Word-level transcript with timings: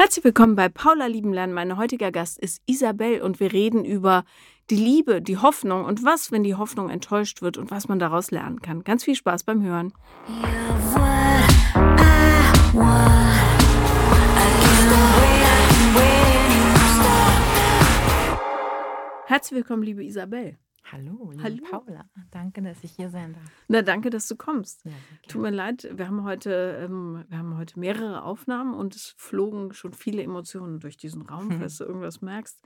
Herzlich 0.00 0.24
willkommen 0.24 0.54
bei 0.54 0.68
Paula 0.68 1.06
Liebenlernen. 1.06 1.52
Mein 1.52 1.76
heutiger 1.76 2.12
Gast 2.12 2.38
ist 2.38 2.62
Isabel 2.66 3.20
und 3.20 3.40
wir 3.40 3.52
reden 3.52 3.84
über 3.84 4.22
die 4.70 4.76
Liebe, 4.76 5.20
die 5.20 5.38
Hoffnung 5.38 5.84
und 5.84 6.04
was, 6.04 6.30
wenn 6.30 6.44
die 6.44 6.54
Hoffnung 6.54 6.88
enttäuscht 6.88 7.42
wird 7.42 7.58
und 7.58 7.72
was 7.72 7.88
man 7.88 7.98
daraus 7.98 8.30
lernen 8.30 8.62
kann. 8.62 8.84
Ganz 8.84 9.02
viel 9.02 9.16
Spaß 9.16 9.42
beim 9.42 9.60
Hören. 9.60 9.92
Herzlich 19.26 19.56
willkommen, 19.56 19.82
liebe 19.82 20.04
Isabel. 20.04 20.58
Hallo, 20.92 21.30
liebe 21.32 21.42
Hallo. 21.42 21.62
Paula. 21.70 22.04
Danke, 22.30 22.62
dass 22.62 22.82
ich 22.82 22.92
hier 22.92 23.10
sein 23.10 23.34
darf. 23.34 23.42
Na, 23.68 23.82
danke, 23.82 24.10
dass 24.10 24.26
du 24.28 24.36
kommst. 24.36 24.84
Ja, 24.84 24.92
Tut 25.28 25.42
mir 25.42 25.50
leid, 25.50 25.88
wir 25.92 26.06
haben 26.06 26.22
heute, 26.24 26.78
ähm, 26.82 27.24
wir 27.28 27.38
haben 27.38 27.56
heute 27.58 27.78
mehrere 27.78 28.22
Aufnahmen 28.22 28.74
und 28.74 28.94
es 28.96 29.14
flogen 29.18 29.72
schon 29.74 29.92
viele 29.92 30.22
Emotionen 30.22 30.80
durch 30.80 30.96
diesen 30.96 31.22
Raum, 31.22 31.50
Hm. 31.50 31.58
falls 31.58 31.76
du 31.78 31.84
irgendwas 31.84 32.20
merkst. 32.22 32.58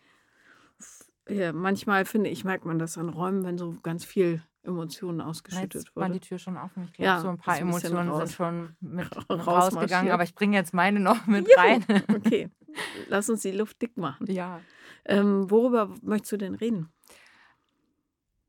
Ja, 1.29 1.53
manchmal 1.53 2.05
finde 2.05 2.31
ich, 2.31 2.45
merkt 2.45 2.65
man 2.65 2.79
das 2.79 2.99
an 2.99 3.09
Räumen, 3.09 3.45
wenn 3.45 3.59
so 3.59 3.77
ganz 3.83 4.05
viel 4.05 4.43
Emotionen 4.65 5.19
Jetzt 5.19 5.29
ausgeschüttet 5.29 5.91
war 5.97 6.07
die 6.09 6.15
wurde. 6.15 6.21
Tür 6.21 6.39
schon 6.39 6.57
offen. 6.57 6.85
Ich 6.85 6.93
glaube, 6.93 7.05
Ja, 7.07 7.21
so 7.21 7.29
ein 7.29 7.39
paar 7.39 7.59
Emotionen 7.59 8.09
raus- 8.09 8.29
sind 8.29 8.37
schon 8.37 8.77
mit 8.81 9.09
rausgegangen, 9.31 10.13
aber 10.13 10.23
ich 10.23 10.35
bringe 10.35 10.57
jetzt 10.57 10.73
meine 10.75 11.01
noch 11.01 11.27
mit 11.27 11.49
Juhu. 11.49 11.59
rein. 11.61 11.85
Okay, 12.15 12.49
lass 13.09 13.29
uns 13.29 13.43
die 13.43 13.51
Luft 13.53 13.83
dick 13.83 13.97
machen. 13.97 14.31
ja. 14.31 14.61
Ähm, 15.05 15.51
worüber 15.51 15.93
möchtest 16.01 16.31
du 16.31 16.37
denn 16.37 16.55
reden? 16.55 16.89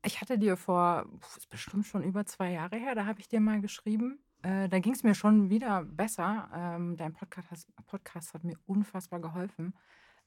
Ich 0.04 0.20
hatte 0.20 0.38
dir 0.38 0.56
vor, 0.56 1.06
puh, 1.20 1.36
ist 1.36 1.48
bestimmt 1.48 1.86
schon 1.86 2.02
über 2.02 2.26
zwei 2.26 2.52
Jahre 2.52 2.76
her, 2.76 2.94
da 2.94 3.06
habe 3.06 3.20
ich 3.20 3.28
dir 3.28 3.40
mal 3.40 3.60
geschrieben. 3.60 4.18
Äh, 4.42 4.68
da 4.68 4.78
ging 4.78 4.92
es 4.92 5.02
mir 5.02 5.14
schon 5.14 5.48
wieder 5.48 5.84
besser. 5.84 6.50
Ähm, 6.54 6.96
dein 6.96 7.14
Podcast, 7.14 7.66
Podcast 7.86 8.34
hat 8.34 8.44
mir 8.44 8.58
unfassbar 8.66 9.20
geholfen. 9.20 9.74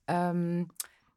Ähm, 0.07 0.69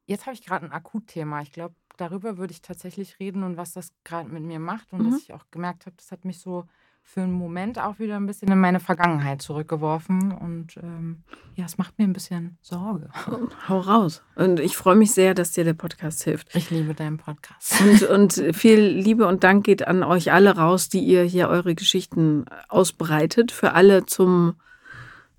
jetzt 0.06 0.26
habe 0.26 0.34
ich 0.34 0.44
gerade 0.44 0.66
ein 0.66 0.72
Akutthema. 0.72 1.40
Ich 1.40 1.52
glaube, 1.52 1.74
darüber 1.96 2.36
würde 2.36 2.52
ich 2.52 2.60
tatsächlich 2.60 3.18
reden 3.18 3.42
und 3.44 3.56
was 3.56 3.72
das 3.72 3.92
gerade 4.04 4.28
mit 4.28 4.42
mir 4.42 4.58
macht. 4.60 4.92
Und 4.92 5.02
Mhm. 5.06 5.10
dass 5.12 5.22
ich 5.22 5.32
auch 5.32 5.46
gemerkt 5.50 5.86
habe, 5.86 5.96
das 5.96 6.12
hat 6.12 6.24
mich 6.26 6.38
so 6.40 6.66
für 7.02 7.22
einen 7.22 7.32
Moment 7.32 7.78
auch 7.78 7.98
wieder 7.98 8.16
ein 8.16 8.26
bisschen 8.26 8.52
in 8.52 8.60
meine 8.60 8.78
Vergangenheit 8.78 9.42
zurückgeworfen. 9.42 10.32
Und 10.32 10.76
ähm, 10.76 11.24
ja, 11.56 11.64
es 11.64 11.76
macht 11.76 11.98
mir 11.98 12.04
ein 12.04 12.12
bisschen 12.12 12.56
Sorge. 12.60 13.08
Hau 13.68 13.80
raus. 13.80 14.22
Und 14.36 14.60
ich 14.60 14.76
freue 14.76 14.94
mich 14.94 15.10
sehr, 15.10 15.34
dass 15.34 15.50
dir 15.50 15.64
der 15.64 15.74
Podcast 15.74 16.22
hilft. 16.22 16.54
Ich 16.54 16.70
liebe 16.70 16.94
deinen 16.94 17.16
Podcast. 17.16 17.80
Und, 17.80 18.02
und 18.04 18.56
viel 18.56 18.80
Liebe 18.80 19.26
und 19.26 19.42
Dank 19.42 19.64
geht 19.64 19.86
an 19.86 20.04
euch 20.04 20.32
alle 20.32 20.56
raus, 20.56 20.88
die 20.88 21.00
ihr 21.00 21.24
hier 21.24 21.48
eure 21.48 21.74
Geschichten 21.74 22.44
ausbreitet. 22.68 23.50
Für 23.50 23.72
alle 23.72 24.06
zum 24.06 24.54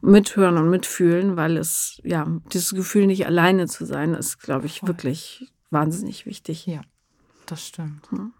Mithören 0.01 0.57
und 0.57 0.69
Mitfühlen, 0.69 1.37
weil 1.37 1.57
es, 1.57 2.01
ja, 2.03 2.27
dieses 2.51 2.73
Gefühl, 2.73 3.07
nicht 3.07 3.27
alleine 3.27 3.67
zu 3.67 3.85
sein, 3.85 4.13
ist, 4.13 4.39
glaube 4.39 4.65
ich, 4.65 4.79
Voll. 4.79 4.89
wirklich 4.89 5.53
wahnsinnig 5.69 6.25
wichtig. 6.25 6.65
Ja, 6.65 6.81
das 7.45 7.65
stimmt. 7.65 8.09
Hm. 8.11 8.33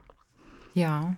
Ja. 0.74 1.16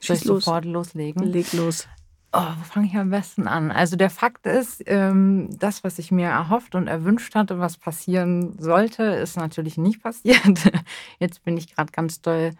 Soll 0.00 0.16
ich 0.16 0.24
los. 0.24 0.44
sofort 0.44 0.64
loslegen? 0.64 1.22
Leg 1.24 1.52
los. 1.52 1.86
Oh, 2.32 2.44
wo 2.58 2.64
fange 2.64 2.86
ich 2.86 2.96
am 2.96 3.10
besten 3.10 3.46
an? 3.46 3.70
Also 3.70 3.96
der 3.96 4.10
Fakt 4.10 4.46
ist, 4.46 4.82
ähm, 4.86 5.48
das, 5.58 5.84
was 5.84 5.98
ich 5.98 6.10
mir 6.10 6.26
erhofft 6.28 6.74
und 6.74 6.86
erwünscht 6.86 7.34
hatte, 7.34 7.58
was 7.58 7.78
passieren 7.78 8.56
sollte, 8.58 9.04
ist 9.04 9.36
natürlich 9.36 9.78
nicht 9.78 10.02
passiert. 10.02 10.70
Jetzt 11.18 11.44
bin 11.44 11.56
ich 11.56 11.74
gerade 11.74 11.92
ganz 11.92 12.20
doll 12.20 12.50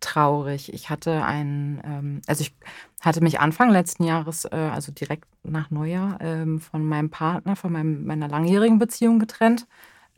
traurig. 0.00 0.72
Ich 0.72 0.90
hatte 0.90 1.22
einen, 1.24 1.80
ähm, 1.84 2.22
also 2.26 2.42
ich 2.42 2.54
hatte 3.00 3.20
mich 3.22 3.38
Anfang 3.38 3.70
letzten 3.70 4.04
Jahres, 4.04 4.46
äh, 4.46 4.56
also 4.56 4.90
direkt 4.90 5.28
nach 5.44 5.70
Neujahr, 5.70 6.18
ähm, 6.20 6.58
von 6.58 6.84
meinem 6.84 7.10
Partner, 7.10 7.54
von 7.54 7.72
meinem, 7.72 8.04
meiner 8.06 8.26
langjährigen 8.26 8.78
Beziehung 8.78 9.18
getrennt. 9.18 9.66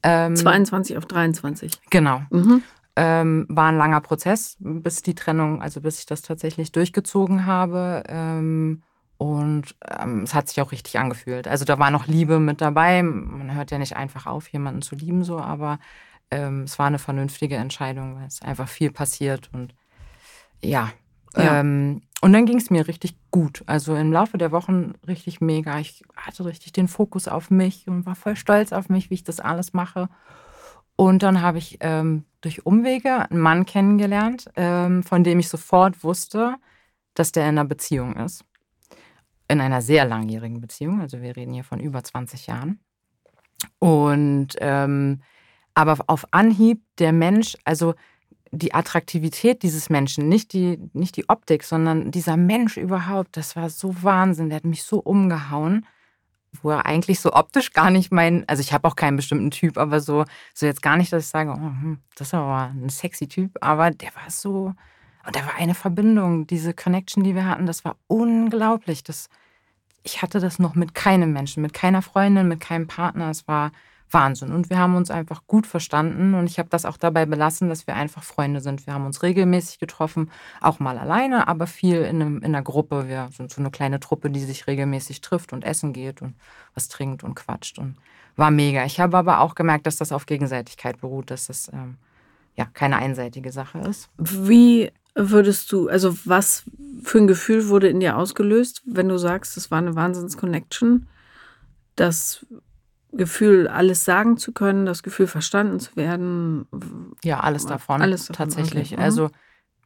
Ähm, 0.03 0.37
22 0.37 0.97
auf 0.97 1.07
23. 1.07 1.73
Genau. 1.91 2.23
Mhm. 2.31 2.63
Ähm, 2.95 3.47
war 3.49 3.69
ein 3.69 3.79
langer 3.79 4.01
Prozess, 4.01 4.57
bis 4.61 5.03
die 5.03 5.15
Trennung, 5.15 5.63
also 5.63 5.81
bis 5.81 6.01
ich 6.01 6.07
das 6.07 6.23
tatsächlich 6.23 6.73
durchgezogen 6.73 7.47
habe. 7.47 8.03
Ähm, 8.07 8.83
und 9.17 9.77
ähm, 9.89 10.25
es 10.25 10.35
hat 10.35 10.49
sich 10.49 10.61
auch 10.61 10.73
richtig 10.73 10.99
angefühlt. 10.99 11.47
Also 11.47 11.65
da 11.65 11.79
war 11.79 11.91
noch 11.91 12.07
Liebe 12.07 12.41
mit 12.41 12.61
dabei. 12.61 13.03
Man 13.03 13.55
hört 13.55 13.71
ja 13.71 13.79
nicht 13.79 13.97
einfach 13.97 14.27
auf, 14.27 14.49
jemanden 14.49 14.83
zu 14.83 14.97
lieben, 14.97 15.23
so, 15.25 15.39
aber 15.39 15.79
ähm, 16.33 16.63
es 16.65 16.79
war 16.79 16.87
eine 16.87 16.99
vernünftige 16.99 17.57
Entscheidung, 17.57 18.17
weil 18.17 18.27
es 18.27 18.43
einfach 18.43 18.69
viel 18.69 18.91
passiert 18.91 19.49
und 19.53 19.75
ja. 20.61 20.91
Ja. 21.37 21.61
Ähm, 21.61 22.03
und 22.21 22.33
dann 22.33 22.47
ging 22.47 22.59
es 22.59 22.71
mir 22.71 22.89
richtig 22.89 23.17
gut. 23.31 23.63
Also 23.67 23.95
im 23.97 24.13
Laufe 24.13 24.39
der 24.39 24.53
Wochen 24.53 24.95
richtig 25.07 25.41
mega. 25.41 25.79
Ich 25.79 26.03
hatte 26.17 26.45
richtig 26.45 26.73
den 26.73 26.89
Fokus 26.89 27.27
auf 27.29 27.51
mich 27.51 27.87
und 27.89 28.07
war 28.07 28.15
voll 28.15 28.37
stolz 28.37 28.73
auf 28.73 28.89
mich, 28.89 29.11
wie 29.11 29.15
ich 29.15 29.25
das 29.25 29.41
alles 29.41 29.73
mache. 29.73 30.09
Und 30.97 31.23
dann 31.23 31.41
habe 31.41 31.59
ich 31.59 31.79
ähm, 31.81 32.25
durch 32.41 32.67
Umwege 32.67 33.31
einen 33.31 33.41
Mann 33.41 33.67
kennengelernt, 33.67 34.51
ähm, 34.57 35.03
von 35.03 35.25
dem 35.25 35.39
ich 35.39 35.49
sofort 35.49 36.05
wusste, 36.05 36.57
dass 37.15 37.33
der 37.33 37.45
in 37.45 37.51
einer 37.51 37.65
Beziehung 37.65 38.17
ist. 38.17 38.45
In 39.49 39.61
einer 39.61 39.83
sehr 39.83 40.05
langjährigen 40.05 40.61
Beziehung. 40.61 41.01
Also 41.01 41.21
wir 41.21 41.37
reden 41.37 41.53
hier 41.53 41.65
von 41.65 41.81
über 41.81 42.03
20 42.03 42.47
Jahren. 42.47 42.81
Und 43.79 44.57
ähm, 44.59 45.21
aber 45.75 45.97
auf 46.07 46.27
Anhieb 46.33 46.83
der 46.99 47.13
Mensch, 47.13 47.57
also 47.65 47.95
die 48.51 48.75
Attraktivität 48.75 49.63
dieses 49.63 49.89
Menschen, 49.89 50.29
nicht 50.29 50.53
die, 50.53 50.79
nicht 50.93 51.17
die 51.17 51.29
Optik, 51.29 51.65
sondern 51.65 52.11
dieser 52.11 52.37
Mensch 52.37 52.77
überhaupt, 52.77 53.37
das 53.37 53.57
war 53.57 53.71
so 53.71 53.95
Wahnsinn. 54.03 54.51
Der 54.51 54.57
hat 54.57 54.65
mich 54.65 54.83
so 54.83 54.99
umgehauen, 54.99 55.87
wo 56.61 56.71
er 56.71 56.87
eigentlich 56.87 57.21
so 57.21 57.33
optisch 57.33 57.73
gar 57.73 57.91
nicht 57.91 58.13
mein, 58.13 58.47
also 58.49 58.61
ich 58.61 58.73
habe 58.73 58.87
auch 58.87 58.97
keinen 58.97 59.17
bestimmten 59.17 59.51
Typ, 59.51 59.79
aber 59.79 60.01
so, 60.01 60.25
so 60.55 60.67
jetzt 60.67 60.83
gar 60.83 60.97
nicht, 60.97 61.13
dass 61.13 61.25
ich 61.25 61.31
sage, 61.31 61.51
oh, 61.51 61.57
hm, 61.57 61.99
das 62.17 62.29
ist 62.29 62.35
aber 62.35 62.71
ein 62.75 62.91
sexy 62.91 63.27
Typ, 63.27 63.57
aber 63.61 63.91
der 63.91 64.15
war 64.15 64.31
so, 64.31 64.75
und 65.25 65.37
da 65.37 65.47
war 65.47 65.55
eine 65.57 65.75
Verbindung, 65.75 66.47
diese 66.47 66.75
Connection, 66.75 67.23
die 67.23 67.35
wir 67.35 67.47
hatten, 67.47 67.67
das 67.67 67.85
war 67.85 67.97
unglaublich. 68.09 69.05
Das, 69.05 69.29
ich 70.03 70.21
hatte 70.21 70.41
das 70.41 70.59
noch 70.59 70.75
mit 70.75 70.95
keinem 70.95 71.33
Menschen, 71.33 71.63
mit 71.63 71.73
keiner 71.73 72.03
Freundin, 72.03 72.49
mit 72.49 72.61
keinem 72.61 72.89
Partner. 72.89 73.31
Es 73.31 73.47
war 73.47 73.71
Wahnsinn. 74.13 74.53
Und 74.53 74.71
wir 74.71 74.79
haben 74.79 74.95
uns 74.97 75.11
einfach 75.11 75.43
gut 75.47 75.67
verstanden. 75.67 76.35
Und 76.35 76.47
ich 76.47 76.59
habe 76.59 76.69
das 76.69 76.85
auch 76.85 76.97
dabei 76.97 77.27
belassen, 77.27 77.69
dass 77.69 77.87
wir 77.87 77.95
einfach 77.95 78.23
Freunde 78.23 78.61
sind. 78.61 78.87
Wir 78.87 78.95
haben 78.95 79.07
uns 79.07 79.23
regelmäßig 79.23 79.79
getroffen, 79.79 80.31
auch 80.61 80.79
mal 80.79 80.99
alleine, 80.99 81.49
aber 81.49 81.67
viel 81.67 82.03
in, 82.03 82.21
einem, 82.23 82.37
in 82.39 82.55
einer 82.55 82.63
Gruppe. 82.63 83.09
Wir 83.09 83.29
sind 83.33 83.51
so 83.51 83.61
eine 83.61 83.71
kleine 83.71 84.01
Truppe, 84.01 84.31
die 84.31 84.41
sich 84.41 84.67
regelmäßig 84.67 85.21
trifft 85.21 85.53
und 85.53 85.65
essen 85.65 85.93
geht 85.93 86.23
und 86.23 86.35
was 86.75 86.89
trinkt 86.89 87.25
und 87.25 87.35
quatscht. 87.35 87.79
Und 87.79 87.97
war 88.37 88.51
mega. 88.51 88.85
Ich 88.85 89.01
habe 89.01 89.17
aber 89.17 89.41
auch 89.41 89.55
gemerkt, 89.55 89.87
dass 89.87 89.97
das 89.97 90.13
auf 90.13 90.27
Gegenseitigkeit 90.27 91.01
beruht, 91.01 91.31
dass 91.31 91.47
das 91.47 91.71
ähm, 91.73 91.97
ja 92.57 92.67
keine 92.67 92.97
einseitige 92.97 93.53
Sache 93.53 93.79
ist. 93.81 94.09
Wie 94.19 94.91
würdest 95.15 95.71
du, 95.73 95.89
also 95.89 96.17
was 96.25 96.65
für 97.03 97.19
ein 97.19 97.27
Gefühl 97.27 97.69
wurde 97.69 97.89
in 97.89 98.01
dir 98.01 98.17
ausgelöst, 98.17 98.83
wenn 98.87 99.09
du 99.09 99.19
sagst, 99.19 99.57
es 99.57 99.71
war 99.71 99.79
eine 99.79 99.95
Wahnsinns-Connection? 99.95 101.07
Das 101.97 102.47
Gefühl, 103.13 103.69
alles 103.69 104.05
sagen 104.05 104.37
zu 104.37 104.53
können, 104.53 104.87
das 104.87 105.03
Gefühl, 105.03 105.27
verstanden 105.27 105.81
zu 105.81 105.97
werden. 105.97 106.67
Ja, 107.23 107.41
alles 107.41 107.67
davon. 107.67 108.01
Alles 108.01 108.27
davon, 108.27 108.37
tatsächlich. 108.37 108.93
okay. 108.93 108.97
Mhm. 109.01 109.03
Also 109.05 109.31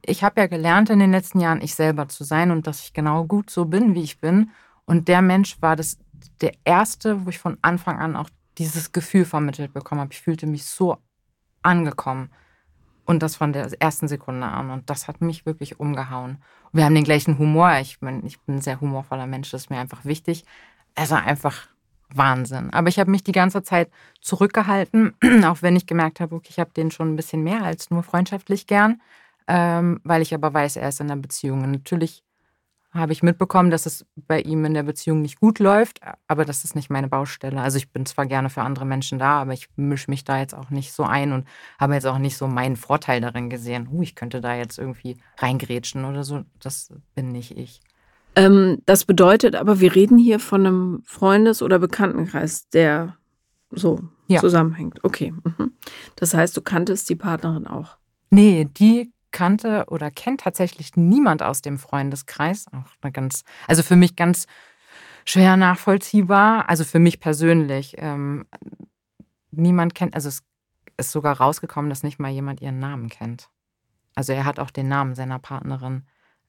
ich 0.03 0.23
habe 0.23 0.41
ja 0.41 0.47
gelernt 0.47 0.91
in 0.91 1.01
den 1.01 1.11
letzten 1.11 1.41
Jahren, 1.41 1.61
ich 1.61 1.75
selber 1.75 2.09
zu 2.09 2.25
sein 2.25 2.51
und 2.51 2.67
dass 2.67 2.81
ich 2.85 2.93
genau 2.93 3.25
gut 3.25 3.51
so 3.51 3.65
bin, 3.65 3.95
wie 3.95 4.03
ich 4.03 4.21
bin. 4.21 4.51
Und 4.85 5.09
der 5.09 5.23
Mensch 5.23 5.61
war 5.61 5.75
das 5.75 5.99
der 6.41 6.53
erste, 6.65 7.27
wo 7.27 7.31
ich 7.31 7.39
von 7.39 7.59
Anfang 7.63 7.99
an 7.99 8.17
auch 8.17 8.31
dieses 8.59 8.93
Gefühl 8.93 9.25
vermittelt 9.25 9.75
bekommen 9.75 10.01
habe. 10.01 10.13
Ich 10.13 10.21
fühlte 10.21 10.47
mich 10.47 10.65
so 10.65 10.99
angekommen. 11.63 12.31
Und 13.05 13.23
das 13.23 13.37
von 13.37 13.53
der 13.53 13.71
ersten 13.81 14.09
Sekunde 14.09 14.47
an. 14.47 14.71
Und 14.71 14.91
das 14.91 15.07
hat 15.07 15.21
mich 15.21 15.47
wirklich 15.47 15.79
umgehauen. 15.79 16.39
Wir 16.73 16.85
haben 16.85 16.95
den 16.95 17.05
gleichen 17.05 17.39
Humor. 17.39 17.79
Ich 17.81 18.01
bin, 18.01 18.25
ich 18.27 18.41
bin 18.41 18.57
ein 18.57 18.63
sehr 18.63 18.81
humorvoller 18.81 19.27
Mensch, 19.27 19.51
das 19.51 19.63
ist 19.63 19.71
mir 19.71 19.79
einfach 19.79 20.05
wichtig. 20.05 20.45
War 20.97 21.25
einfach 21.25 21.69
Wahnsinn. 22.15 22.71
Aber 22.73 22.89
ich 22.89 22.99
habe 22.99 23.11
mich 23.11 23.25
die 23.25 23.33
ganze 23.33 23.63
Zeit 23.63 23.91
zurückgehalten, 24.21 25.15
auch 25.45 25.63
wenn 25.63 25.77
ich 25.77 25.87
gemerkt 25.87 26.21
habe, 26.21 26.35
okay, 26.37 26.49
ich 26.51 26.59
habe 26.59 26.71
den 26.77 26.91
schon 26.91 27.13
ein 27.13 27.17
bisschen 27.17 27.43
mehr 27.43 27.63
als 27.63 27.91
nur 27.91 28.03
freundschaftlich 28.03 28.67
gern, 28.67 29.01
ähm, 29.49 30.01
weil 30.05 30.23
ich 30.23 30.35
aber 30.35 30.53
weiß, 30.53 30.77
er 30.77 30.89
ist 30.89 31.01
in 31.01 31.11
einer 31.11 31.21
Beziehung. 31.21 31.63
Und 31.63 31.73
natürlich 31.73 32.23
habe 32.93 33.13
ich 33.13 33.23
mitbekommen, 33.23 33.71
dass 33.71 33.87
es 33.87 34.07
bei 34.17 34.41
ihm 34.41 34.65
in 34.65 34.75
der 34.75 34.83
Beziehung 34.83 35.23
nicht 35.23 35.41
gut 35.41 35.59
läuft, 35.59 36.01
aber 36.29 36.45
das 36.45 36.65
ist 36.65 36.75
nicht 36.75 36.91
meine 36.91 37.09
Baustelle. 37.09 37.61
Also 37.61 37.79
ich 37.79 37.91
bin 37.93 38.07
zwar 38.07 38.27
gerne 38.27 38.51
für 38.51 38.63
andere 38.63 38.87
Menschen 38.87 39.19
da, 39.19 39.41
aber 39.41 39.53
ich 39.53 39.69
mische 39.77 40.11
mich 40.11 40.25
da 40.25 40.39
jetzt 40.39 40.55
auch 40.55 40.71
nicht 40.71 40.93
so 40.93 41.05
ein 41.05 41.33
und 41.33 41.47
habe 41.79 41.95
jetzt 41.95 42.07
auch 42.07 42.19
nicht 42.19 42.37
so 42.37 42.47
meinen 42.47 42.77
Vorteil 42.77 43.21
darin 43.21 43.51
gesehen, 43.51 43.89
uh, 43.91 44.03
ich 44.03 44.15
könnte 44.15 44.41
da 44.41 44.55
jetzt 44.55 44.79
irgendwie 44.79 45.17
reingrätschen 45.39 46.05
oder 46.05 46.25
so. 46.25 46.45
Das 46.61 46.93
bin 47.15 47.33
nicht 47.33 47.57
ich. 47.57 47.81
Ähm, 48.37 48.83
das 48.87 49.05
bedeutet 49.05 49.57
aber, 49.57 49.81
wir 49.81 49.95
reden 49.95 50.19
hier 50.19 50.39
von 50.39 50.67
einem 50.67 51.03
Freundes- 51.05 51.63
oder 51.63 51.79
Bekanntenkreis, 51.79 52.69
der 52.69 53.17
so 53.71 54.01
Ja. 54.29 54.41
zusammenhängt. 54.41 55.03
Okay. 55.03 55.33
Mhm. 55.33 55.73
Das 56.17 56.35
heißt, 56.35 56.57
du 56.57 56.61
kanntest 56.61 57.09
die 57.09 57.17
Partnerin 57.17 57.67
auch. 57.67 57.97
Nee, 58.31 58.67
die 58.77 59.13
kannte 59.33 59.87
oder 59.89 60.11
kennt 60.11 60.41
tatsächlich 60.41 60.97
niemand 60.97 61.43
aus 61.43 61.63
dem 61.63 61.79
Freundeskreis. 61.79 62.67
Auch 62.73 62.91
eine 63.01 63.13
ganz, 63.13 63.45
also 63.67 63.83
für 63.83 63.97
mich 63.97 64.17
ganz 64.17 64.47
schwer 65.25 65.57
nachvollziehbar. 65.57 66.69
Also 66.69 66.85
für 66.85 66.99
mich 66.99 67.21
persönlich. 67.21 67.95
Ähm, 67.99 68.47
niemand 69.51 69.95
kennt, 69.95 70.15
also 70.15 70.29
es 70.29 70.43
ist 70.97 71.13
sogar 71.13 71.39
rausgekommen, 71.39 71.89
dass 71.91 72.03
nicht 72.03 72.19
mal 72.19 72.31
jemand 72.31 72.61
ihren 72.61 72.79
Namen 72.79 73.09
kennt. 73.09 73.49
Also 74.15 74.33
er 74.33 74.45
hat 74.45 74.59
auch 74.59 74.71
den 74.71 74.89
Namen 74.89 75.15
seiner 75.15 75.39
Partnerin 75.39 76.05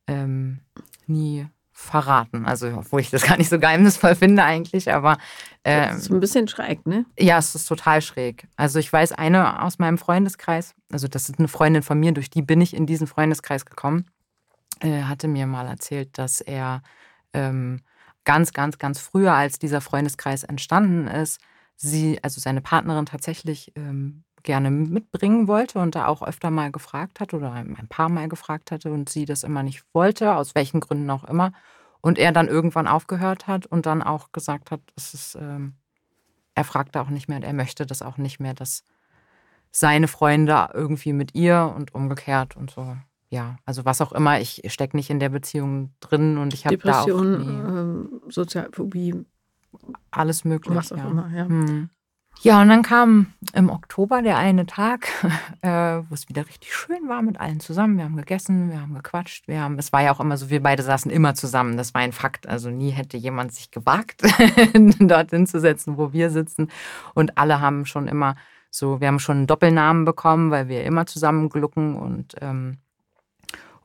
ähm, 0.07 0.59
nie 1.05 1.47
verraten. 1.77 2.45
Also, 2.45 2.67
obwohl 2.75 3.01
ich 3.01 3.11
das 3.11 3.21
gar 3.21 3.37
nicht 3.37 3.49
so 3.49 3.59
geheimnisvoll 3.59 4.15
finde 4.15 4.43
eigentlich, 4.43 4.91
aber. 4.91 5.17
Ähm, 5.63 5.89
das 5.89 5.97
ist 5.99 6.11
ein 6.11 6.19
bisschen 6.19 6.47
schräg, 6.47 6.85
ne? 6.87 7.05
Ja, 7.19 7.37
es 7.37 7.53
ist 7.53 7.67
total 7.67 8.01
schräg. 8.01 8.47
Also, 8.55 8.79
ich 8.79 8.91
weiß 8.91 9.11
eine 9.11 9.61
aus 9.61 9.77
meinem 9.77 9.99
Freundeskreis, 9.99 10.73
also, 10.91 11.07
das 11.07 11.29
ist 11.29 11.37
eine 11.37 11.47
Freundin 11.47 11.83
von 11.83 11.99
mir, 11.99 12.13
durch 12.13 12.31
die 12.31 12.41
bin 12.41 12.61
ich 12.61 12.75
in 12.75 12.87
diesen 12.87 13.05
Freundeskreis 13.05 13.65
gekommen, 13.65 14.05
äh, 14.79 15.03
hatte 15.03 15.27
mir 15.27 15.45
mal 15.45 15.67
erzählt, 15.67 16.17
dass 16.17 16.41
er 16.41 16.81
ähm, 17.33 17.81
ganz, 18.25 18.53
ganz, 18.53 18.79
ganz 18.79 18.99
früher, 18.99 19.33
als 19.33 19.59
dieser 19.59 19.79
Freundeskreis 19.79 20.43
entstanden 20.43 21.07
ist, 21.07 21.39
sie, 21.75 22.17
also 22.23 22.41
seine 22.41 22.61
Partnerin 22.61 23.05
tatsächlich 23.05 23.71
ähm, 23.75 24.23
gerne 24.43 24.71
mitbringen 24.71 25.47
wollte 25.47 25.79
und 25.79 25.95
da 25.95 26.07
auch 26.07 26.21
öfter 26.21 26.51
mal 26.51 26.71
gefragt 26.71 27.19
hat 27.19 27.33
oder 27.33 27.51
ein 27.51 27.87
paar 27.89 28.09
Mal 28.09 28.29
gefragt 28.29 28.71
hatte 28.71 28.91
und 28.91 29.09
sie 29.09 29.25
das 29.25 29.43
immer 29.43 29.63
nicht 29.63 29.83
wollte, 29.93 30.35
aus 30.35 30.55
welchen 30.55 30.79
Gründen 30.79 31.09
auch 31.09 31.23
immer. 31.23 31.51
Und 32.01 32.17
er 32.17 32.31
dann 32.31 32.47
irgendwann 32.47 32.87
aufgehört 32.87 33.47
hat 33.47 33.65
und 33.65 33.85
dann 33.85 34.01
auch 34.01 34.31
gesagt 34.31 34.71
hat, 34.71 34.81
es 34.95 35.13
ist, 35.13 35.35
ähm, 35.35 35.73
er 36.55 36.63
fragte 36.63 37.01
auch 37.01 37.09
nicht 37.09 37.27
mehr, 37.27 37.41
er 37.43 37.53
möchte 37.53 37.85
das 37.85 38.01
auch 38.01 38.17
nicht 38.17 38.39
mehr, 38.39 38.53
dass 38.53 38.83
seine 39.71 40.07
Freunde 40.07 40.69
irgendwie 40.73 41.13
mit 41.13 41.35
ihr 41.35 41.73
und 41.75 41.93
umgekehrt 41.93 42.55
und 42.55 42.71
so. 42.71 42.95
Ja, 43.29 43.57
also 43.65 43.83
was 43.83 43.99
auch 43.99 44.13
immer, 44.13 44.39
ich 44.39 44.61
stecke 44.67 44.95
nicht 44.95 45.09
in 45.09 45.19
der 45.19 45.29
Beziehung 45.29 45.93
drin 45.99 46.37
und 46.37 46.53
ich 46.53 46.65
habe 46.65 46.77
da 46.77 47.01
auch 47.01 47.05
Depression, 47.05 47.41
ähm, 47.41 48.21
Sozialphobie, 48.29 49.25
alles 50.11 50.45
mögliche. 50.45 50.77
Was 50.77 50.93
auch 50.93 50.97
ja. 50.97 51.07
immer, 51.07 51.29
ja. 51.35 51.45
Hm. 51.45 51.89
Ja, 52.41 52.61
und 52.61 52.69
dann 52.69 52.83
kam 52.83 53.33
im 53.53 53.69
Oktober 53.69 54.21
der 54.21 54.37
eine 54.37 54.65
Tag, 54.67 55.09
äh, 55.61 55.69
wo 56.07 56.13
es 56.13 56.29
wieder 56.29 56.47
richtig 56.47 56.73
schön 56.73 57.09
war 57.09 57.21
mit 57.21 57.39
allen 57.39 57.59
zusammen. 57.59 57.97
Wir 57.97 58.05
haben 58.05 58.15
gegessen, 58.15 58.69
wir 58.69 58.79
haben 58.79 58.93
gequatscht, 58.93 59.47
wir 59.47 59.59
haben, 59.61 59.79
es 59.79 59.91
war 59.91 60.03
ja 60.03 60.13
auch 60.13 60.19
immer 60.19 60.37
so, 60.37 60.49
wir 60.49 60.61
beide 60.61 60.83
saßen 60.83 61.09
immer 61.09 61.33
zusammen. 61.33 61.77
Das 61.77 61.93
war 61.93 62.01
ein 62.01 62.13
Fakt. 62.13 62.47
Also 62.47 62.69
nie 62.69 62.91
hätte 62.91 63.17
jemand 63.17 63.53
sich 63.53 63.71
gewagt, 63.71 64.21
dorthin 64.99 65.47
zu 65.47 65.59
setzen, 65.59 65.97
wo 65.97 66.13
wir 66.13 66.29
sitzen. 66.29 66.69
Und 67.15 67.37
alle 67.37 67.59
haben 67.59 67.85
schon 67.85 68.07
immer 68.07 68.35
so, 68.69 69.01
wir 69.01 69.07
haben 69.07 69.19
schon 69.19 69.37
einen 69.37 69.47
Doppelnamen 69.47 70.05
bekommen, 70.05 70.51
weil 70.51 70.67
wir 70.67 70.83
immer 70.83 71.07
zusammen 71.07 71.49
glucken 71.49 71.95
und, 71.95 72.35
ähm, 72.41 72.77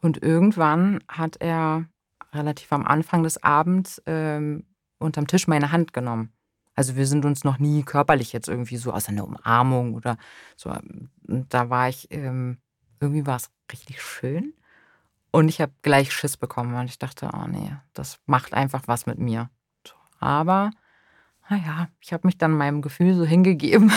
und 0.02 0.22
irgendwann 0.22 1.02
hat 1.08 1.36
er 1.40 1.86
relativ 2.34 2.72
am 2.72 2.84
Anfang 2.84 3.22
des 3.22 3.42
Abends 3.42 4.02
ähm, 4.06 4.64
unterm 4.98 5.26
Tisch 5.26 5.48
meine 5.48 5.72
Hand 5.72 5.92
genommen 5.92 6.32
also 6.74 6.96
wir 6.96 7.06
sind 7.06 7.24
uns 7.24 7.44
noch 7.44 7.58
nie 7.58 7.82
körperlich 7.82 8.32
jetzt 8.32 8.48
irgendwie 8.48 8.76
so 8.76 8.92
aus 8.92 9.08
einer 9.08 9.24
Umarmung 9.24 9.94
oder 9.94 10.16
so. 10.56 10.70
Und 10.70 11.46
da 11.48 11.70
war 11.70 11.88
ich, 11.88 12.08
ähm, 12.10 12.58
irgendwie 13.00 13.26
war 13.26 13.36
es 13.36 13.50
richtig 13.70 14.02
schön. 14.02 14.54
Und 15.30 15.48
ich 15.48 15.60
habe 15.60 15.72
gleich 15.82 16.12
Schiss 16.12 16.36
bekommen, 16.36 16.74
weil 16.74 16.86
ich 16.86 16.98
dachte, 16.98 17.30
oh 17.32 17.46
nee, 17.46 17.74
das 17.94 18.18
macht 18.26 18.54
einfach 18.54 18.82
was 18.86 19.06
mit 19.06 19.18
mir. 19.18 19.50
Aber, 20.18 20.70
naja, 21.48 21.88
ich 22.00 22.12
habe 22.12 22.26
mich 22.26 22.38
dann 22.38 22.52
meinem 22.52 22.82
Gefühl 22.82 23.14
so 23.14 23.24
hingegeben 23.24 23.90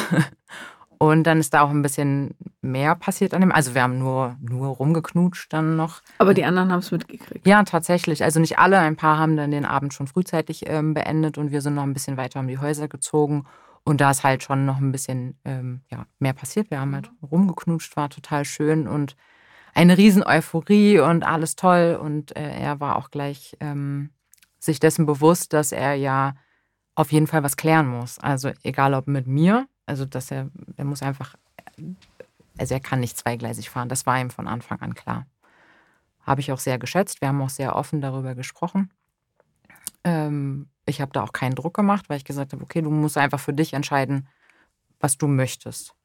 Und 0.98 1.24
dann 1.24 1.40
ist 1.40 1.54
da 1.54 1.62
auch 1.62 1.70
ein 1.70 1.82
bisschen 1.82 2.36
mehr 2.62 2.96
passiert 2.96 3.34
an 3.34 3.42
dem. 3.42 3.52
Also 3.52 3.76
wir 3.76 3.84
haben 3.84 3.98
nur, 3.98 4.38
nur 4.40 4.68
rumgeknutscht 4.70 5.52
dann 5.52 5.76
noch. 5.76 6.02
Aber 6.18 6.34
die 6.34 6.46
anderen 6.46 6.72
haben 6.72 6.80
es 6.80 6.92
mitgekriegt. 6.92 7.46
Ja, 7.46 7.64
tatsächlich. 7.64 8.24
Also 8.24 8.40
nicht 8.40 8.60
alle. 8.60 8.80
Ein 8.80 8.96
paar 8.96 9.18
haben 9.18 9.38
dann 9.38 9.52
den 9.52 9.66
Abend 9.66 9.94
schon 9.94 10.08
frühzeitig 10.08 10.64
ähm, 10.68 10.94
beendet 10.94 11.38
und 11.38 11.52
wir 11.52 11.62
sind 11.62 11.76
noch 11.76 11.84
ein 11.84 11.94
bisschen 11.94 12.18
weiter 12.18 12.40
um 12.40 12.48
die 12.48 12.60
Häuser 12.60 12.88
gezogen. 12.88 13.46
Und 13.84 14.02
da 14.02 14.12
ist 14.12 14.24
halt 14.24 14.44
schon 14.44 14.66
noch 14.66 14.78
ein 14.78 14.92
bisschen 14.92 15.40
ähm, 15.46 15.82
ja, 15.92 16.06
mehr 16.20 16.34
passiert. 16.34 16.72
Wir 16.72 16.80
haben 16.80 16.96
halt 16.96 17.12
rumgeknutscht, 17.22 17.96
war 17.96 18.10
total 18.10 18.44
schön 18.44 18.88
und 18.88 19.16
eine 19.76 19.98
riesen 19.98 20.24
Euphorie 20.24 21.00
und 21.00 21.24
alles 21.24 21.56
toll. 21.56 22.00
Und 22.02 22.36
äh, 22.36 22.60
er 22.60 22.80
war 22.80 22.96
auch 22.96 23.12
gleich 23.12 23.56
ähm, 23.60 24.10
sich 24.60 24.80
dessen 24.80 25.06
bewusst, 25.06 25.54
dass 25.54 25.72
er 25.72 25.94
ja 25.94 26.34
auf 26.96 27.12
jeden 27.12 27.28
Fall 27.28 27.44
was 27.44 27.58
klären 27.58 27.88
muss. 27.88 28.18
Also 28.20 28.52
egal 28.64 28.94
ob 28.94 29.08
mit 29.08 29.28
mir 29.28 29.68
also, 29.86 30.06
dass 30.06 30.32
er, 30.32 30.50
er 30.78 30.86
muss 30.86 31.02
einfach, 31.02 31.36
also 32.58 32.74
er 32.74 32.80
kann 32.80 33.00
nicht 33.00 33.18
zweigleisig 33.18 33.70
fahren. 33.70 33.90
Das 33.90 34.06
war 34.06 34.20
ihm 34.20 34.30
von 34.30 34.48
Anfang 34.48 34.82
an 34.82 34.96
klar. 34.96 35.26
Habe 36.22 36.42
ich 36.42 36.52
auch 36.52 36.60
sehr 36.60 36.80
geschätzt. 36.80 37.22
Wir 37.22 37.28
haben 37.28 37.42
auch 37.42 37.50
sehr 37.50 37.76
offen 37.76 38.02
darüber 38.02 38.34
gesprochen. 38.34 38.92
Ähm, 40.04 40.70
ich 40.86 41.02
habe 41.02 41.12
da 41.12 41.24
auch 41.24 41.34
keinen 41.34 41.56
Druck 41.56 41.76
gemacht, 41.76 42.10
weil 42.10 42.18
ich 42.18 42.26
gesagt 42.26 42.54
habe, 42.54 42.64
okay, 42.64 42.82
du 42.82 42.90
musst 42.90 43.18
einfach 43.18 43.40
für 43.40 43.54
dich 43.54 43.74
entscheiden, 43.74 44.28
was 45.00 45.18
du 45.18 45.28
möchtest. 45.28 45.96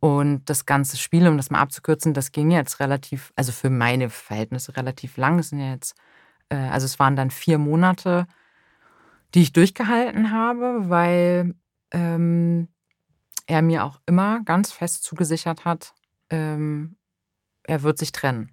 Und 0.00 0.44
das 0.50 0.66
ganze 0.66 0.96
Spiel, 0.96 1.26
um 1.28 1.36
das 1.36 1.50
mal 1.50 1.60
abzukürzen, 1.60 2.14
das 2.14 2.32
ging 2.32 2.50
jetzt 2.50 2.78
relativ, 2.80 3.32
also 3.36 3.52
für 3.52 3.70
meine 3.70 4.10
Verhältnisse 4.10 4.76
relativ 4.76 5.16
lang. 5.16 5.38
Es 5.38 5.48
sind 5.48 5.60
ja 5.60 5.72
jetzt, 5.72 5.94
äh, 6.48 6.56
also 6.56 6.84
es 6.84 6.98
waren 6.98 7.16
dann 7.16 7.30
vier 7.30 7.58
Monate, 7.58 8.26
die 9.34 9.42
ich 9.42 9.52
durchgehalten 9.52 10.30
habe, 10.30 10.90
weil 10.90 11.54
ähm, 11.90 12.68
er 13.46 13.62
mir 13.62 13.84
auch 13.84 14.00
immer 14.06 14.40
ganz 14.44 14.72
fest 14.72 15.04
zugesichert 15.04 15.64
hat, 15.64 15.94
ähm, 16.30 16.96
er 17.62 17.82
wird 17.82 17.98
sich 17.98 18.12
trennen. 18.12 18.50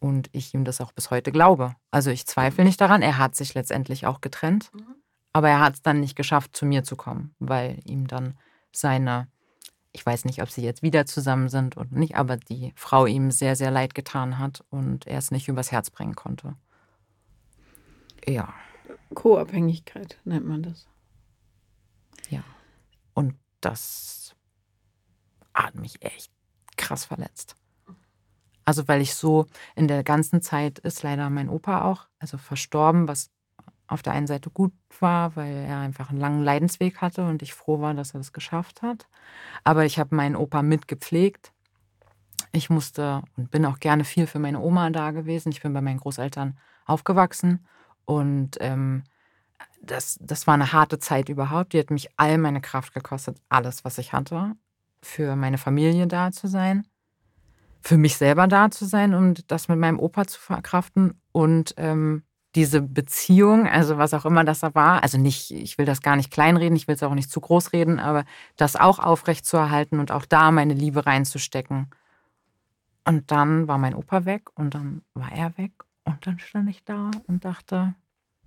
Und 0.00 0.30
ich 0.32 0.54
ihm 0.54 0.64
das 0.64 0.80
auch 0.80 0.92
bis 0.92 1.10
heute 1.10 1.30
glaube. 1.30 1.74
Also 1.90 2.10
ich 2.10 2.26
zweifle 2.26 2.64
nicht 2.64 2.80
daran, 2.80 3.02
er 3.02 3.18
hat 3.18 3.36
sich 3.36 3.52
letztendlich 3.52 4.06
auch 4.06 4.22
getrennt, 4.22 4.72
mhm. 4.72 4.94
aber 5.32 5.50
er 5.50 5.60
hat 5.60 5.74
es 5.74 5.82
dann 5.82 6.00
nicht 6.00 6.16
geschafft, 6.16 6.56
zu 6.56 6.64
mir 6.64 6.84
zu 6.84 6.96
kommen, 6.96 7.34
weil 7.38 7.80
ihm 7.84 8.06
dann 8.06 8.38
seine, 8.72 9.28
ich 9.92 10.04
weiß 10.04 10.24
nicht, 10.24 10.42
ob 10.42 10.48
sie 10.48 10.62
jetzt 10.62 10.82
wieder 10.82 11.04
zusammen 11.04 11.50
sind 11.50 11.76
oder 11.76 11.90
nicht, 11.90 12.16
aber 12.16 12.38
die 12.38 12.72
Frau 12.76 13.04
ihm 13.04 13.30
sehr, 13.30 13.56
sehr 13.56 13.70
leid 13.70 13.94
getan 13.94 14.38
hat 14.38 14.64
und 14.70 15.06
er 15.06 15.18
es 15.18 15.30
nicht 15.30 15.48
übers 15.48 15.70
Herz 15.70 15.90
bringen 15.90 16.14
konnte. 16.14 16.56
Ja. 18.26 18.54
Co-Abhängigkeit 19.14 20.18
nennt 20.24 20.46
man 20.46 20.62
das. 20.62 20.86
Ja. 22.30 22.44
Und 23.12 23.34
das 23.60 24.34
hat 25.54 25.74
mich 25.74 26.02
echt 26.02 26.30
krass 26.76 27.04
verletzt. 27.04 27.56
Also 28.64 28.86
weil 28.88 29.00
ich 29.00 29.14
so 29.14 29.46
in 29.74 29.88
der 29.88 30.04
ganzen 30.04 30.42
Zeit 30.42 30.78
ist 30.78 31.02
leider 31.02 31.28
mein 31.30 31.48
Opa 31.48 31.82
auch, 31.82 32.06
also 32.18 32.38
verstorben, 32.38 33.08
was 33.08 33.30
auf 33.88 34.02
der 34.02 34.12
einen 34.12 34.28
Seite 34.28 34.50
gut 34.50 34.72
war, 35.00 35.34
weil 35.34 35.52
er 35.52 35.80
einfach 35.80 36.10
einen 36.10 36.20
langen 36.20 36.44
Leidensweg 36.44 37.00
hatte 37.00 37.26
und 37.26 37.42
ich 37.42 37.52
froh 37.52 37.80
war, 37.80 37.94
dass 37.94 38.14
er 38.14 38.20
das 38.20 38.32
geschafft 38.32 38.82
hat. 38.82 39.08
Aber 39.64 39.84
ich 39.84 39.98
habe 39.98 40.14
meinen 40.14 40.36
Opa 40.36 40.62
mitgepflegt. 40.62 41.52
Ich 42.52 42.70
musste 42.70 43.22
und 43.36 43.50
bin 43.50 43.66
auch 43.66 43.80
gerne 43.80 44.04
viel 44.04 44.26
für 44.28 44.38
meine 44.38 44.60
Oma 44.60 44.90
da 44.90 45.10
gewesen. 45.10 45.50
Ich 45.50 45.62
bin 45.62 45.72
bei 45.72 45.80
meinen 45.80 45.98
Großeltern 45.98 46.56
aufgewachsen 46.86 47.66
und 48.04 48.56
ähm, 48.60 49.02
das, 49.82 50.18
das 50.20 50.46
war 50.46 50.54
eine 50.54 50.72
harte 50.72 50.98
Zeit 50.98 51.28
überhaupt. 51.28 51.72
Die 51.72 51.78
hat 51.78 51.90
mich 51.90 52.08
all 52.16 52.38
meine 52.38 52.60
Kraft 52.60 52.94
gekostet, 52.94 53.38
alles, 53.48 53.84
was 53.84 53.98
ich 53.98 54.12
hatte, 54.12 54.54
für 55.02 55.36
meine 55.36 55.58
Familie 55.58 56.06
da 56.06 56.30
zu 56.30 56.46
sein, 56.46 56.86
für 57.80 57.96
mich 57.96 58.16
selber 58.16 58.46
da 58.46 58.70
zu 58.70 58.84
sein 58.84 59.14
und 59.14 59.50
das 59.50 59.68
mit 59.68 59.78
meinem 59.78 59.98
Opa 59.98 60.26
zu 60.26 60.38
verkraften 60.38 61.20
und 61.32 61.74
ähm, 61.78 62.24
diese 62.54 62.82
Beziehung, 62.82 63.68
also 63.68 63.96
was 63.96 64.12
auch 64.12 64.24
immer 64.24 64.44
das 64.44 64.60
da 64.60 64.74
war, 64.74 65.02
also 65.02 65.18
nicht, 65.18 65.52
ich 65.52 65.78
will 65.78 65.86
das 65.86 66.02
gar 66.02 66.16
nicht 66.16 66.32
kleinreden, 66.32 66.76
ich 66.76 66.88
will 66.88 66.96
es 66.96 67.02
auch 67.02 67.14
nicht 67.14 67.30
zu 67.30 67.40
groß 67.40 67.72
reden, 67.72 68.00
aber 68.00 68.24
das 68.56 68.76
auch 68.76 68.98
aufrecht 68.98 69.46
zu 69.46 69.56
erhalten 69.56 70.00
und 70.00 70.10
auch 70.10 70.24
da 70.24 70.50
meine 70.50 70.74
Liebe 70.74 71.06
reinzustecken. 71.06 71.90
Und 73.06 73.30
dann 73.30 73.68
war 73.68 73.78
mein 73.78 73.94
Opa 73.94 74.24
weg 74.24 74.50
und 74.56 74.74
dann 74.74 75.02
war 75.14 75.32
er 75.32 75.56
weg 75.56 75.72
und 76.04 76.26
dann 76.26 76.38
stand 76.38 76.68
ich 76.68 76.84
da 76.84 77.10
und 77.28 77.44
dachte, 77.44 77.94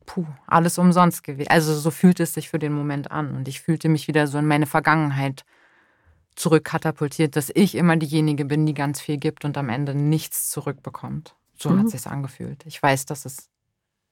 puh, 0.06 0.26
alles 0.48 0.78
umsonst 0.78 1.24
gewesen. 1.24 1.50
Also 1.50 1.74
so 1.74 1.92
fühlte 1.92 2.24
es 2.24 2.34
sich 2.34 2.50
für 2.50 2.60
den 2.60 2.74
Moment 2.74 3.12
an. 3.12 3.36
Und 3.36 3.48
ich 3.48 3.62
fühlte 3.62 3.90
mich 3.90 4.08
wieder 4.08 4.28
so 4.28 4.38
in 4.38 4.48
meine 4.48 4.66
Vergangenheit 4.66 5.46
zurückkatapultiert, 6.36 7.36
dass 7.36 7.52
ich 7.54 7.76
immer 7.76 7.96
diejenige 7.96 8.46
bin, 8.46 8.66
die 8.66 8.74
ganz 8.74 9.00
viel 9.00 9.18
gibt 9.18 9.46
und 9.46 9.58
am 9.58 9.70
Ende 9.70 9.96
nichts 9.96 10.50
zurückbekommt. 10.50 11.36
So 11.58 11.70
mhm. 11.70 11.80
hat 11.80 11.86
es 11.88 11.92
sich 11.92 12.08
angefühlt. 12.08 12.66
Ich 12.66 12.82
weiß, 12.82 13.06
dass 13.06 13.26
es 13.26 13.50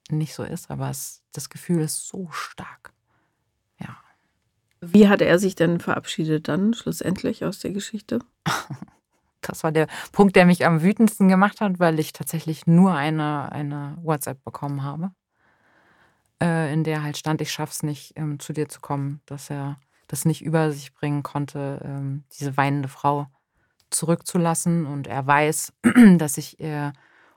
nicht 0.10 0.34
so 0.34 0.44
ist, 0.44 0.70
aber 0.70 0.90
es, 0.90 1.24
das 1.34 1.50
Gefühl 1.50 1.82
ist 1.82 2.08
so 2.08 2.30
stark. 2.32 2.94
Ja. 3.80 3.98
Wie 4.82 5.08
hat 5.08 5.22
er 5.22 5.40
sich 5.40 5.56
denn 5.56 5.80
verabschiedet 5.80 6.48
dann 6.48 6.74
schlussendlich 6.74 7.46
aus 7.46 7.60
der 7.60 7.72
Geschichte? 7.72 8.20
Das 9.44 9.64
war 9.64 9.72
der 9.72 9.88
Punkt, 10.12 10.36
der 10.36 10.46
mich 10.46 10.68
am 10.68 10.84
wütendsten 10.84 11.28
gemacht 11.28 11.62
hat, 11.62 11.80
weil 11.80 12.00
ich 12.00 12.14
tatsächlich 12.14 12.68
nur 12.68 12.94
eine, 12.94 13.52
eine 13.52 13.98
WhatsApp 14.04 14.44
bekommen 14.46 14.84
habe 14.84 15.14
äh, 16.42 16.74
in 16.74 16.84
der 16.84 17.04
halt 17.04 17.18
stand, 17.18 17.40
ich 17.42 17.52
schaff's 17.52 17.84
nicht, 17.84 18.14
ähm, 18.18 18.40
zu 18.40 18.52
dir 18.52 18.68
zu 18.68 18.82
kommen, 18.82 19.22
dass 19.26 19.50
er 19.50 19.80
das 20.08 20.26
nicht 20.26 20.44
über 20.44 20.72
sich 20.72 20.94
bringen 20.94 21.24
konnte, 21.24 21.82
ähm, 21.86 22.24
diese 22.38 22.58
weinende 22.58 22.90
Frau 22.90 23.28
zurückzulassen. 23.92 24.86
Und 24.86 25.08
er 25.08 25.26
weiß, 25.26 25.74
dass 26.18 26.38
ich 26.38 26.60
äh, 26.60 26.92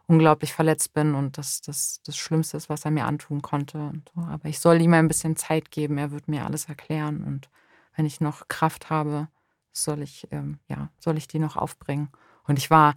unglaublich 0.07 0.53
verletzt 0.53 0.93
bin 0.93 1.15
und 1.15 1.39
das 1.39 1.61
das, 1.61 2.01
das 2.05 2.17
Schlimmste 2.17 2.57
ist, 2.57 2.69
was 2.69 2.85
er 2.85 2.91
mir 2.91 3.07
antun 3.07 3.43
konnte. 3.43 3.93
So. 4.15 4.23
Aber 4.23 4.49
ich 4.49 4.59
soll 4.59 4.81
ihm 4.81 4.95
ein 4.95 5.09
bisschen 5.09 5.37
Zeit 5.37 5.71
geben. 5.71 5.99
Er 5.99 6.11
wird 6.11 6.27
mir 6.29 6.45
alles 6.45 6.67
erklären. 6.67 7.23
Und 7.23 7.49
wenn 7.97 8.07
ich 8.07 8.21
noch 8.21 8.49
Kraft 8.49 8.91
habe, 8.91 9.29
soll 9.73 10.03
ich, 10.03 10.29
ähm, 10.31 10.59
ja, 10.69 10.91
soll 10.99 11.19
ich 11.19 11.29
die 11.29 11.39
noch 11.39 11.57
aufbringen. 11.57 12.09
Und 12.45 12.59
ich 12.59 12.71
war, 12.71 12.95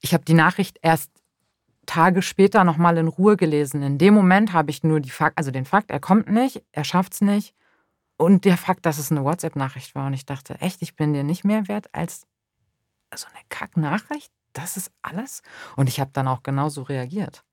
ich 0.00 0.14
habe 0.14 0.24
die 0.24 0.34
Nachricht 0.34 0.78
erst 0.82 1.10
Tage 1.86 2.22
später 2.22 2.64
nochmal 2.64 2.98
in 2.98 3.08
Ruhe 3.08 3.36
gelesen. 3.36 3.82
In 3.82 3.98
dem 3.98 4.14
Moment 4.14 4.52
habe 4.52 4.70
ich 4.70 4.82
nur 4.82 5.00
die 5.00 5.10
Fakt, 5.10 5.38
also 5.38 5.50
den 5.50 5.64
Fakt, 5.64 5.90
er 5.90 6.00
kommt 6.00 6.28
nicht, 6.30 6.62
er 6.72 6.84
schafft 6.84 7.14
es 7.14 7.20
nicht. 7.20 7.54
Und 8.18 8.44
der 8.44 8.56
Fakt, 8.56 8.86
dass 8.86 8.98
es 8.98 9.10
eine 9.10 9.24
WhatsApp-Nachricht 9.24 9.94
war. 9.94 10.06
Und 10.06 10.14
ich 10.14 10.24
dachte, 10.24 10.60
echt, 10.60 10.82
ich 10.82 10.96
bin 10.96 11.12
dir 11.12 11.22
nicht 11.22 11.44
mehr 11.44 11.68
wert 11.68 11.88
als 11.92 12.26
so 13.14 13.26
eine 13.28 13.42
Kack-Nachricht? 13.48 14.32
Das 14.52 14.76
ist 14.76 14.90
alles? 15.02 15.42
Und 15.76 15.88
ich 15.88 16.00
habe 16.00 16.10
dann 16.12 16.28
auch 16.28 16.42
genauso 16.42 16.82
reagiert. 16.82 17.44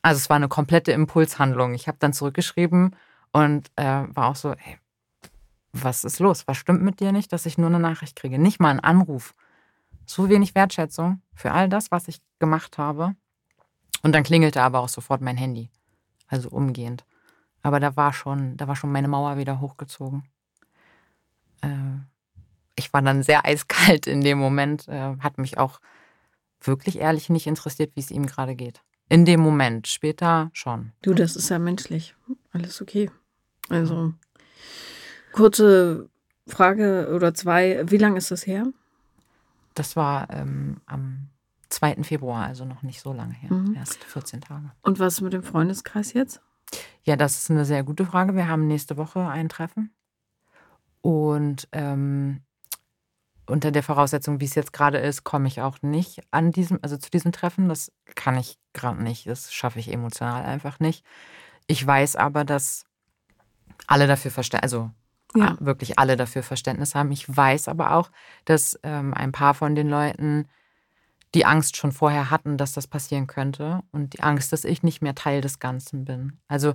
Also 0.00 0.18
es 0.18 0.30
war 0.30 0.36
eine 0.36 0.48
komplette 0.48 0.92
Impulshandlung. 0.92 1.74
Ich 1.74 1.88
habe 1.88 1.98
dann 2.00 2.12
zurückgeschrieben 2.12 2.96
und 3.32 3.70
äh, 3.76 4.04
war 4.08 4.28
auch 4.28 4.36
so, 4.36 4.54
hey, 4.56 4.78
was 5.72 6.04
ist 6.04 6.18
los? 6.18 6.46
Was 6.46 6.58
stimmt 6.58 6.82
mit 6.82 7.00
dir 7.00 7.12
nicht, 7.12 7.32
dass 7.32 7.46
ich 7.46 7.58
nur 7.58 7.68
eine 7.68 7.80
Nachricht 7.80 8.16
kriege? 8.16 8.38
Nicht 8.38 8.60
mal 8.60 8.70
einen 8.70 8.80
Anruf. 8.80 9.34
So 10.06 10.28
wenig 10.28 10.54
Wertschätzung 10.54 11.22
für 11.34 11.52
all 11.52 11.68
das, 11.68 11.90
was 11.90 12.08
ich 12.08 12.20
gemacht 12.38 12.78
habe. 12.78 13.14
Und 14.02 14.12
dann 14.12 14.24
klingelte 14.24 14.62
aber 14.62 14.80
auch 14.80 14.88
sofort 14.88 15.20
mein 15.20 15.36
Handy. 15.36 15.70
Also 16.26 16.48
umgehend. 16.48 17.04
Aber 17.62 17.78
da 17.78 17.96
war 17.96 18.12
schon, 18.12 18.56
da 18.56 18.66
war 18.66 18.76
schon 18.76 18.90
meine 18.90 19.08
Mauer 19.08 19.36
wieder 19.36 19.60
hochgezogen. 19.60 20.24
Äh, 21.60 21.68
ich 22.74 22.92
war 22.92 23.02
dann 23.02 23.22
sehr 23.22 23.44
eiskalt 23.44 24.06
in 24.06 24.22
dem 24.22 24.38
Moment, 24.38 24.88
äh, 24.88 25.16
hat 25.20 25.38
mich 25.38 25.58
auch 25.58 25.80
wirklich 26.60 26.98
ehrlich 26.98 27.28
nicht 27.28 27.46
interessiert, 27.46 27.92
wie 27.94 28.00
es 28.00 28.10
ihm 28.10 28.26
gerade 28.26 28.56
geht. 28.56 28.82
In 29.08 29.24
dem 29.24 29.40
Moment, 29.40 29.88
später 29.88 30.50
schon. 30.52 30.92
Du, 31.02 31.12
das 31.12 31.36
ist 31.36 31.50
ja 31.50 31.58
menschlich. 31.58 32.14
Alles 32.52 32.80
okay. 32.80 33.10
Also, 33.68 34.14
kurze 35.32 36.08
Frage 36.46 37.10
oder 37.14 37.34
zwei. 37.34 37.82
Wie 37.90 37.98
lange 37.98 38.18
ist 38.18 38.30
das 38.30 38.46
her? 38.46 38.66
Das 39.74 39.96
war 39.96 40.30
ähm, 40.30 40.80
am 40.86 41.28
2. 41.72 42.02
Februar, 42.02 42.46
also 42.46 42.64
noch 42.64 42.82
nicht 42.82 43.00
so 43.00 43.12
lange 43.12 43.34
her. 43.34 43.52
Mhm. 43.52 43.74
Erst 43.74 44.04
14 44.04 44.42
Tage. 44.42 44.70
Und 44.82 44.98
was 44.98 45.20
mit 45.20 45.32
dem 45.32 45.42
Freundeskreis 45.42 46.12
jetzt? 46.12 46.40
Ja, 47.02 47.16
das 47.16 47.36
ist 47.36 47.50
eine 47.50 47.64
sehr 47.64 47.82
gute 47.82 48.06
Frage. 48.06 48.34
Wir 48.34 48.48
haben 48.48 48.66
nächste 48.66 48.96
Woche 48.96 49.26
ein 49.26 49.48
Treffen. 49.48 49.92
Und 51.00 51.68
ähm, 51.72 52.42
unter 53.46 53.70
der 53.70 53.82
Voraussetzung, 53.82 54.40
wie 54.40 54.44
es 54.44 54.54
jetzt 54.54 54.72
gerade 54.72 54.98
ist, 54.98 55.24
komme 55.24 55.48
ich 55.48 55.60
auch 55.60 55.82
nicht 55.82 56.22
an 56.30 56.52
diesem, 56.52 56.78
also 56.82 56.96
zu 56.96 57.10
diesem 57.10 57.32
Treffen. 57.32 57.68
Das 57.68 57.90
kann 58.14 58.36
ich 58.36 58.58
gerade 58.72 59.02
nicht. 59.02 59.26
Das 59.26 59.52
schaffe 59.52 59.78
ich 59.78 59.92
emotional 59.92 60.44
einfach 60.44 60.78
nicht. 60.78 61.04
Ich 61.66 61.84
weiß 61.84 62.16
aber, 62.16 62.44
dass 62.44 62.84
alle 63.86 64.06
dafür 64.06 64.30
Verständnis, 64.30 64.72
also 64.72 64.90
ja. 65.34 65.56
wirklich 65.60 65.98
alle 65.98 66.16
dafür 66.16 66.42
Verständnis 66.42 66.94
haben. 66.94 67.10
Ich 67.12 67.34
weiß 67.34 67.68
aber 67.68 67.92
auch, 67.94 68.10
dass 68.44 68.78
ähm, 68.82 69.14
ein 69.14 69.32
paar 69.32 69.54
von 69.54 69.74
den 69.74 69.88
Leuten 69.88 70.48
die 71.34 71.46
Angst 71.46 71.76
schon 71.76 71.92
vorher 71.92 72.30
hatten, 72.30 72.58
dass 72.58 72.72
das 72.72 72.86
passieren 72.86 73.26
könnte 73.26 73.82
und 73.90 74.12
die 74.12 74.22
Angst, 74.22 74.52
dass 74.52 74.64
ich 74.64 74.82
nicht 74.82 75.00
mehr 75.00 75.14
Teil 75.14 75.40
des 75.40 75.58
Ganzen 75.58 76.04
bin. 76.04 76.38
Also 76.48 76.74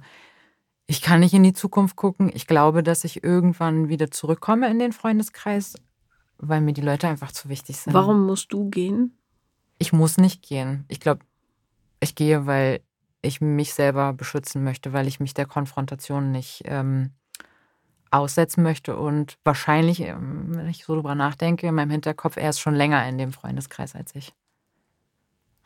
ich 0.88 1.02
kann 1.02 1.20
nicht 1.20 1.34
in 1.34 1.44
die 1.44 1.54
Zukunft 1.54 1.96
gucken. 1.96 2.32
Ich 2.34 2.48
glaube, 2.48 2.82
dass 2.82 3.04
ich 3.04 3.24
irgendwann 3.24 3.90
wieder 3.90 4.10
zurückkomme 4.10 4.70
in 4.70 4.80
den 4.80 4.94
Freundeskreis, 4.94 5.76
weil 6.38 6.62
mir 6.62 6.74
die 6.74 6.82
Leute 6.82 7.08
einfach 7.08 7.32
zu 7.32 7.50
wichtig 7.50 7.78
sind. 7.78 7.94
Warum 7.94 8.26
musst 8.26 8.52
du 8.54 8.70
gehen? 8.70 9.18
Ich 9.80 9.94
muss 9.94 10.18
nicht 10.18 10.42
gehen. 10.42 10.86
Ich 10.88 11.00
glaube, 11.00 11.22
ich 12.00 12.16
gehe, 12.16 12.46
weil 12.46 12.82
ich 13.22 13.42
mich 13.42 13.74
selber 13.74 14.14
beschützen 14.14 14.64
möchte, 14.64 14.94
weil 14.94 15.08
ich 15.08 15.20
mich 15.20 15.34
der 15.34 15.46
Konfrontation 15.46 16.32
nicht 16.32 16.64
ähm, 16.66 17.12
aussetzen 18.10 18.64
möchte. 18.64 18.98
Und 18.98 19.38
wahrscheinlich, 19.44 20.02
ähm, 20.02 20.56
wenn 20.56 20.70
ich 20.70 20.86
so 20.86 20.96
drüber 20.96 21.16
nachdenke, 21.16 21.68
in 21.68 21.76
meinem 21.76 21.92
Hinterkopf, 21.92 22.38
er 22.38 22.50
ist 22.50 22.60
schon 22.60 22.76
länger 22.76 23.08
in 23.08 23.18
dem 23.18 23.34
Freundeskreis 23.34 23.96
als 23.96 24.16
ich. 24.16 24.34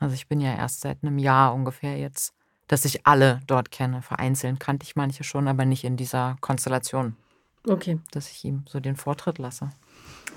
Also 0.02 0.16
ich 0.16 0.28
bin 0.28 0.42
ja 0.42 0.56
erst 0.56 0.82
seit 0.82 1.04
einem 1.04 1.20
Jahr 1.20 1.54
ungefähr 1.54 1.96
jetzt, 1.98 2.34
dass 2.68 2.86
ich 2.86 3.06
alle 3.06 3.40
dort 3.46 3.70
kenne. 3.70 4.02
Vereinzelt 4.02 4.60
kannte 4.60 4.84
ich 4.84 4.96
manche 4.96 5.24
schon, 5.24 5.48
aber 5.48 5.64
nicht 5.64 5.84
in 5.84 5.96
dieser 5.96 6.38
Konstellation. 6.42 7.16
Okay. 7.68 8.00
Dass 8.10 8.32
ich 8.32 8.44
ihm 8.44 8.66
so 8.68 8.80
den 8.80 8.96
Vortritt 8.96 9.38
lasse. 9.38 9.70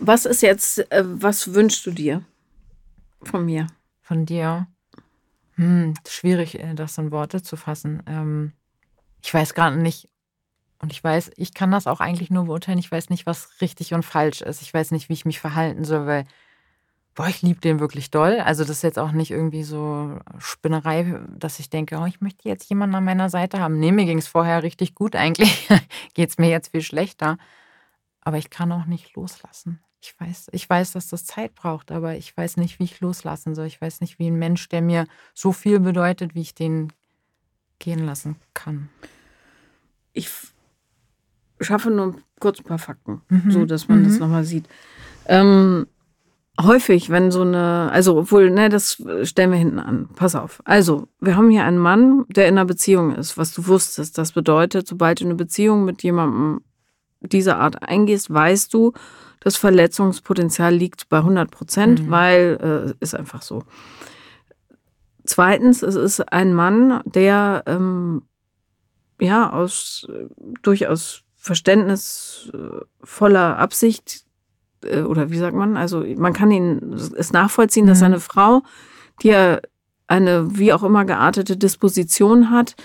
Was 0.00 0.26
ist 0.26 0.42
jetzt, 0.42 0.78
äh, 0.92 1.02
was 1.06 1.54
wünschst 1.54 1.86
du 1.86 1.92
dir 1.92 2.22
von 3.22 3.46
mir? 3.46 3.66
Von 4.02 4.26
dir? 4.26 4.66
Hm, 5.54 5.94
schwierig, 6.06 6.58
äh, 6.58 6.74
das 6.74 6.98
in 6.98 7.10
Worte 7.10 7.42
zu 7.42 7.56
fassen. 7.56 8.02
Ähm, 8.06 8.52
ich 9.22 9.32
weiß 9.32 9.54
gerade 9.54 9.78
nicht, 9.78 10.10
und 10.80 10.92
ich 10.92 11.02
weiß, 11.02 11.30
ich 11.36 11.54
kann 11.54 11.70
das 11.70 11.86
auch 11.86 12.00
eigentlich 12.00 12.28
nur 12.28 12.44
beurteilen. 12.44 12.78
Ich 12.78 12.92
weiß 12.92 13.08
nicht, 13.08 13.24
was 13.24 13.62
richtig 13.62 13.94
und 13.94 14.02
falsch 14.02 14.42
ist. 14.42 14.60
Ich 14.60 14.74
weiß 14.74 14.90
nicht, 14.90 15.08
wie 15.08 15.14
ich 15.14 15.24
mich 15.24 15.40
verhalten 15.40 15.84
soll, 15.84 16.06
weil, 16.06 16.24
boah, 17.14 17.28
ich 17.28 17.42
liebe 17.42 17.60
den 17.60 17.80
wirklich 17.80 18.10
doll. 18.10 18.40
Also, 18.40 18.64
das 18.64 18.78
ist 18.78 18.82
jetzt 18.82 18.98
auch 18.98 19.12
nicht 19.12 19.30
irgendwie 19.30 19.62
so 19.62 20.18
Spinnerei, 20.38 21.20
dass 21.36 21.58
ich 21.60 21.70
denke, 21.70 21.98
oh, 21.98 22.06
ich 22.06 22.20
möchte 22.20 22.48
jetzt 22.48 22.68
jemanden 22.68 22.96
an 22.96 23.04
meiner 23.04 23.30
Seite 23.30 23.60
haben. 23.60 23.78
Nee, 23.78 23.92
mir 23.92 24.04
ging 24.04 24.18
es 24.18 24.28
vorher 24.28 24.62
richtig 24.62 24.94
gut. 24.94 25.16
Eigentlich 25.16 25.68
geht 26.14 26.30
es 26.30 26.38
mir 26.38 26.50
jetzt 26.50 26.72
viel 26.72 26.82
schlechter. 26.82 27.38
Aber 28.20 28.38
ich 28.38 28.50
kann 28.50 28.72
auch 28.72 28.86
nicht 28.86 29.14
loslassen. 29.14 29.80
Ich 30.00 30.18
weiß, 30.18 30.50
ich 30.52 30.68
weiß, 30.68 30.92
dass 30.92 31.08
das 31.08 31.24
Zeit 31.24 31.54
braucht, 31.54 31.90
aber 31.90 32.16
ich 32.16 32.36
weiß 32.36 32.58
nicht, 32.58 32.78
wie 32.78 32.84
ich 32.84 33.00
loslassen 33.00 33.54
soll. 33.54 33.66
Ich 33.66 33.80
weiß 33.80 34.00
nicht, 34.00 34.18
wie 34.18 34.26
ein 34.26 34.38
Mensch, 34.38 34.68
der 34.68 34.82
mir 34.82 35.06
so 35.32 35.52
viel 35.52 35.80
bedeutet, 35.80 36.34
wie 36.34 36.42
ich 36.42 36.54
den 36.54 36.92
gehen 37.78 38.04
lassen 38.04 38.36
kann. 38.52 38.90
Ich 40.12 40.28
schaffe 41.60 41.90
nur 41.90 42.16
kurz 42.38 42.58
ein 42.60 42.64
paar 42.64 42.78
Fakten, 42.78 43.22
mhm. 43.28 43.50
so 43.50 43.64
dass 43.64 43.88
man 43.88 44.00
mhm. 44.00 44.04
das 44.04 44.18
nochmal 44.18 44.44
sieht. 44.44 44.68
Ähm, 45.26 45.86
häufig, 46.60 47.10
wenn 47.10 47.30
so 47.30 47.42
eine, 47.42 47.90
also 47.92 48.18
obwohl, 48.18 48.50
ne, 48.50 48.68
das 48.68 49.02
stellen 49.22 49.50
wir 49.50 49.58
hinten 49.58 49.78
an. 49.78 50.08
Pass 50.14 50.34
auf. 50.34 50.60
Also, 50.64 51.08
wir 51.20 51.36
haben 51.36 51.50
hier 51.50 51.64
einen 51.64 51.78
Mann, 51.78 52.24
der 52.28 52.48
in 52.48 52.54
einer 52.54 52.64
Beziehung 52.64 53.14
ist, 53.14 53.36
was 53.36 53.52
du 53.52 53.66
wusstest. 53.66 54.16
Das 54.18 54.32
bedeutet, 54.32 54.86
sobald 54.86 55.20
du 55.20 55.24
eine 55.24 55.34
Beziehung 55.34 55.84
mit 55.84 56.02
jemandem 56.02 56.62
dieser 57.20 57.58
Art 57.58 57.82
eingehst, 57.82 58.32
weißt 58.32 58.72
du, 58.72 58.92
das 59.40 59.56
Verletzungspotenzial 59.56 60.74
liegt 60.74 61.08
bei 61.08 61.18
100 61.18 61.50
Prozent, 61.50 62.06
mhm. 62.06 62.10
weil 62.10 62.58
äh, 62.62 62.94
ist 63.00 63.14
einfach 63.14 63.42
so. 63.42 63.64
Zweitens, 65.24 65.82
es 65.82 65.96
ist 65.96 66.32
ein 66.32 66.54
Mann, 66.54 67.02
der 67.04 67.62
ähm, 67.66 68.22
ja 69.20 69.52
aus 69.52 70.06
äh, 70.10 70.28
durchaus 70.62 71.24
verständnisvoller 71.36 73.58
Absicht 73.58 74.16
äh, 74.16 74.20
oder 75.02 75.30
wie 75.30 75.38
sagt 75.38 75.56
man, 75.56 75.76
also 75.76 76.04
man 76.16 76.32
kann 76.32 76.50
ihn 76.50 76.92
es 76.92 77.32
nachvollziehen, 77.32 77.86
dass 77.86 78.00
mhm. 78.00 78.04
eine 78.04 78.20
Frau, 78.20 78.62
die 79.22 79.28
ja 79.28 79.58
eine 80.06 80.58
wie 80.58 80.72
auch 80.72 80.82
immer 80.82 81.04
geartete 81.04 81.56
Disposition 81.56 82.50
hat, 82.50 82.76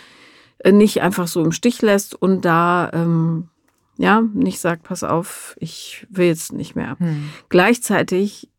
äh, 0.60 0.72
nicht 0.72 1.02
einfach 1.02 1.28
so 1.28 1.44
im 1.44 1.52
Stich 1.52 1.82
lässt 1.82 2.16
und 2.16 2.46
da 2.46 2.90
ähm, 2.94 3.50
ja, 3.98 4.22
nicht 4.22 4.60
sagt, 4.60 4.84
pass 4.84 5.04
auf, 5.04 5.58
ich 5.60 6.08
will 6.10 6.28
jetzt 6.28 6.54
nicht 6.54 6.76
mehr. 6.76 6.96
Hm. 7.00 7.30
Gleichzeitig 7.50 8.50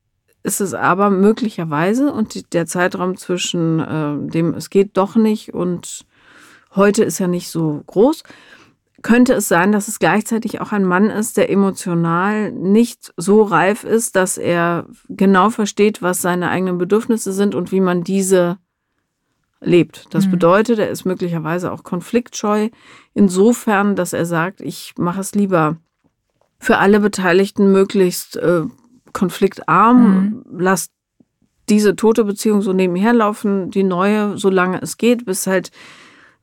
ist 0.42 0.60
es 0.60 0.74
aber 0.74 1.08
möglicherweise 1.08 2.12
und 2.12 2.52
der 2.52 2.66
Zeitraum 2.66 3.16
zwischen 3.16 3.80
äh, 3.80 4.30
dem 4.30 4.54
es 4.54 4.70
geht 4.70 4.96
doch 4.96 5.16
nicht 5.16 5.54
und 5.54 6.06
heute 6.74 7.04
ist 7.04 7.18
ja 7.18 7.26
nicht 7.26 7.48
so 7.48 7.82
groß, 7.86 8.22
könnte 9.02 9.32
es 9.34 9.48
sein, 9.48 9.72
dass 9.72 9.88
es 9.88 9.98
gleichzeitig 9.98 10.60
auch 10.60 10.72
ein 10.72 10.84
Mann 10.84 11.08
ist, 11.10 11.36
der 11.36 11.50
emotional 11.50 12.52
nicht 12.52 13.12
so 13.16 13.42
reif 13.42 13.84
ist, 13.84 14.16
dass 14.16 14.36
er 14.36 14.86
genau 15.08 15.50
versteht, 15.50 16.02
was 16.02 16.20
seine 16.20 16.50
eigenen 16.50 16.78
Bedürfnisse 16.78 17.32
sind 17.32 17.54
und 17.54 17.72
wie 17.72 17.80
man 17.80 18.04
diese 18.04 18.58
lebt. 19.60 20.06
Das 20.10 20.26
mhm. 20.26 20.32
bedeutet, 20.32 20.78
er 20.78 20.90
ist 20.90 21.04
möglicherweise 21.04 21.72
auch 21.72 21.82
konfliktscheu, 21.84 22.68
insofern, 23.14 23.96
dass 23.96 24.12
er 24.12 24.26
sagt, 24.26 24.60
ich 24.60 24.94
mache 24.96 25.20
es 25.20 25.34
lieber 25.34 25.76
für 26.58 26.78
alle 26.78 27.00
Beteiligten 27.00 27.72
möglichst 27.72 28.36
äh, 28.36 28.62
konfliktarm, 29.12 30.20
mhm. 30.20 30.44
lass 30.58 30.90
diese 31.68 31.96
tote 31.96 32.24
Beziehung 32.24 32.62
so 32.62 32.72
nebenher 32.72 33.12
laufen, 33.12 33.70
die 33.70 33.84
neue, 33.84 34.36
solange 34.36 34.82
es 34.82 34.98
geht, 34.98 35.24
bis 35.24 35.46
halt 35.46 35.70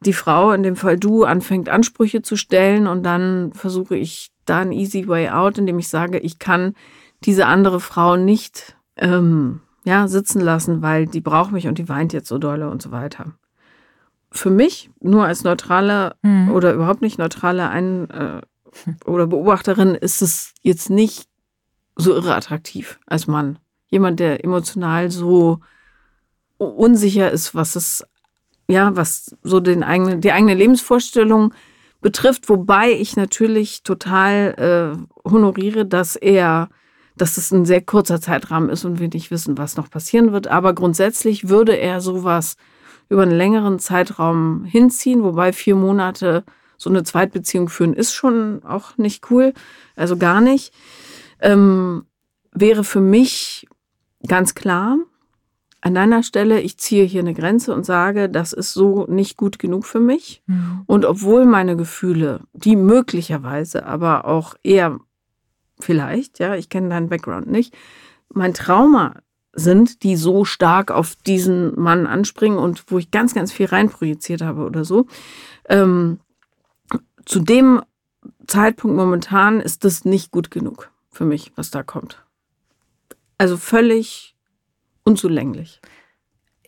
die 0.01 0.13
Frau, 0.13 0.51
in 0.51 0.63
dem 0.63 0.75
Fall 0.75 0.97
du, 0.97 1.23
anfängt 1.23 1.69
Ansprüche 1.69 2.21
zu 2.21 2.35
stellen 2.35 2.87
und 2.87 3.03
dann 3.03 3.51
versuche 3.53 3.95
ich 3.95 4.31
da 4.45 4.59
ein 4.59 4.71
easy 4.71 5.07
way 5.07 5.29
out, 5.29 5.57
indem 5.57 5.79
ich 5.79 5.89
sage, 5.89 6.19
ich 6.19 6.39
kann 6.39 6.73
diese 7.23 7.47
andere 7.47 7.79
Frau 7.79 8.15
nicht 8.15 8.77
ähm, 8.95 9.61
ja, 9.83 10.07
sitzen 10.07 10.41
lassen, 10.41 10.81
weil 10.81 11.07
die 11.07 11.21
braucht 11.21 11.51
mich 11.51 11.67
und 11.67 11.77
die 11.77 11.89
weint 11.89 12.13
jetzt 12.13 12.27
so 12.27 12.37
dolle 12.37 12.69
und 12.69 12.81
so 12.81 12.91
weiter. 12.91 13.33
Für 14.31 14.49
mich, 14.49 14.89
nur 14.99 15.25
als 15.25 15.43
neutrale 15.43 16.15
mhm. 16.21 16.51
oder 16.51 16.73
überhaupt 16.73 17.01
nicht 17.01 17.17
neutrale 17.17 17.69
Ein- 17.69 18.09
äh, 18.09 18.41
oder 19.05 19.27
Beobachterin, 19.27 19.95
ist 19.95 20.21
es 20.21 20.53
jetzt 20.61 20.89
nicht 20.89 21.27
so 21.95 22.13
irre 22.13 22.35
attraktiv 22.35 22.99
als 23.07 23.27
Mann. 23.27 23.59
Jemand, 23.89 24.19
der 24.19 24.43
emotional 24.43 25.09
so 25.09 25.59
unsicher 26.57 27.31
ist, 27.31 27.55
was 27.55 27.75
es, 27.75 28.05
ja, 28.67 28.95
was 28.95 29.35
so 29.43 29.59
den 29.59 29.83
eigenen, 29.83 30.21
die 30.21 30.31
eigene 30.31 30.53
Lebensvorstellung 30.53 31.53
betrifft, 32.01 32.49
wobei 32.49 32.91
ich 32.91 33.15
natürlich 33.15 33.83
total 33.83 34.97
äh, 34.97 35.29
honoriere, 35.29 35.85
dass 35.85 36.15
er, 36.15 36.69
dass 37.15 37.37
es 37.37 37.51
ein 37.51 37.65
sehr 37.65 37.81
kurzer 37.81 38.21
Zeitrahmen 38.21 38.69
ist 38.69 38.85
und 38.85 38.99
wir 38.99 39.07
nicht 39.07 39.31
wissen, 39.31 39.57
was 39.57 39.77
noch 39.77 39.89
passieren 39.89 40.31
wird. 40.31 40.47
Aber 40.47 40.73
grundsätzlich 40.73 41.49
würde 41.49 41.77
er 41.77 42.01
sowas 42.01 42.55
über 43.09 43.23
einen 43.23 43.31
längeren 43.31 43.79
Zeitraum 43.79 44.65
hinziehen, 44.65 45.23
wobei 45.23 45.53
vier 45.53 45.75
Monate 45.75 46.43
so 46.77 46.89
eine 46.89 47.03
Zweitbeziehung 47.03 47.69
führen 47.69 47.93
ist 47.93 48.13
schon 48.13 48.61
auch 48.63 48.97
nicht 48.97 49.31
cool, 49.31 49.53
also 49.95 50.17
gar 50.17 50.41
nicht. 50.41 50.73
Ähm, 51.39 52.05
wäre 52.51 52.83
für 52.83 53.01
mich 53.01 53.67
ganz 54.27 54.55
klar, 54.55 54.97
an 55.87 55.95
deiner 55.95 56.21
Stelle, 56.21 56.59
ich 56.59 56.77
ziehe 56.77 57.05
hier 57.05 57.21
eine 57.21 57.33
Grenze 57.33 57.73
und 57.73 57.85
sage, 57.85 58.29
das 58.29 58.51
ist 58.51 58.73
so 58.73 59.05
nicht 59.07 59.37
gut 59.37 59.57
genug 59.57 59.85
für 59.85 60.01
mich. 60.01 60.43
Mhm. 60.45 60.83
Und 60.85 61.05
obwohl 61.05 61.45
meine 61.45 61.77
Gefühle, 61.77 62.41
die 62.53 62.75
möglicherweise, 62.75 63.85
aber 63.85 64.25
auch 64.25 64.55
eher 64.63 64.99
vielleicht, 65.79 66.39
ja, 66.39 66.55
ich 66.55 66.69
kenne 66.69 66.89
deinen 66.89 67.07
Background 67.07 67.47
nicht, 67.47 67.73
mein 68.33 68.53
Trauma 68.53 69.15
sind, 69.53 70.03
die 70.03 70.17
so 70.17 70.43
stark 70.43 70.91
auf 70.91 71.15
diesen 71.15 71.79
Mann 71.79 72.05
anspringen 72.05 72.59
und 72.59 72.83
wo 72.87 72.97
ich 72.97 73.09
ganz, 73.09 73.33
ganz 73.33 73.53
viel 73.53 73.67
reinprojiziert 73.67 74.41
habe 74.41 74.65
oder 74.65 74.83
so. 74.83 75.07
Ähm, 75.69 76.19
zu 77.25 77.39
dem 77.39 77.81
Zeitpunkt 78.45 78.97
momentan 78.97 79.61
ist 79.61 79.85
das 79.85 80.03
nicht 80.03 80.31
gut 80.31 80.51
genug 80.51 80.91
für 81.11 81.25
mich, 81.25 81.53
was 81.55 81.71
da 81.71 81.81
kommt. 81.81 82.25
Also 83.37 83.55
völlig 83.55 84.36
unzulänglich. 85.07 85.79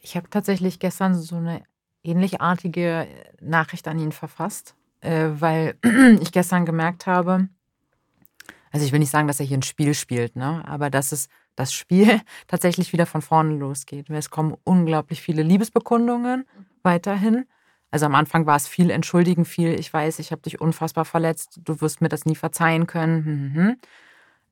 Ich 0.01 0.15
habe 0.15 0.29
tatsächlich 0.29 0.79
gestern 0.79 1.13
so 1.13 1.35
eine 1.35 1.63
ähnlichartige 2.03 3.07
Nachricht 3.41 3.87
an 3.87 3.99
ihn 3.99 4.13
verfasst, 4.13 4.75
äh, 5.01 5.27
weil 5.31 5.75
ich 6.21 6.31
gestern 6.31 6.65
gemerkt 6.65 7.05
habe, 7.05 7.49
also 8.71 8.85
ich 8.85 8.91
will 8.91 8.99
nicht 8.99 9.11
sagen, 9.11 9.27
dass 9.27 9.39
er 9.39 9.45
hier 9.45 9.57
ein 9.57 9.63
Spiel 9.63 9.93
spielt, 9.93 10.35
ne? 10.35 10.63
aber 10.65 10.89
dass 10.89 11.11
es 11.11 11.27
das 11.55 11.73
Spiel 11.73 12.21
tatsächlich 12.47 12.93
wieder 12.93 13.05
von 13.05 13.21
vorne 13.21 13.57
losgeht. 13.57 14.09
Es 14.09 14.29
kommen 14.29 14.55
unglaublich 14.63 15.21
viele 15.21 15.43
Liebesbekundungen 15.43 16.45
weiterhin. 16.81 17.45
Also 17.91 18.05
am 18.05 18.15
Anfang 18.15 18.45
war 18.45 18.55
es 18.55 18.67
viel 18.67 18.89
Entschuldigen, 18.91 19.43
viel, 19.43 19.77
ich 19.79 19.91
weiß, 19.91 20.19
ich 20.19 20.31
habe 20.31 20.43
dich 20.43 20.61
unfassbar 20.61 21.05
verletzt, 21.05 21.59
du 21.63 21.81
wirst 21.81 22.01
mir 22.01 22.09
das 22.09 22.25
nie 22.25 22.35
verzeihen 22.35 22.87
können. 22.87 23.79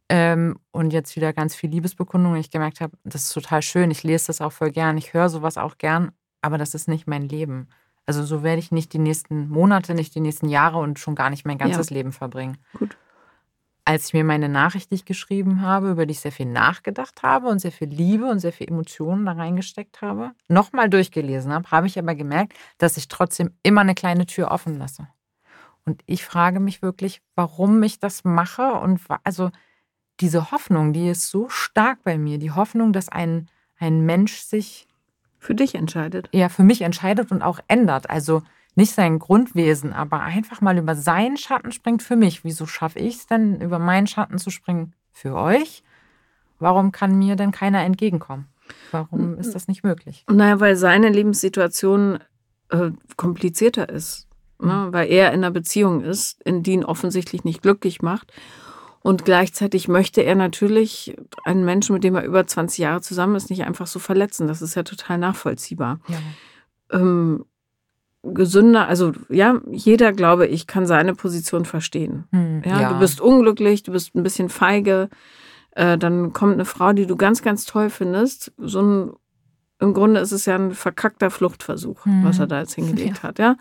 Ähm, 0.10 0.58
und 0.72 0.94
jetzt 0.94 1.16
wieder 1.16 1.34
ganz 1.34 1.56
viel 1.56 1.70
Liebesbekundung. 1.70 2.36
Ich 2.36 2.50
gemerkt 2.50 2.80
habe, 2.80 2.98
das 3.04 3.24
ist 3.24 3.34
total 3.34 3.62
schön. 3.62 3.92
Ich 3.92 4.04
lese 4.04 4.28
das 4.28 4.42
auch 4.42 4.52
voll 4.52 4.72
gern. 4.72 4.98
Ich 4.98 5.14
höre 5.14 5.30
sowas 5.30 5.58
auch 5.58 5.78
gern, 5.78 6.12
aber 6.42 6.58
das 6.58 6.74
ist 6.74 6.88
nicht 6.88 7.08
mein 7.08 7.28
Leben. 7.28 7.68
Also 8.06 8.24
so 8.24 8.42
werde 8.42 8.60
ich 8.60 8.72
nicht 8.72 8.94
die 8.94 9.00
nächsten 9.00 9.50
Monate, 9.50 9.94
nicht 9.94 10.16
die 10.16 10.22
nächsten 10.22 10.48
Jahre 10.48 10.78
und 10.78 10.98
schon 10.98 11.14
gar 11.14 11.30
nicht 11.30 11.46
mein 11.46 11.58
ganzes 11.58 11.90
ja. 11.90 11.96
Leben 11.96 12.14
verbringen. 12.14 12.58
Gut. 12.74 12.98
Als 13.84 14.08
ich 14.08 14.14
mir 14.14 14.24
meine 14.24 14.50
Nachricht, 14.50 14.92
die 14.92 14.96
ich 14.96 15.06
geschrieben 15.06 15.62
habe, 15.62 15.92
über 15.92 16.06
die 16.06 16.12
ich 16.12 16.22
sehr 16.22 16.32
viel 16.32 16.46
nachgedacht 16.46 17.24
habe 17.24 17.48
und 17.48 17.60
sehr 17.60 17.72
viel 17.72 17.90
Liebe 17.90 18.26
und 18.26 18.40
sehr 18.40 18.54
viel 18.54 18.68
Emotionen 18.68 19.26
da 19.26 19.34
reingesteckt 19.34 20.02
habe, 20.02 20.32
nochmal 20.48 20.90
durchgelesen 20.90 21.54
habe, 21.54 21.70
habe 21.72 21.88
ich 21.88 22.00
aber 22.00 22.16
gemerkt, 22.16 22.54
dass 22.78 22.98
ich 22.98 23.10
trotzdem 23.10 23.52
immer 23.64 23.82
eine 23.82 23.96
kleine 23.96 24.26
Tür 24.26 24.52
offen 24.52 24.78
lasse. 24.78 25.08
Und 25.86 26.02
ich 26.06 26.26
frage 26.26 26.60
mich 26.60 26.82
wirklich, 26.82 27.22
warum 27.36 27.82
ich 27.84 28.00
das 28.00 28.26
mache 28.26 28.74
und 28.74 29.02
also 29.24 29.52
diese 30.20 30.52
Hoffnung, 30.52 30.94
die 30.94 31.10
ist 31.10 31.30
so 31.30 31.50
stark 31.50 32.04
bei 32.04 32.18
mir, 32.18 32.38
die 32.38 32.52
Hoffnung, 32.52 32.94
dass 32.94 33.10
ein, 33.10 33.50
ein 33.80 34.02
Mensch 34.02 34.40
sich 34.40 34.88
für 35.40 35.56
dich 35.56 35.76
entscheidet. 35.76 36.30
Ja, 36.34 36.50
für 36.50 36.64
mich 36.64 36.82
entscheidet 36.82 37.32
und 37.32 37.42
auch 37.42 37.60
ändert. 37.68 38.10
Also 38.10 38.42
nicht 38.76 38.94
sein 38.94 39.20
Grundwesen, 39.20 39.94
aber 39.94 40.22
einfach 40.22 40.62
mal 40.62 40.78
über 40.78 40.96
seinen 40.96 41.38
Schatten 41.38 41.72
springt 41.72 42.04
für 42.04 42.16
mich. 42.16 42.44
Wieso 42.44 42.66
schaffe 42.66 43.00
ich 43.00 43.16
es 43.16 43.28
denn, 43.28 43.62
über 43.62 43.80
meinen 43.80 44.08
Schatten 44.08 44.38
zu 44.38 44.50
springen 44.50 44.94
für 45.12 45.36
euch? 45.36 45.84
Warum 46.60 46.92
kann 46.92 47.18
mir 47.18 47.36
denn 47.36 47.52
keiner 47.52 47.84
entgegenkommen? 47.84 48.48
Warum 48.92 49.38
ist 49.38 49.56
das 49.56 49.68
nicht 49.68 49.84
möglich? 49.84 50.26
Naja, 50.30 50.60
weil 50.60 50.76
seine 50.76 51.10
Lebenssituation 51.10 52.20
äh, 52.70 52.92
komplizierter 53.16 53.90
ist. 53.90 54.28
Ne? 54.60 54.88
Weil 54.92 55.10
er 55.10 55.30
in 55.30 55.40
einer 55.40 55.52
Beziehung 55.52 56.04
ist, 56.04 56.42
in 56.44 56.64
die 56.64 56.74
ihn 56.74 56.84
offensichtlich 56.84 57.44
nicht 57.44 57.62
glücklich 57.62 58.02
macht. 58.02 58.34
Und 59.08 59.24
gleichzeitig 59.24 59.88
möchte 59.88 60.22
er 60.22 60.36
natürlich 60.36 61.16
einen 61.46 61.64
Menschen, 61.64 61.94
mit 61.94 62.04
dem 62.04 62.16
er 62.16 62.26
über 62.26 62.46
20 62.46 62.80
Jahre 62.80 63.00
zusammen 63.00 63.38
ist, 63.38 63.50
nicht 63.50 63.64
einfach 63.64 63.88
so 63.88 64.00
verletzen. 64.00 64.50
Das 64.50 64.62
ist 64.62 64.76
ja 64.76 64.84
total 64.84 65.18
nachvollziehbar. 65.18 66.02
Ja. 66.10 67.00
Ähm, 67.00 67.46
gesünder, 68.22 68.90
also 68.90 69.14
ja, 69.30 69.62
jeder, 69.72 70.12
glaube 70.12 70.46
ich, 70.48 70.68
kann 70.68 70.86
seine 70.86 71.16
Position 71.16 71.64
verstehen. 71.64 72.26
Hm, 72.34 72.64
ja, 72.66 72.82
ja, 72.82 72.90
du 72.92 73.00
bist 73.00 73.22
unglücklich, 73.22 73.82
du 73.82 73.94
bist 73.94 74.14
ein 74.14 74.24
bisschen 74.24 74.50
feige. 74.50 75.08
Äh, 75.72 75.98
dann 75.98 76.34
kommt 76.34 76.56
eine 76.56 76.66
Frau, 76.66 76.92
die 76.92 77.08
du 77.08 77.16
ganz, 77.16 77.42
ganz 77.42 77.64
toll 77.64 77.90
findest. 77.90 78.52
So 78.58 78.82
ein, 78.82 79.14
im 79.80 79.94
Grunde 79.94 80.20
ist 80.20 80.34
es 80.34 80.46
ja 80.46 80.56
ein 80.56 80.74
verkackter 80.74 81.30
Fluchtversuch, 81.30 82.04
hm. 82.04 82.26
was 82.26 82.40
er 82.40 82.48
da 82.48 82.60
jetzt 82.60 82.76
hingelegt 82.76 83.20
ja. 83.20 83.24
hat, 83.24 83.40
ja 83.40 83.56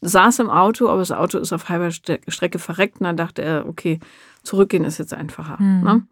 saß 0.00 0.40
im 0.40 0.50
Auto, 0.50 0.88
aber 0.88 0.98
das 0.98 1.12
Auto 1.12 1.38
ist 1.38 1.52
auf 1.52 1.68
halber 1.68 1.90
Strecke 1.90 2.58
verreckt 2.58 3.00
und 3.00 3.04
dann 3.04 3.16
dachte 3.16 3.42
er, 3.42 3.66
okay, 3.66 4.00
zurückgehen 4.48 4.84
ist 4.84 4.98
jetzt 4.98 5.14
einfacher. 5.14 5.62
Mhm. 5.62 5.82
Ne? 5.82 6.06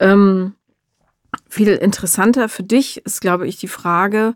Ähm, 0.00 0.54
viel 1.48 1.68
interessanter 1.68 2.48
für 2.48 2.62
dich 2.62 3.04
ist, 3.04 3.20
glaube 3.20 3.46
ich, 3.46 3.56
die 3.56 3.68
Frage, 3.68 4.34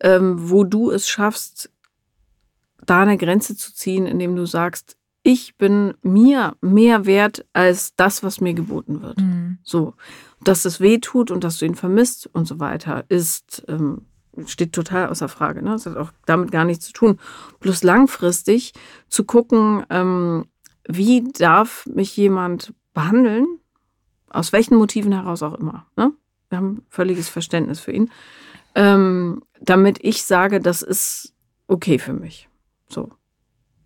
ähm, 0.00 0.50
wo 0.50 0.64
du 0.64 0.90
es 0.90 1.08
schaffst, 1.08 1.70
da 2.84 3.02
eine 3.02 3.16
Grenze 3.16 3.56
zu 3.56 3.72
ziehen, 3.74 4.06
indem 4.06 4.34
du 4.34 4.46
sagst, 4.46 4.96
ich 5.22 5.56
bin 5.56 5.94
mir 6.02 6.54
mehr 6.60 7.06
wert 7.06 7.46
als 7.52 7.94
das, 7.96 8.22
was 8.22 8.40
mir 8.40 8.52
geboten 8.52 9.00
wird. 9.00 9.18
Mhm. 9.18 9.58
So, 9.62 9.94
dass 10.42 10.64
es 10.64 10.80
weh 10.80 10.98
tut 10.98 11.30
und 11.30 11.44
dass 11.44 11.58
du 11.58 11.64
ihn 11.64 11.76
vermisst 11.76 12.28
und 12.32 12.46
so 12.46 12.60
weiter, 12.60 13.04
ist 13.08 13.64
ähm, 13.68 14.02
steht 14.46 14.72
total 14.72 15.08
außer 15.08 15.28
Frage. 15.28 15.62
Ne? 15.62 15.70
Das 15.70 15.86
hat 15.86 15.96
auch 15.96 16.10
damit 16.26 16.50
gar 16.50 16.64
nichts 16.64 16.86
zu 16.86 16.92
tun. 16.92 17.18
Plus 17.60 17.82
langfristig 17.82 18.72
zu 19.08 19.24
gucken, 19.24 19.84
ähm, 19.90 20.46
wie 20.86 21.24
darf 21.24 21.86
mich 21.86 22.16
jemand 22.16 22.74
behandeln, 22.92 23.46
aus 24.30 24.52
welchen 24.52 24.76
Motiven 24.76 25.12
heraus 25.12 25.42
auch 25.42 25.54
immer. 25.54 25.86
Ne? 25.96 26.12
Wir 26.48 26.58
haben 26.58 26.84
völliges 26.88 27.28
Verständnis 27.28 27.80
für 27.80 27.92
ihn. 27.92 28.10
Ähm, 28.74 29.42
damit 29.60 29.98
ich 30.02 30.24
sage, 30.24 30.60
das 30.60 30.82
ist 30.82 31.34
okay 31.68 31.98
für 31.98 32.12
mich. 32.12 32.48
So. 32.88 33.10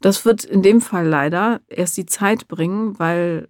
Das 0.00 0.24
wird 0.24 0.44
in 0.44 0.62
dem 0.62 0.80
Fall 0.80 1.06
leider 1.06 1.60
erst 1.68 1.96
die 1.96 2.06
Zeit 2.06 2.48
bringen, 2.48 2.98
weil 2.98 3.48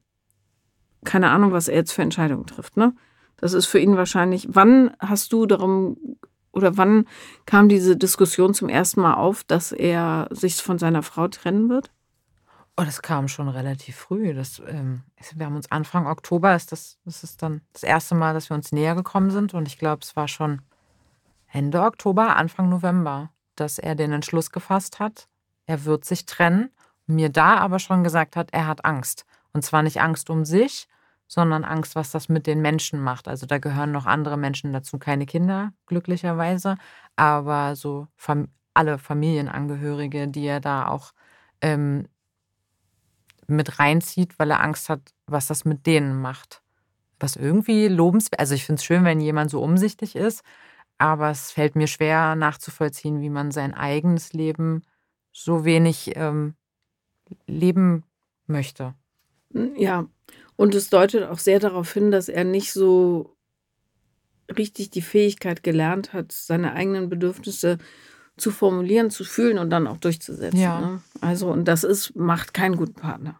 keine 1.04 1.30
Ahnung, 1.30 1.52
was 1.52 1.68
er 1.68 1.76
jetzt 1.76 1.92
für 1.92 2.02
Entscheidungen 2.02 2.46
trifft. 2.46 2.76
Ne? 2.76 2.94
Das 3.36 3.52
ist 3.52 3.66
für 3.66 3.78
ihn 3.78 3.96
wahrscheinlich. 3.96 4.48
Wann 4.50 4.90
hast 4.98 5.32
du 5.32 5.46
darum 5.46 5.96
oder 6.52 6.76
wann 6.76 7.06
kam 7.46 7.68
diese 7.68 7.96
Diskussion 7.96 8.52
zum 8.52 8.68
ersten 8.68 9.00
Mal 9.00 9.14
auf, 9.14 9.44
dass 9.44 9.72
er 9.72 10.28
sich 10.30 10.56
von 10.56 10.78
seiner 10.78 11.02
Frau 11.02 11.28
trennen 11.28 11.68
wird? 11.68 11.90
Oh, 12.80 12.84
das 12.84 13.02
kam 13.02 13.26
schon 13.26 13.48
relativ 13.48 13.96
früh. 13.96 14.32
Das, 14.34 14.62
ähm, 14.68 15.02
wir 15.34 15.46
haben 15.46 15.56
uns 15.56 15.68
Anfang 15.72 16.06
Oktober, 16.06 16.54
ist 16.54 16.70
das, 16.70 16.96
das 17.04 17.24
ist 17.24 17.42
dann 17.42 17.60
das 17.72 17.82
erste 17.82 18.14
Mal, 18.14 18.34
dass 18.34 18.50
wir 18.50 18.54
uns 18.54 18.70
näher 18.70 18.94
gekommen 18.94 19.32
sind. 19.32 19.52
Und 19.52 19.66
ich 19.66 19.78
glaube, 19.78 20.02
es 20.02 20.14
war 20.14 20.28
schon 20.28 20.62
Ende 21.50 21.82
Oktober, 21.82 22.36
Anfang 22.36 22.68
November, 22.68 23.30
dass 23.56 23.80
er 23.80 23.96
den 23.96 24.12
Entschluss 24.12 24.52
gefasst 24.52 25.00
hat, 25.00 25.26
er 25.66 25.86
wird 25.86 26.04
sich 26.04 26.24
trennen. 26.24 26.70
Mir 27.06 27.30
da 27.30 27.56
aber 27.56 27.80
schon 27.80 28.04
gesagt 28.04 28.36
hat, 28.36 28.50
er 28.52 28.68
hat 28.68 28.84
Angst. 28.84 29.26
Und 29.52 29.64
zwar 29.64 29.82
nicht 29.82 30.00
Angst 30.00 30.30
um 30.30 30.44
sich, 30.44 30.86
sondern 31.26 31.64
Angst, 31.64 31.96
was 31.96 32.12
das 32.12 32.28
mit 32.28 32.46
den 32.46 32.62
Menschen 32.62 33.00
macht. 33.00 33.26
Also 33.26 33.46
da 33.46 33.58
gehören 33.58 33.90
noch 33.90 34.06
andere 34.06 34.36
Menschen 34.36 34.72
dazu, 34.72 34.98
keine 34.98 35.26
Kinder, 35.26 35.72
glücklicherweise, 35.86 36.76
aber 37.16 37.74
so 37.74 38.06
alle 38.74 38.98
Familienangehörige, 38.98 40.28
die 40.28 40.46
er 40.46 40.60
da 40.60 40.86
auch 40.86 41.12
ähm, 41.60 42.06
mit 43.48 43.78
reinzieht, 43.78 44.38
weil 44.38 44.50
er 44.50 44.62
Angst 44.62 44.88
hat, 44.88 45.00
was 45.26 45.46
das 45.46 45.64
mit 45.64 45.86
denen 45.86 46.20
macht. 46.20 46.62
Was 47.18 47.36
irgendwie 47.36 47.88
lobenswert, 47.88 48.38
also 48.38 48.54
ich 48.54 48.64
finde 48.64 48.78
es 48.78 48.84
schön, 48.84 49.04
wenn 49.04 49.20
jemand 49.20 49.50
so 49.50 49.60
umsichtig 49.60 50.14
ist, 50.14 50.42
aber 50.98 51.30
es 51.30 51.50
fällt 51.50 51.74
mir 51.74 51.86
schwer 51.86 52.36
nachzuvollziehen, 52.36 53.20
wie 53.20 53.30
man 53.30 53.50
sein 53.50 53.74
eigenes 53.74 54.32
Leben 54.32 54.82
so 55.32 55.64
wenig 55.64 56.12
ähm, 56.16 56.54
leben 57.46 58.04
möchte. 58.46 58.94
Ja, 59.76 60.06
und 60.56 60.74
es 60.74 60.90
deutet 60.90 61.24
auch 61.24 61.38
sehr 61.38 61.60
darauf 61.60 61.92
hin, 61.92 62.10
dass 62.10 62.28
er 62.28 62.44
nicht 62.44 62.72
so 62.72 63.36
richtig 64.56 64.90
die 64.90 65.02
Fähigkeit 65.02 65.62
gelernt 65.62 66.12
hat, 66.12 66.32
seine 66.32 66.72
eigenen 66.72 67.08
Bedürfnisse 67.08 67.78
zu 68.38 68.50
formulieren, 68.50 69.10
zu 69.10 69.24
fühlen 69.24 69.58
und 69.58 69.70
dann 69.70 69.86
auch 69.86 69.98
durchzusetzen. 69.98 70.60
Ja. 70.60 70.80
Ne? 70.80 71.02
Also, 71.20 71.50
und 71.50 71.66
das 71.66 71.84
ist, 71.84 72.16
macht 72.16 72.54
keinen 72.54 72.76
guten 72.76 72.94
Partner. 72.94 73.38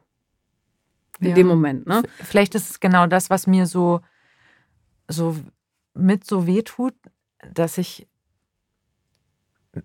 In 1.21 1.29
ja. 1.29 1.35
dem 1.35 1.49
Moment, 1.49 1.87
ne? 1.87 2.03
Vielleicht 2.23 2.55
ist 2.55 2.71
es 2.71 2.81
genau 2.81 3.07
das, 3.09 3.29
was 3.29 3.49
mir 3.49 3.67
so, 3.67 4.01
so 5.09 5.37
mit 5.95 6.25
so 6.25 6.47
wehtut, 6.47 6.95
dass 7.53 7.77
ich 7.77 8.07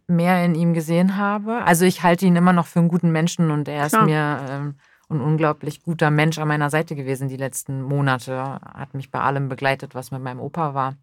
mehr 0.07 0.45
in 0.45 0.55
ihm 0.55 0.73
gesehen 0.73 1.17
habe. 1.17 1.63
Also 1.63 1.85
ich 1.85 2.03
halte 2.03 2.25
ihn 2.25 2.35
immer 2.35 2.53
noch 2.53 2.67
für 2.67 2.79
einen 2.79 2.87
guten 2.87 3.11
Menschen 3.11 3.51
und 3.51 3.67
er 3.67 3.87
Klar. 3.87 4.01
ist 4.01 4.05
mir 4.07 4.45
ähm, 4.49 4.75
ein 5.09 5.21
unglaublich 5.21 5.83
guter 5.83 6.11
Mensch 6.11 6.37
an 6.37 6.47
meiner 6.47 6.69
Seite 6.69 6.95
gewesen 6.95 7.27
die 7.27 7.37
letzten 7.37 7.81
Monate. 7.81 8.59
Hat 8.61 8.93
mich 8.93 9.11
bei 9.11 9.19
allem 9.19 9.49
begleitet, 9.49 9.95
was 9.95 10.11
mit 10.11 10.21
meinem 10.21 10.39
Opa 10.39 10.73
war. 10.73 10.95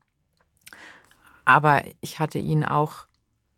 Aber 1.44 1.82
ich 2.00 2.18
hatte 2.18 2.38
ihn 2.38 2.64
auch 2.64 3.06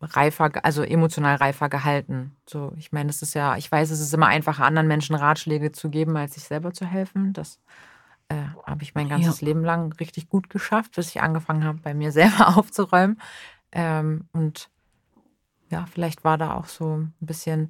reifer, 0.03 0.51
also 0.65 0.83
emotional 0.83 1.37
reifer 1.37 1.69
gehalten. 1.69 2.37
So, 2.49 2.73
ich 2.77 2.93
meine, 2.93 3.11
es 3.11 3.23
ist 3.23 3.35
ja, 3.35 3.57
ich 3.57 3.71
weiß, 3.71 3.91
es 3.91 4.01
ist 4.01 4.13
immer 4.13 4.27
einfacher, 4.27 4.65
anderen 4.65 4.89
Menschen 4.89 5.15
Ratschläge 5.15 5.73
zu 5.73 5.91
geben, 5.91 6.17
als 6.17 6.35
sich 6.35 6.45
selber 6.45 6.73
zu 6.73 6.85
helfen. 6.85 7.33
Das 7.33 7.61
äh, 8.29 8.35
habe 8.67 8.83
ich 8.83 8.95
mein 8.95 9.09
ganzes 9.09 9.41
ja. 9.41 9.47
Leben 9.47 9.65
lang 9.65 9.93
richtig 9.95 10.29
gut 10.29 10.51
geschafft, 10.51 10.97
bis 10.97 11.09
ich 11.09 11.23
angefangen 11.23 11.65
habe, 11.65 11.79
bei 11.79 11.95
mir 11.95 12.13
selber 12.13 12.57
aufzuräumen. 12.57 13.21
Ähm, 13.71 14.29
und 14.33 14.69
ja, 15.71 15.87
vielleicht 15.87 16.25
war 16.25 16.37
da 16.37 16.55
auch 16.55 16.67
so 16.67 16.97
ein 16.97 17.15
bisschen 17.21 17.69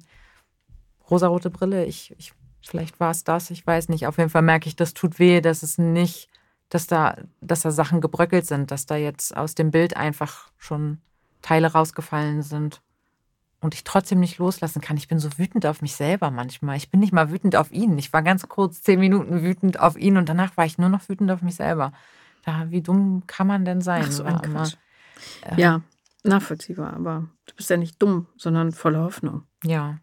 rosarote 1.09 1.49
Brille. 1.49 1.85
Ich, 1.85 2.15
ich, 2.17 2.33
vielleicht 2.61 2.99
war 2.99 3.11
es 3.11 3.23
das, 3.23 3.51
ich 3.51 3.65
weiß 3.65 3.89
nicht. 3.89 4.07
Auf 4.07 4.17
jeden 4.17 4.29
Fall 4.29 4.41
merke 4.41 4.67
ich, 4.67 4.75
das 4.75 4.93
tut 4.93 5.19
weh, 5.19 5.39
dass 5.39 5.63
es 5.63 5.77
nicht, 5.77 6.29
dass 6.69 6.87
da, 6.87 7.15
dass 7.41 7.61
da 7.61 7.71
Sachen 7.71 8.01
gebröckelt 8.01 8.45
sind, 8.45 8.71
dass 8.71 8.85
da 8.85 8.95
jetzt 8.95 9.37
aus 9.37 9.55
dem 9.55 9.71
Bild 9.71 9.95
einfach 9.95 10.49
schon 10.57 10.99
Teile 11.43 11.71
rausgefallen 11.71 12.41
sind 12.41 12.81
und 13.59 13.75
ich 13.75 13.83
trotzdem 13.83 14.19
nicht 14.19 14.39
loslassen 14.39 14.81
kann. 14.81 14.97
Ich 14.97 15.07
bin 15.07 15.19
so 15.19 15.37
wütend 15.37 15.65
auf 15.67 15.81
mich 15.83 15.95
selber 15.95 16.31
manchmal. 16.31 16.77
Ich 16.77 16.89
bin 16.89 16.99
nicht 16.99 17.13
mal 17.13 17.31
wütend 17.31 17.55
auf 17.55 17.71
ihn. 17.71 17.97
Ich 17.99 18.11
war 18.11 18.23
ganz 18.23 18.47
kurz 18.49 18.81
zehn 18.81 18.99
Minuten 18.99 19.43
wütend 19.43 19.79
auf 19.79 19.95
ihn 19.97 20.17
und 20.17 20.27
danach 20.27 20.57
war 20.57 20.65
ich 20.65 20.79
nur 20.79 20.89
noch 20.89 21.07
wütend 21.07 21.29
auf 21.29 21.41
mich 21.41 21.55
selber. 21.55 21.93
Da, 22.43 22.71
wie 22.71 22.81
dumm 22.81 23.23
kann 23.27 23.47
man 23.47 23.63
denn 23.63 23.81
sein? 23.81 24.05
Ach, 24.07 24.11
so 24.11 24.23
ein 24.23 24.39
immer, 24.39 24.67
äh, 25.43 25.61
ja, 25.61 25.81
nachvollziehbar. 26.23 26.93
Aber 26.93 27.29
du 27.45 27.55
bist 27.55 27.69
ja 27.69 27.77
nicht 27.77 28.01
dumm, 28.01 28.27
sondern 28.35 28.71
voller 28.71 29.03
Hoffnung. 29.03 29.43
Ja. 29.63 29.99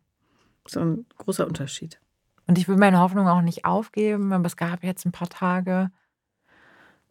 So 0.66 0.80
ein 0.80 1.06
großer 1.18 1.46
Unterschied. 1.46 2.00
Und 2.46 2.58
ich 2.58 2.68
will 2.68 2.76
meine 2.76 2.98
Hoffnung 2.98 3.28
auch 3.28 3.42
nicht 3.42 3.64
aufgeben, 3.64 4.32
aber 4.32 4.46
es 4.46 4.56
gab 4.56 4.82
jetzt 4.82 5.04
ein 5.04 5.12
paar 5.12 5.28
Tage, 5.28 5.90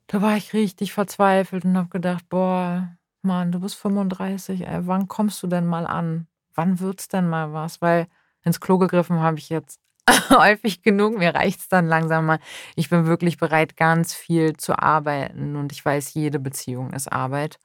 da 0.08 0.22
war 0.22 0.36
ich 0.36 0.54
richtig 0.54 0.94
verzweifelt 0.94 1.66
und 1.66 1.78
habe 1.78 1.90
gedacht, 1.90 2.28
boah, 2.30 2.98
Mann, 3.22 3.52
du 3.52 3.60
bist 3.60 3.76
35, 3.76 4.68
ey, 4.68 4.88
wann 4.88 5.08
kommst 5.08 5.42
du 5.44 5.48
denn 5.48 5.66
mal 5.66 5.86
an? 5.86 6.28
wann 6.60 6.82
wird's 6.82 7.08
denn 7.08 7.30
mal 7.30 7.54
was? 7.54 7.82
Weil 7.82 8.08
ins 8.44 8.60
Klo 8.60 8.78
gegriffen 8.78 9.22
habe 9.22 9.38
ich 9.38 9.48
jetzt 9.50 9.80
häufig 10.30 10.82
genug. 10.82 11.18
Mir 11.18 11.34
reicht 11.34 11.62
es 11.62 11.70
dann 11.70 11.88
langsam 11.88 12.26
mal. 12.26 12.40
Ich 12.76 12.90
bin 12.90 13.06
wirklich 13.06 13.38
bereit, 13.38 13.78
ganz 13.78 14.14
viel 14.14 14.58
zu 14.58 14.78
arbeiten. 14.78 15.56
Und 15.56 15.72
ich 15.72 15.84
weiß, 15.84 16.14
jede 16.14 16.38
Beziehung 16.38 16.92
ist 16.92 17.08
Arbeit. 17.08 17.60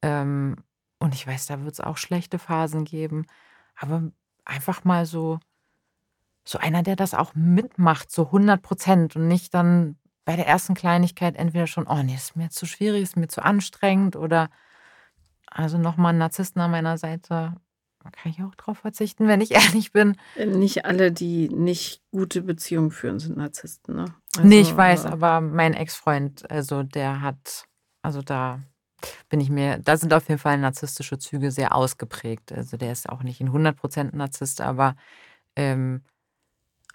Ähm, 0.00 0.56
und 0.98 1.14
ich 1.14 1.26
weiß, 1.26 1.46
da 1.46 1.62
wird 1.62 1.74
es 1.74 1.80
auch 1.80 1.98
schlechte 1.98 2.38
Phasen 2.38 2.84
geben. 2.84 3.26
Aber 3.76 4.10
einfach 4.46 4.84
mal 4.84 5.04
so, 5.04 5.38
so 6.44 6.58
einer, 6.58 6.82
der 6.82 6.96
das 6.96 7.12
auch 7.12 7.34
mitmacht, 7.34 8.10
so 8.10 8.26
100 8.26 8.62
Prozent 8.62 9.16
und 9.16 9.28
nicht 9.28 9.52
dann 9.52 9.98
bei 10.24 10.36
der 10.36 10.46
ersten 10.46 10.74
Kleinigkeit 10.74 11.36
entweder 11.36 11.66
schon, 11.66 11.86
oh 11.86 12.02
nee, 12.02 12.14
ist 12.14 12.36
mir 12.36 12.48
zu 12.48 12.64
schwierig, 12.64 13.02
ist 13.02 13.16
mir 13.18 13.28
zu 13.28 13.42
anstrengend 13.42 14.16
oder 14.16 14.48
also 15.50 15.78
nochmal 15.78 16.10
einen 16.10 16.18
Narzissten 16.18 16.62
an 16.62 16.70
meiner 16.70 16.96
Seite 16.98 17.54
kann 18.12 18.32
ich 18.32 18.42
auch 18.42 18.54
drauf 18.54 18.78
verzichten, 18.78 19.28
wenn 19.28 19.40
ich 19.40 19.50
ehrlich 19.52 19.92
bin. 19.92 20.16
Nicht 20.36 20.84
alle, 20.84 21.12
die 21.12 21.48
nicht 21.48 22.02
gute 22.10 22.42
Beziehungen 22.42 22.90
führen, 22.90 23.18
sind 23.18 23.36
Narzissten, 23.36 23.96
ne? 23.96 24.04
Also, 24.36 24.48
nee, 24.48 24.60
ich 24.60 24.76
weiß, 24.76 25.06
aber 25.06 25.40
mein 25.40 25.74
Ex-Freund, 25.74 26.50
also 26.50 26.82
der 26.82 27.20
hat, 27.20 27.64
also 28.02 28.22
da 28.22 28.60
bin 29.28 29.40
ich 29.40 29.50
mir, 29.50 29.78
da 29.78 29.96
sind 29.96 30.12
auf 30.14 30.28
jeden 30.28 30.38
Fall 30.38 30.58
narzisstische 30.58 31.18
Züge 31.18 31.50
sehr 31.50 31.74
ausgeprägt. 31.74 32.52
Also 32.52 32.76
der 32.76 32.92
ist 32.92 33.08
auch 33.08 33.22
nicht 33.22 33.40
in 33.40 33.50
100% 33.50 34.14
Narzisst, 34.14 34.60
aber 34.60 34.94
ähm, 35.56 36.02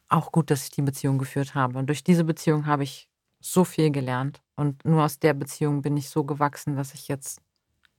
auch 0.08 0.32
gut, 0.32 0.52
dass 0.52 0.64
ich 0.64 0.70
die 0.72 0.82
Beziehung 0.82 1.18
geführt 1.18 1.56
habe. 1.56 1.78
Und 1.78 1.88
durch 1.88 2.04
diese 2.04 2.24
Beziehung 2.24 2.68
habe 2.68 2.84
ich 2.84 3.10
so 3.40 3.64
viel 3.64 3.92
gelernt. 3.92 4.42
Und 4.56 4.86
nur 4.86 5.04
aus 5.04 5.20
der 5.20 5.34
Beziehung 5.34 5.82
bin 5.82 5.98
ich 5.98 6.10
so 6.10 6.24
gewachsen, 6.24 6.76
dass 6.76 6.94
ich 6.94 7.08
jetzt 7.08 7.42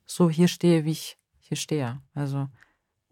so 0.07 0.31
hier 0.31 0.49
stehe, 0.49 0.85
wie 0.85 0.93
ich 0.93 1.19
hier 1.41 1.57
stehe. 1.57 2.01
Also 2.15 2.49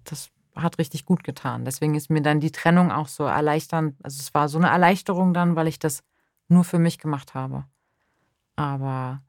das 0.04 0.30
hat 0.54 0.78
richtig 0.78 1.04
gut 1.04 1.24
getan. 1.24 1.64
Deswegen 1.64 1.94
ist 1.94 2.10
mir 2.10 2.22
dann 2.22 2.40
die 2.40 2.52
Trennung 2.52 2.92
auch 2.92 3.08
so 3.08 3.24
erleichternd. 3.24 3.96
Also 4.02 4.20
es 4.20 4.32
war 4.34 4.48
so 4.48 4.58
eine 4.58 4.68
Erleichterung 4.68 5.34
dann, 5.34 5.56
weil 5.56 5.66
ich 5.66 5.78
das 5.78 6.02
nur 6.48 6.64
für 6.64 6.78
mich 6.78 6.98
gemacht 6.98 7.34
habe. 7.34 7.64
Aber 8.56 9.22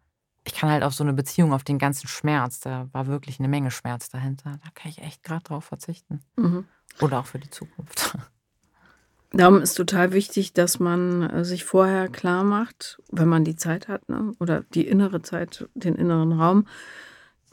ich 0.43 0.53
kann 0.53 0.69
halt 0.69 0.83
auf 0.83 0.93
so 0.93 1.03
eine 1.03 1.13
Beziehung, 1.13 1.53
auf 1.53 1.63
den 1.63 1.79
ganzen 1.79 2.07
Schmerz, 2.07 2.59
da 2.59 2.87
war 2.91 3.07
wirklich 3.07 3.39
eine 3.39 3.47
Menge 3.47 3.71
Schmerz 3.71 4.09
dahinter. 4.09 4.59
Da 4.63 4.69
kann 4.75 4.91
ich 4.91 5.01
echt 5.01 5.23
gerade 5.23 5.43
drauf 5.43 5.65
verzichten. 5.65 6.21
Mhm. 6.35 6.65
Oder 7.01 7.19
auch 7.19 7.25
für 7.25 7.39
die 7.39 7.49
Zukunft. 7.49 8.17
Darum 9.31 9.61
ist 9.61 9.73
total 9.73 10.13
wichtig, 10.13 10.53
dass 10.53 10.79
man 10.79 11.23
äh, 11.23 11.43
sich 11.43 11.65
vorher 11.65 12.07
klar 12.07 12.43
macht, 12.43 13.01
wenn 13.11 13.27
man 13.27 13.43
die 13.43 13.57
Zeit 13.57 13.87
hat, 13.87 14.07
ne? 14.07 14.33
oder 14.39 14.61
die 14.73 14.87
innere 14.87 15.23
Zeit, 15.23 15.67
den 15.73 15.95
inneren 15.95 16.31
Raum, 16.31 16.67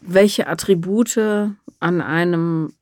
welche 0.02 0.46
Attribute 0.46 1.18
an 1.80 2.00
einem 2.00 2.72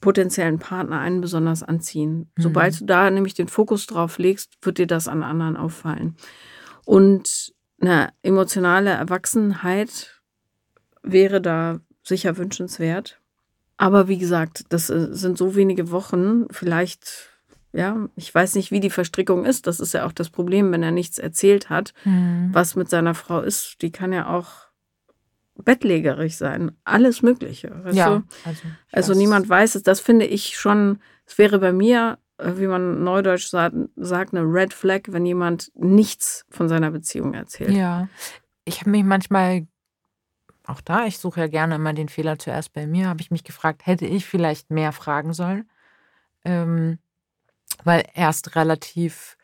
potenziellen 0.00 0.58
Partner 0.58 0.98
einen 1.00 1.20
besonders 1.20 1.62
anziehen. 1.62 2.30
Mhm. 2.36 2.42
Sobald 2.42 2.80
du 2.80 2.84
da 2.86 3.10
nämlich 3.10 3.34
den 3.34 3.48
Fokus 3.48 3.86
drauf 3.86 4.18
legst, 4.18 4.54
wird 4.62 4.78
dir 4.78 4.86
das 4.86 5.08
an 5.08 5.22
anderen 5.22 5.56
auffallen. 5.56 6.16
Und 6.84 7.52
eine 7.80 8.10
emotionale 8.22 8.90
Erwachsenheit 8.90 10.20
wäre 11.02 11.40
da 11.40 11.80
sicher 12.02 12.36
wünschenswert. 12.36 13.20
Aber 13.76 14.08
wie 14.08 14.18
gesagt, 14.18 14.64
das 14.68 14.90
äh, 14.90 15.08
sind 15.10 15.38
so 15.38 15.54
wenige 15.54 15.90
Wochen. 15.90 16.46
Vielleicht, 16.50 17.30
ja, 17.72 18.08
ich 18.16 18.34
weiß 18.34 18.54
nicht, 18.54 18.70
wie 18.70 18.80
die 18.80 18.90
Verstrickung 18.90 19.44
ist. 19.44 19.66
Das 19.66 19.80
ist 19.80 19.94
ja 19.94 20.06
auch 20.06 20.12
das 20.12 20.30
Problem, 20.30 20.72
wenn 20.72 20.82
er 20.82 20.90
nichts 20.90 21.18
erzählt 21.18 21.70
hat, 21.70 21.94
mhm. 22.04 22.50
was 22.52 22.76
mit 22.76 22.90
seiner 22.90 23.14
Frau 23.14 23.40
ist. 23.40 23.80
Die 23.80 23.90
kann 23.90 24.12
ja 24.12 24.28
auch 24.28 24.69
bettlägerig 25.64 26.36
sein. 26.36 26.72
Alles 26.84 27.22
Mögliche. 27.22 27.68
ja, 27.92 28.22
also, 28.44 28.62
also 28.92 29.14
niemand 29.14 29.48
weiß 29.48 29.74
es. 29.74 29.82
Das 29.82 30.00
finde 30.00 30.26
ich 30.26 30.58
schon, 30.58 30.98
es 31.26 31.38
wäre 31.38 31.58
bei 31.58 31.72
mir, 31.72 32.18
äh, 32.38 32.52
wie 32.56 32.66
man 32.66 33.02
neudeutsch 33.04 33.48
sagt, 33.48 33.74
sagt, 33.96 34.34
eine 34.34 34.44
Red 34.44 34.72
Flag, 34.72 35.02
wenn 35.08 35.26
jemand 35.26 35.70
nichts 35.74 36.44
von 36.50 36.68
seiner 36.68 36.90
Beziehung 36.90 37.34
erzählt. 37.34 37.72
Ja, 37.72 38.08
ich 38.64 38.80
habe 38.80 38.90
mich 38.90 39.04
manchmal, 39.04 39.66
auch 40.64 40.80
da, 40.80 41.06
ich 41.06 41.18
suche 41.18 41.40
ja 41.40 41.46
gerne 41.46 41.76
immer 41.76 41.92
den 41.92 42.08
Fehler 42.08 42.38
zuerst 42.38 42.72
bei 42.72 42.86
mir, 42.86 43.08
habe 43.08 43.20
ich 43.20 43.30
mich 43.30 43.44
gefragt, 43.44 43.86
hätte 43.86 44.06
ich 44.06 44.26
vielleicht 44.26 44.70
mehr 44.70 44.92
fragen 44.92 45.32
sollen? 45.32 45.68
Ähm, 46.44 46.98
weil 47.84 48.04
erst 48.14 48.56
relativ 48.56 49.36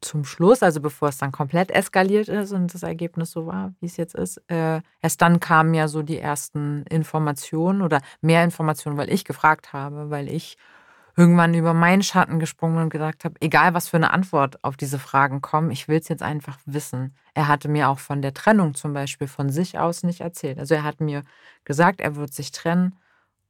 zum 0.00 0.24
Schluss, 0.24 0.62
also 0.62 0.80
bevor 0.80 1.08
es 1.08 1.18
dann 1.18 1.32
komplett 1.32 1.70
eskaliert 1.70 2.28
ist 2.28 2.52
und 2.52 2.72
das 2.72 2.82
Ergebnis 2.82 3.32
so 3.32 3.46
war, 3.46 3.74
wie 3.80 3.86
es 3.86 3.96
jetzt 3.96 4.14
ist, 4.14 4.38
äh, 4.50 4.80
erst 5.02 5.20
dann 5.20 5.40
kamen 5.40 5.74
ja 5.74 5.88
so 5.88 6.02
die 6.02 6.18
ersten 6.18 6.84
Informationen 6.84 7.82
oder 7.82 8.00
mehr 8.20 8.42
Informationen, 8.44 8.96
weil 8.96 9.12
ich 9.12 9.24
gefragt 9.24 9.72
habe, 9.72 10.10
weil 10.10 10.28
ich 10.28 10.56
irgendwann 11.16 11.54
über 11.54 11.74
meinen 11.74 12.02
Schatten 12.02 12.38
gesprungen 12.38 12.78
und 12.78 12.90
gesagt 12.90 13.24
habe, 13.24 13.34
egal 13.40 13.74
was 13.74 13.88
für 13.88 13.96
eine 13.98 14.12
Antwort 14.12 14.62
auf 14.64 14.76
diese 14.76 14.98
Fragen 14.98 15.40
kommen, 15.42 15.70
ich 15.70 15.86
will 15.86 15.98
es 15.98 16.08
jetzt 16.08 16.22
einfach 16.22 16.58
wissen. 16.64 17.14
Er 17.34 17.48
hatte 17.48 17.68
mir 17.68 17.88
auch 17.90 17.98
von 17.98 18.22
der 18.22 18.32
Trennung 18.32 18.74
zum 18.74 18.94
Beispiel 18.94 19.28
von 19.28 19.50
sich 19.50 19.78
aus 19.78 20.02
nicht 20.02 20.20
erzählt. 20.20 20.58
Also 20.58 20.74
er 20.74 20.84
hat 20.84 21.00
mir 21.00 21.22
gesagt, 21.64 22.00
er 22.00 22.16
wird 22.16 22.32
sich 22.32 22.52
trennen 22.52 22.96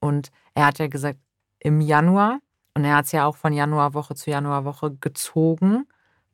und 0.00 0.30
er 0.54 0.66
hat 0.66 0.78
ja 0.78 0.88
gesagt, 0.88 1.18
im 1.60 1.80
Januar, 1.80 2.40
und 2.74 2.84
er 2.84 2.96
hat 2.96 3.04
es 3.04 3.12
ja 3.12 3.26
auch 3.26 3.36
von 3.36 3.52
Januarwoche 3.52 4.14
zu 4.14 4.30
Januarwoche 4.30 4.96
gezogen, 4.96 5.86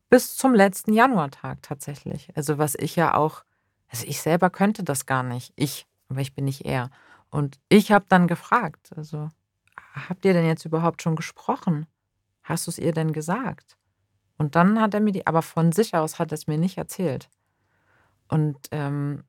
bis 0.09 0.37
zum 0.37 0.55
letzten 0.55 0.92
Januartag 0.92 1.62
tatsächlich. 1.62 2.31
Also 2.37 2.59
was 2.59 2.75
ich 2.75 2.97
ja 2.97 3.14
auch, 3.14 3.45
also 3.88 4.07
ich 4.07 4.21
selber 4.21 4.51
könnte 4.51 4.85
das 4.85 5.07
gar 5.07 5.23
nicht. 5.23 5.53
Ich, 5.57 5.87
aber 6.09 6.21
ich 6.21 6.35
bin 6.35 6.45
nicht 6.45 6.64
er. 6.64 6.90
Und 7.31 7.59
ich 7.69 7.92
habe 7.92 8.07
dann 8.09 8.29
gefragt, 8.29 8.90
also 8.97 9.29
habt 10.09 10.25
ihr 10.25 10.33
denn 10.33 10.47
jetzt 10.47 10.64
überhaupt 10.64 11.03
schon 11.03 11.16
gesprochen? 11.16 11.87
Hast 12.42 12.66
du 12.66 12.71
es 12.71 12.79
ihr 12.79 12.92
denn 12.92 13.12
gesagt? 13.12 13.77
Und 14.38 14.55
dann 14.55 14.81
hat 14.81 14.95
er 14.95 15.01
mir 15.01 15.12
die, 15.12 15.27
aber 15.27 15.42
von 15.42 15.73
sich 15.73 15.95
aus 15.95 16.19
hat 16.19 16.31
er 16.31 16.37
es 16.37 16.47
mir 16.47 16.59
nicht 16.59 16.79
erzählt. 16.79 17.29
Und 18.29 18.59
ähm, 18.71 19.25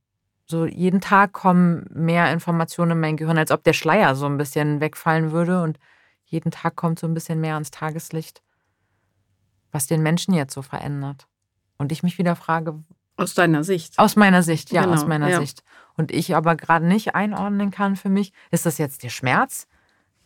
so 0.45 0.65
jeden 0.65 1.01
Tag 1.01 1.33
kommen 1.33 1.85
mehr 1.91 2.31
Informationen 2.31 2.91
in 2.91 2.99
mein 2.99 3.17
Gehirn, 3.17 3.37
als 3.37 3.51
ob 3.51 3.63
der 3.63 3.73
Schleier 3.73 4.15
so 4.15 4.25
ein 4.25 4.37
bisschen 4.37 4.79
wegfallen 4.79 5.31
würde. 5.31 5.63
Und 5.63 5.79
jeden 6.25 6.51
Tag 6.51 6.75
kommt 6.75 6.99
so 6.99 7.07
ein 7.07 7.13
bisschen 7.13 7.39
mehr 7.41 7.55
ans 7.55 7.71
Tageslicht 7.71 8.41
was 9.77 9.85
den 9.85 10.01
Menschen 10.01 10.33
jetzt 10.33 10.55
so 10.55 10.63
verändert. 10.63 11.27
Und 11.77 11.91
ich 11.91 12.01
mich 12.01 12.17
wieder 12.17 12.35
frage. 12.35 12.83
Aus 13.15 13.35
deiner 13.35 13.63
Sicht. 13.63 13.99
Aus 13.99 14.15
meiner 14.15 14.41
Sicht, 14.41 14.71
ja, 14.71 14.81
genau, 14.81 14.95
aus 14.95 15.05
meiner 15.05 15.29
ja. 15.29 15.39
Sicht. 15.39 15.63
Und 15.95 16.11
ich 16.11 16.35
aber 16.35 16.55
gerade 16.55 16.87
nicht 16.87 17.13
einordnen 17.13 17.69
kann 17.69 17.95
für 17.95 18.09
mich, 18.09 18.33
ist 18.49 18.65
das 18.65 18.79
jetzt 18.79 19.03
der 19.03 19.09
Schmerz, 19.09 19.67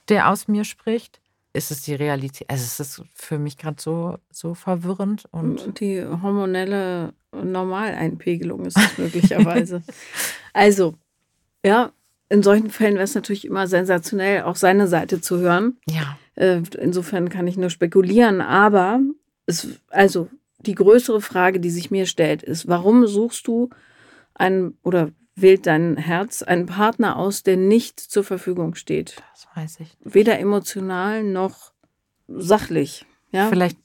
der 0.07 0.29
aus 0.29 0.47
mir 0.47 0.63
spricht? 0.63 1.19
Ist 1.51 1.69
es 1.69 1.81
die 1.81 1.93
Realität? 1.93 2.49
Also 2.49 2.63
es 2.63 2.79
ist 2.79 3.03
für 3.13 3.39
mich 3.39 3.57
gerade 3.57 3.75
so, 3.81 4.19
so 4.29 4.53
verwirrend. 4.53 5.25
Und 5.31 5.81
die 5.81 6.01
hormonelle 6.01 7.13
Normaleinpegelung 7.33 8.65
ist 8.65 8.77
es 8.77 8.97
möglicherweise. 8.97 9.83
also, 10.53 10.95
ja, 11.65 11.91
in 12.29 12.41
solchen 12.41 12.69
Fällen 12.69 12.93
wäre 12.93 13.03
es 13.03 13.15
natürlich 13.15 13.43
immer 13.43 13.67
sensationell, 13.67 14.43
auch 14.43 14.55
seine 14.55 14.87
Seite 14.87 15.19
zu 15.19 15.39
hören. 15.39 15.77
Ja. 15.89 16.17
Äh, 16.35 16.61
insofern 16.79 17.27
kann 17.27 17.47
ich 17.47 17.57
nur 17.57 17.69
spekulieren, 17.69 18.39
aber 18.39 19.01
es, 19.45 19.67
also 19.89 20.29
die 20.59 20.75
größere 20.75 21.21
Frage, 21.21 21.59
die 21.59 21.69
sich 21.69 21.91
mir 21.91 22.05
stellt, 22.05 22.43
ist, 22.43 22.67
warum 22.67 23.07
suchst 23.07 23.47
du 23.47 23.69
einen 24.33 24.77
oder 24.83 25.11
wählt 25.35 25.65
dein 25.65 25.97
Herz 25.97 26.43
einen 26.43 26.65
Partner 26.65 27.15
aus, 27.17 27.43
der 27.43 27.57
nicht 27.57 27.99
zur 27.99 28.23
Verfügung 28.23 28.75
steht? 28.75 29.21
Das 29.33 29.47
weiß 29.55 29.79
ich. 29.79 29.97
Weder 30.03 30.39
emotional 30.39 31.23
noch 31.23 31.73
sachlich. 32.27 33.05
Ja? 33.31 33.47
Vielleicht, 33.47 33.77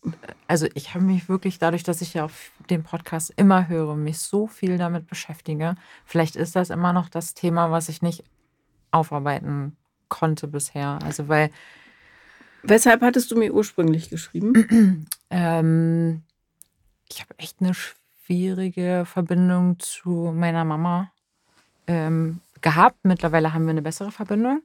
also 0.48 0.66
ich 0.74 0.94
habe 0.94 1.04
mich 1.04 1.28
wirklich 1.28 1.58
dadurch, 1.58 1.84
dass 1.84 2.00
ich 2.00 2.14
ja 2.14 2.24
auf 2.24 2.50
dem 2.68 2.82
Podcast 2.82 3.32
immer 3.36 3.68
höre, 3.68 3.94
mich 3.94 4.18
so 4.18 4.46
viel 4.46 4.76
damit 4.76 5.06
beschäftige. 5.06 5.76
Vielleicht 6.04 6.36
ist 6.36 6.56
das 6.56 6.70
immer 6.70 6.92
noch 6.92 7.08
das 7.08 7.34
Thema, 7.34 7.70
was 7.70 7.88
ich 7.88 8.02
nicht 8.02 8.24
aufarbeiten 8.90 9.76
konnte 10.08 10.48
bisher. 10.48 10.98
Also 11.04 11.28
weil. 11.28 11.50
Weshalb 12.62 13.02
hattest 13.02 13.30
du 13.30 13.36
mir 13.36 13.54
ursprünglich 13.54 14.10
geschrieben? 14.10 15.06
ähm, 15.30 16.22
ich 17.08 17.20
habe 17.20 17.38
echt 17.38 17.60
eine 17.60 17.74
schwierige 17.74 19.04
Verbindung 19.06 19.78
zu 19.78 20.32
meiner 20.34 20.64
Mama 20.64 21.12
ähm, 21.86 22.40
gehabt. 22.60 22.98
Mittlerweile 23.04 23.52
haben 23.52 23.64
wir 23.64 23.70
eine 23.70 23.82
bessere 23.82 24.10
Verbindung. 24.10 24.62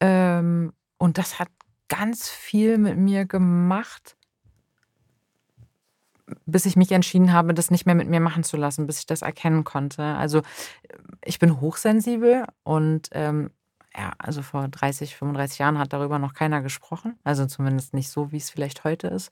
Ähm, 0.00 0.72
und 0.98 1.18
das 1.18 1.38
hat 1.38 1.48
ganz 1.88 2.28
viel 2.30 2.78
mit 2.78 2.96
mir 2.96 3.26
gemacht, 3.26 4.16
bis 6.46 6.66
ich 6.66 6.76
mich 6.76 6.92
entschieden 6.92 7.32
habe, 7.32 7.54
das 7.54 7.70
nicht 7.70 7.86
mehr 7.86 7.94
mit 7.94 8.08
mir 8.08 8.20
machen 8.20 8.44
zu 8.44 8.56
lassen, 8.56 8.86
bis 8.86 9.00
ich 9.00 9.06
das 9.06 9.22
erkennen 9.22 9.64
konnte. 9.64 10.02
Also 10.02 10.42
ich 11.24 11.38
bin 11.38 11.60
hochsensibel 11.60 12.44
und 12.64 13.08
ähm, 13.12 13.50
ja, 13.94 14.12
also 14.18 14.42
vor 14.42 14.68
30, 14.68 15.16
35 15.16 15.58
Jahren 15.58 15.78
hat 15.78 15.92
darüber 15.92 16.18
noch 16.18 16.34
keiner 16.34 16.62
gesprochen. 16.62 17.18
Also 17.24 17.46
zumindest 17.46 17.92
nicht 17.94 18.08
so, 18.08 18.32
wie 18.32 18.38
es 18.38 18.50
vielleicht 18.50 18.84
heute 18.84 19.08
ist. 19.08 19.30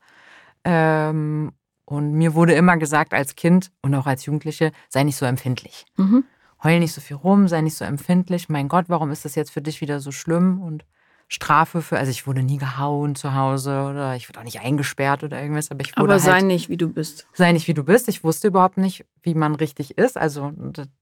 Ähm, 0.64 1.52
und 1.84 2.12
mir 2.12 2.34
wurde 2.34 2.54
immer 2.54 2.76
gesagt 2.76 3.12
als 3.12 3.34
Kind 3.34 3.72
und 3.82 3.94
auch 3.94 4.06
als 4.06 4.24
Jugendliche, 4.26 4.72
sei 4.88 5.02
nicht 5.02 5.16
so 5.16 5.26
empfindlich. 5.26 5.86
Mhm. 5.96 6.24
Heul 6.62 6.78
nicht 6.78 6.92
so 6.92 7.00
viel 7.00 7.16
rum, 7.16 7.48
sei 7.48 7.62
nicht 7.62 7.76
so 7.76 7.84
empfindlich. 7.84 8.48
Mein 8.48 8.68
Gott, 8.68 8.84
warum 8.88 9.10
ist 9.10 9.24
das 9.24 9.34
jetzt 9.34 9.50
für 9.50 9.62
dich 9.62 9.80
wieder 9.80 9.98
so 9.98 10.12
schlimm? 10.12 10.60
Und 10.60 10.84
Strafe 11.32 11.80
für, 11.80 11.96
also 11.96 12.10
ich 12.10 12.26
wurde 12.26 12.42
nie 12.42 12.58
gehauen 12.58 13.14
zu 13.14 13.34
Hause 13.34 13.84
oder 13.88 14.16
ich 14.16 14.28
wurde 14.28 14.40
auch 14.40 14.44
nicht 14.44 14.60
eingesperrt 14.60 15.22
oder 15.22 15.40
irgendwas, 15.40 15.70
aber 15.70 15.80
ich 15.82 15.96
wurde. 15.96 16.12
Aber 16.12 16.18
sei 16.18 16.32
halt, 16.32 16.44
nicht, 16.44 16.68
wie 16.68 16.76
du 16.76 16.88
bist. 16.88 17.28
Sei 17.34 17.52
nicht, 17.52 17.68
wie 17.68 17.74
du 17.74 17.84
bist. 17.84 18.08
Ich 18.08 18.24
wusste 18.24 18.48
überhaupt 18.48 18.78
nicht, 18.78 19.06
wie 19.22 19.34
man 19.34 19.54
richtig 19.54 19.96
ist. 19.96 20.18
Also 20.18 20.52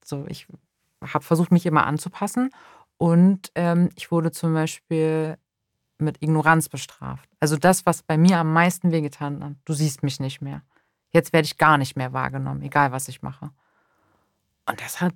so, 0.04 0.26
ich 0.28 0.46
habe 1.02 1.24
versucht, 1.24 1.50
mich 1.50 1.64
immer 1.64 1.86
anzupassen. 1.86 2.50
Und 2.98 3.50
ähm, 3.54 3.88
ich 3.94 4.10
wurde 4.10 4.30
zum 4.30 4.52
Beispiel 4.52 5.38
mit 6.00 6.22
Ignoranz 6.22 6.68
bestraft. 6.68 7.28
Also 7.40 7.56
das, 7.56 7.86
was 7.86 8.02
bei 8.02 8.16
mir 8.16 8.38
am 8.38 8.52
meisten 8.52 8.92
wehgetan 8.92 9.42
hat, 9.42 9.52
du 9.64 9.72
siehst 9.72 10.02
mich 10.02 10.20
nicht 10.20 10.40
mehr. 10.40 10.62
Jetzt 11.10 11.32
werde 11.32 11.46
ich 11.46 11.56
gar 11.56 11.78
nicht 11.78 11.96
mehr 11.96 12.12
wahrgenommen, 12.12 12.62
egal 12.62 12.92
was 12.92 13.08
ich 13.08 13.22
mache. 13.22 13.50
Und 14.66 14.80
das 14.80 15.00
hat, 15.00 15.14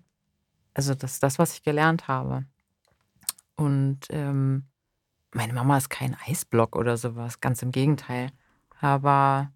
also 0.74 0.94
das 0.94 1.14
ist 1.14 1.22
das, 1.22 1.38
was 1.38 1.54
ich 1.54 1.62
gelernt 1.62 2.08
habe. 2.08 2.44
Und 3.56 4.00
ähm, 4.10 4.64
meine 5.32 5.52
Mama 5.52 5.76
ist 5.76 5.90
kein 5.90 6.16
Eisblock 6.26 6.76
oder 6.76 6.96
sowas, 6.96 7.40
ganz 7.40 7.62
im 7.62 7.70
Gegenteil. 7.70 8.30
Aber. 8.80 9.52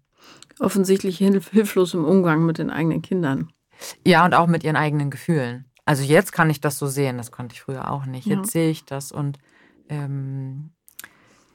Offensichtlich 0.59 1.17
hilflos 1.17 1.93
im 1.93 2.05
Umgang 2.05 2.45
mit 2.45 2.57
den 2.57 2.69
eigenen 2.69 3.01
Kindern. 3.01 3.51
Ja, 4.05 4.25
und 4.25 4.33
auch 4.33 4.47
mit 4.47 4.63
ihren 4.63 4.75
eigenen 4.75 5.11
Gefühlen. 5.11 5.65
Also 5.85 6.03
jetzt 6.03 6.31
kann 6.31 6.49
ich 6.49 6.59
das 6.59 6.77
so 6.79 6.87
sehen, 6.87 7.17
das 7.17 7.31
konnte 7.31 7.53
ich 7.53 7.61
früher 7.61 7.91
auch 7.91 8.05
nicht. 8.05 8.25
Jetzt 8.25 8.47
ja. 8.47 8.51
sehe 8.51 8.69
ich 8.71 8.85
das 8.85 9.11
und 9.11 9.37
ähm, 9.89 10.71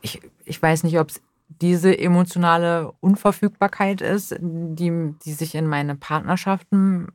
ich, 0.03 0.21
ich 0.45 0.61
weiß 0.61 0.85
nicht, 0.85 0.99
ob 0.99 1.11
es 1.11 1.23
diese 1.61 1.99
emotionale 1.99 2.93
Unverfügbarkeit 3.01 4.01
ist, 4.01 4.37
die, 4.41 5.15
die 5.25 5.33
sich 5.33 5.55
in 5.55 5.67
meine 5.67 5.95
Partnerschaften 5.95 7.09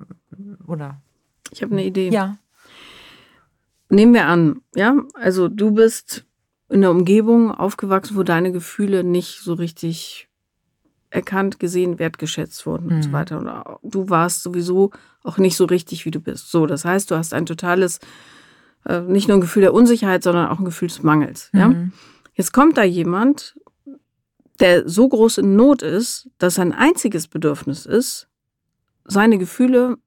oder. 0.68 1.02
Ich 1.52 1.64
habe 1.64 1.74
eine 1.74 1.86
Idee. 1.86 2.10
Ja. 2.10 2.38
Nehmen 3.90 4.14
wir 4.14 4.26
an, 4.26 4.62
ja, 4.76 4.96
also 5.14 5.48
du 5.48 5.72
bist 5.72 6.26
in 6.70 6.78
einer 6.78 6.92
Umgebung 6.92 7.52
aufgewachsen, 7.52 8.18
wo 8.18 8.24
deine 8.24 8.52
Gefühle 8.52 9.04
nicht 9.04 9.40
so 9.40 9.54
richtig 9.54 10.28
erkannt, 11.10 11.60
gesehen, 11.60 12.00
wertgeschätzt 12.00 12.66
wurden 12.66 12.88
mhm. 12.88 12.96
und 12.96 13.02
so 13.04 13.10
mhm. 13.10 13.14
weiter. 13.14 13.80
Und 13.82 13.94
du 13.94 14.10
warst 14.10 14.44
sowieso 14.44 14.92
auch 15.24 15.38
nicht 15.38 15.56
so 15.56 15.66
richtig, 15.66 16.06
wie 16.06 16.12
du 16.12 16.20
bist. 16.20 16.52
So, 16.52 16.66
das 16.66 16.84
heißt, 16.84 17.10
du 17.12 17.16
hast 17.16 17.34
ein 17.34 17.46
totales, 17.46 18.00
äh, 18.86 19.02
nicht 19.02 19.28
nur 19.30 19.38
ein 19.38 19.42
Gefühl 19.42 19.62
der 19.62 19.74
Unsicherheit, 19.74 20.24
sondern 20.24 20.48
auch 20.48 20.60
ein 20.60 20.66
Gefühl 20.66 20.90
des 20.90 21.02
Mangels. 21.02 21.50
Mhm. 21.54 21.60
Ja? 21.60 21.74
Jetzt 22.38 22.54
kommt 22.54 22.78
da 22.78 22.84
jemand 22.84 23.56
der 24.60 24.88
so 24.88 25.08
groß 25.08 25.40
in 25.40 25.56
Not 25.56 25.82
ist, 25.82 26.30
dass 26.38 26.56
sein 26.56 26.74
einziges 26.74 27.28
Bedürfnis 27.28 27.86
ist, 27.86 28.28
seine 29.06 29.38
Gefühle, 29.38 29.98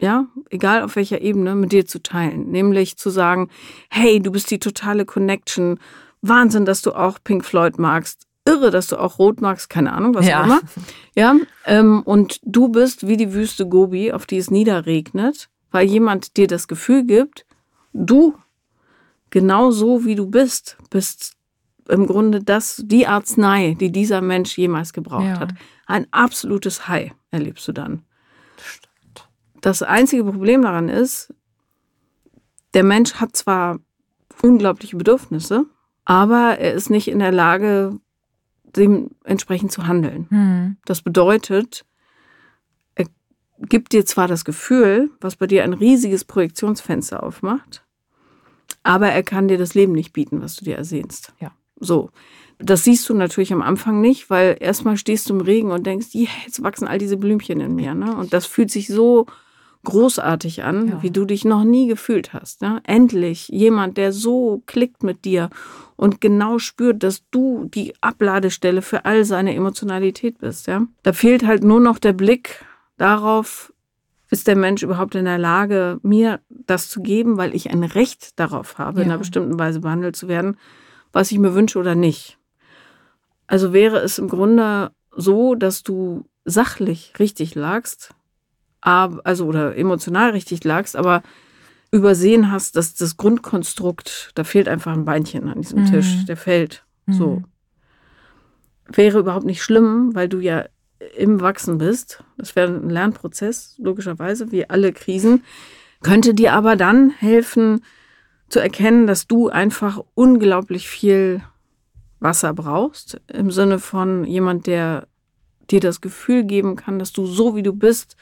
ja, 0.00 0.26
egal 0.50 0.82
auf 0.82 0.96
welcher 0.96 1.20
Ebene, 1.20 1.54
mit 1.54 1.72
dir 1.72 1.86
zu 1.86 2.02
teilen. 2.02 2.50
Nämlich 2.50 2.96
zu 2.96 3.10
sagen, 3.10 3.50
hey, 3.90 4.20
du 4.20 4.30
bist 4.30 4.50
die 4.50 4.58
totale 4.58 5.04
Connection. 5.04 5.78
Wahnsinn, 6.22 6.64
dass 6.64 6.82
du 6.82 6.92
auch 6.92 7.18
Pink 7.22 7.44
Floyd 7.44 7.78
magst. 7.78 8.26
Irre, 8.44 8.70
dass 8.70 8.86
du 8.86 8.96
auch 8.96 9.18
Rot 9.18 9.40
magst, 9.40 9.68
keine 9.68 9.92
Ahnung, 9.92 10.14
was 10.14 10.26
ja. 10.26 10.40
auch 10.40 10.46
immer. 10.46 10.60
Ja, 11.14 11.36
ähm, 11.66 12.02
und 12.04 12.40
du 12.44 12.68
bist 12.68 13.06
wie 13.06 13.18
die 13.18 13.34
Wüste 13.34 13.68
Gobi, 13.68 14.12
auf 14.12 14.24
die 14.24 14.38
es 14.38 14.50
niederregnet, 14.50 15.50
weil 15.70 15.86
jemand 15.86 16.36
dir 16.38 16.46
das 16.46 16.66
Gefühl 16.66 17.04
gibt, 17.04 17.44
du, 17.92 18.34
genau 19.28 19.70
so 19.70 20.06
wie 20.06 20.14
du 20.14 20.26
bist, 20.26 20.78
bist 20.88 21.37
im 21.88 22.06
Grunde 22.06 22.42
das, 22.42 22.82
die 22.84 23.06
Arznei, 23.06 23.76
die 23.78 23.90
dieser 23.90 24.20
Mensch 24.20 24.56
jemals 24.56 24.92
gebraucht 24.92 25.24
ja. 25.24 25.40
hat. 25.40 25.54
Ein 25.86 26.06
absolutes 26.10 26.88
High 26.88 27.12
erlebst 27.30 27.66
du 27.66 27.72
dann. 27.72 28.02
Das 29.60 29.82
einzige 29.82 30.24
Problem 30.24 30.62
daran 30.62 30.88
ist, 30.88 31.32
der 32.74 32.84
Mensch 32.84 33.14
hat 33.14 33.36
zwar 33.36 33.78
unglaubliche 34.42 34.96
Bedürfnisse, 34.96 35.64
aber 36.04 36.58
er 36.58 36.74
ist 36.74 36.90
nicht 36.90 37.08
in 37.08 37.18
der 37.18 37.32
Lage, 37.32 37.98
dementsprechend 38.76 39.72
zu 39.72 39.86
handeln. 39.86 40.26
Mhm. 40.30 40.76
Das 40.84 41.02
bedeutet, 41.02 41.84
er 42.94 43.06
gibt 43.60 43.92
dir 43.92 44.04
zwar 44.04 44.28
das 44.28 44.44
Gefühl, 44.44 45.10
was 45.20 45.36
bei 45.36 45.46
dir 45.46 45.64
ein 45.64 45.72
riesiges 45.72 46.24
Projektionsfenster 46.24 47.22
aufmacht, 47.22 47.84
aber 48.82 49.08
er 49.08 49.22
kann 49.22 49.48
dir 49.48 49.58
das 49.58 49.74
Leben 49.74 49.92
nicht 49.92 50.12
bieten, 50.12 50.40
was 50.40 50.56
du 50.56 50.64
dir 50.64 50.76
ersehnst. 50.76 51.32
Ja. 51.40 51.52
So. 51.80 52.10
Das 52.58 52.82
siehst 52.82 53.08
du 53.08 53.14
natürlich 53.14 53.52
am 53.52 53.62
Anfang 53.62 54.00
nicht, 54.00 54.30
weil 54.30 54.56
erstmal 54.58 54.96
stehst 54.96 55.30
du 55.30 55.34
im 55.34 55.40
Regen 55.40 55.70
und 55.70 55.86
denkst, 55.86 56.08
yeah, 56.14 56.28
jetzt 56.44 56.62
wachsen 56.62 56.88
all 56.88 56.98
diese 56.98 57.16
Blümchen 57.16 57.60
in 57.60 57.74
mir. 57.74 57.94
Ne? 57.94 58.16
Und 58.16 58.32
das 58.32 58.46
fühlt 58.46 58.70
sich 58.70 58.88
so 58.88 59.26
großartig 59.84 60.64
an, 60.64 60.88
ja. 60.88 61.02
wie 61.02 61.10
du 61.10 61.24
dich 61.24 61.44
noch 61.44 61.62
nie 61.62 61.86
gefühlt 61.86 62.32
hast. 62.32 62.62
Ne? 62.62 62.80
Endlich 62.84 63.48
jemand, 63.48 63.96
der 63.96 64.12
so 64.12 64.62
klickt 64.66 65.04
mit 65.04 65.24
dir 65.24 65.50
und 65.96 66.20
genau 66.20 66.58
spürt, 66.58 67.04
dass 67.04 67.22
du 67.30 67.66
die 67.72 67.94
Abladestelle 68.00 68.82
für 68.82 69.04
all 69.04 69.24
seine 69.24 69.54
Emotionalität 69.54 70.38
bist. 70.38 70.66
Ja? 70.66 70.82
Da 71.04 71.12
fehlt 71.12 71.46
halt 71.46 71.62
nur 71.62 71.80
noch 71.80 71.98
der 71.98 72.12
Blick 72.12 72.64
darauf, 72.96 73.72
ist 74.30 74.48
der 74.48 74.56
Mensch 74.56 74.82
überhaupt 74.82 75.14
in 75.14 75.24
der 75.24 75.38
Lage, 75.38 76.00
mir 76.02 76.40
das 76.50 76.90
zu 76.90 77.00
geben, 77.00 77.36
weil 77.36 77.54
ich 77.54 77.70
ein 77.70 77.84
Recht 77.84 78.38
darauf 78.38 78.78
habe, 78.78 78.98
ja. 78.98 79.04
in 79.04 79.10
einer 79.10 79.18
bestimmten 79.18 79.58
Weise 79.60 79.80
behandelt 79.80 80.16
zu 80.16 80.26
werden 80.26 80.56
was 81.12 81.30
ich 81.32 81.38
mir 81.38 81.54
wünsche 81.54 81.78
oder 81.78 81.94
nicht. 81.94 82.38
Also 83.46 83.72
wäre 83.72 83.98
es 83.98 84.18
im 84.18 84.28
Grunde 84.28 84.92
so, 85.16 85.54
dass 85.54 85.82
du 85.82 86.26
sachlich 86.44 87.14
richtig 87.18 87.54
lagst, 87.54 88.14
also 88.80 89.46
oder 89.46 89.76
emotional 89.76 90.30
richtig 90.30 90.64
lagst, 90.64 90.96
aber 90.96 91.22
übersehen 91.90 92.52
hast, 92.52 92.76
dass 92.76 92.94
das 92.94 93.16
Grundkonstrukt, 93.16 94.32
da 94.34 94.44
fehlt 94.44 94.68
einfach 94.68 94.92
ein 94.92 95.04
Beinchen 95.04 95.48
an 95.48 95.62
diesem 95.62 95.82
mhm. 95.82 95.86
Tisch, 95.86 96.24
der 96.26 96.36
fällt. 96.36 96.84
Mhm. 97.06 97.12
So. 97.12 97.42
Wäre 98.86 99.18
überhaupt 99.18 99.46
nicht 99.46 99.62
schlimm, 99.62 100.14
weil 100.14 100.28
du 100.28 100.40
ja 100.40 100.66
im 101.16 101.40
Wachsen 101.40 101.78
bist. 101.78 102.22
Das 102.36 102.56
wäre 102.56 102.68
ein 102.68 102.90
Lernprozess, 102.90 103.74
logischerweise, 103.78 104.52
wie 104.52 104.68
alle 104.68 104.92
Krisen. 104.92 105.44
Könnte 106.02 106.34
dir 106.34 106.52
aber 106.52 106.76
dann 106.76 107.10
helfen, 107.10 107.82
zu 108.48 108.60
erkennen, 108.60 109.06
dass 109.06 109.26
du 109.26 109.48
einfach 109.48 110.00
unglaublich 110.14 110.88
viel 110.88 111.42
Wasser 112.20 112.52
brauchst, 112.54 113.20
im 113.28 113.50
Sinne 113.50 113.78
von 113.78 114.24
jemand, 114.24 114.66
der 114.66 115.06
dir 115.70 115.80
das 115.80 116.00
Gefühl 116.00 116.44
geben 116.44 116.76
kann, 116.76 116.98
dass 116.98 117.12
du 117.12 117.26
so 117.26 117.54
wie 117.54 117.62
du 117.62 117.72
bist, 117.72 118.16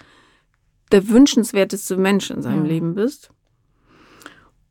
der 0.93 1.09
wünschenswerteste 1.09 1.97
Mensch 1.97 2.31
in 2.31 2.43
seinem 2.43 2.65
ja. 2.65 2.73
Leben 2.73 2.95
bist. 2.95 3.31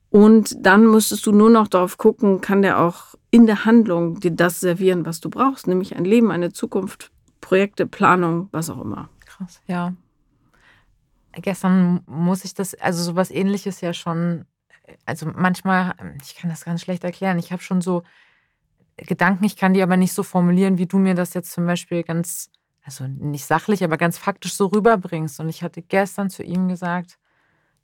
Und 0.09 0.55
dann 0.65 0.85
müsstest 0.87 1.25
du 1.25 1.31
nur 1.31 1.49
noch 1.49 1.67
darauf 1.67 1.97
gucken, 1.97 2.39
kann 2.39 2.61
der 2.61 2.79
auch 2.79 3.15
in 3.31 3.47
der 3.47 3.65
Handlung 3.65 4.19
dir 4.19 4.31
das 4.31 4.61
servieren, 4.61 5.05
was 5.05 5.19
du 5.19 5.29
brauchst, 5.29 5.67
nämlich 5.67 5.95
ein 5.95 6.05
Leben, 6.05 6.31
eine 6.31 6.53
Zukunft, 6.53 7.11
Projekte, 7.41 7.85
Planung, 7.85 8.47
was 8.51 8.69
auch 8.69 8.81
immer. 8.81 9.09
Krass, 9.25 9.61
ja. 9.67 9.93
Gestern 11.33 12.01
muss 12.07 12.45
ich 12.45 12.53
das, 12.53 12.75
also 12.75 13.03
sowas 13.03 13.29
ähnliches 13.29 13.81
ja 13.81 13.91
schon 13.93 14.45
also 15.05 15.27
manchmal, 15.33 15.95
ich 16.21 16.35
kann 16.35 16.49
das 16.49 16.65
ganz 16.65 16.81
schlecht 16.81 17.03
erklären. 17.03 17.39
Ich 17.39 17.51
habe 17.51 17.61
schon 17.61 17.81
so 17.81 18.03
Gedanken, 18.97 19.43
ich 19.43 19.57
kann 19.57 19.73
die 19.73 19.83
aber 19.83 19.97
nicht 19.97 20.13
so 20.13 20.23
formulieren, 20.23 20.77
wie 20.77 20.85
du 20.85 20.97
mir 20.97 21.15
das 21.15 21.33
jetzt 21.33 21.51
zum 21.51 21.65
Beispiel 21.65 22.03
ganz, 22.03 22.49
also 22.83 23.05
nicht 23.07 23.45
sachlich, 23.45 23.83
aber 23.83 23.97
ganz 23.97 24.17
faktisch 24.17 24.53
so 24.53 24.67
rüberbringst. 24.67 25.39
Und 25.39 25.49
ich 25.49 25.63
hatte 25.63 25.81
gestern 25.81 26.29
zu 26.29 26.43
ihm 26.43 26.67
gesagt, 26.69 27.17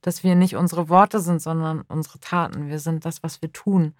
dass 0.01 0.23
wir 0.23 0.35
nicht 0.35 0.55
unsere 0.55 0.89
Worte 0.89 1.19
sind, 1.19 1.41
sondern 1.41 1.81
unsere 1.81 2.19
Taten. 2.19 2.67
Wir 2.67 2.79
sind 2.79 3.05
das, 3.05 3.23
was 3.23 3.41
wir 3.41 3.51
tun. 3.51 3.93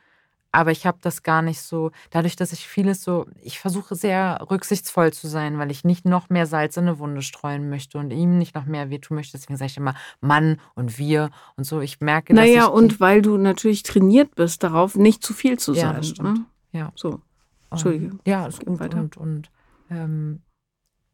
Aber 0.53 0.71
ich 0.71 0.85
habe 0.85 0.97
das 1.01 1.23
gar 1.23 1.41
nicht 1.41 1.61
so, 1.61 1.91
dadurch, 2.09 2.35
dass 2.35 2.51
ich 2.51 2.67
vieles 2.67 3.03
so, 3.03 3.25
ich 3.41 3.59
versuche 3.59 3.95
sehr 3.95 4.45
rücksichtsvoll 4.49 5.13
zu 5.13 5.27
sein, 5.27 5.57
weil 5.57 5.71
ich 5.71 5.85
nicht 5.85 6.03
noch 6.03 6.29
mehr 6.29 6.45
Salz 6.45 6.75
in 6.75 6.87
eine 6.87 6.99
Wunde 6.99 7.21
streuen 7.21 7.69
möchte 7.69 7.97
und 7.97 8.11
ihm 8.11 8.37
nicht 8.37 8.53
noch 8.53 8.65
mehr 8.65 8.89
wehtun 8.89 9.15
möchte. 9.15 9.37
Deswegen 9.37 9.57
sage 9.57 9.71
ich 9.71 9.77
immer 9.77 9.95
Mann 10.19 10.59
und 10.75 10.97
wir 10.97 11.29
und 11.55 11.63
so. 11.63 11.79
Ich 11.79 12.01
merke, 12.01 12.33
naja, 12.33 12.61
dass 12.61 12.67
ich 12.67 12.73
und 12.73 12.99
weil 12.99 13.21
du 13.21 13.37
natürlich 13.37 13.83
trainiert 13.83 14.35
bist 14.35 14.63
darauf, 14.63 14.95
nicht 14.95 15.23
zu 15.23 15.33
viel 15.33 15.57
zu 15.57 15.73
ja, 15.73 15.81
sein. 15.81 15.95
das 15.95 16.09
stimmt. 16.09 16.37
Ne? 16.37 16.45
Ja. 16.73 16.91
So. 16.95 17.21
Entschuldige. 17.69 18.11
Und, 18.11 18.21
ja, 18.27 18.45
ist 18.45 18.65
gut. 18.65 18.79
weiter. 18.79 18.99
Und, 18.99 19.15
und 19.17 19.51
ähm, 19.89 20.41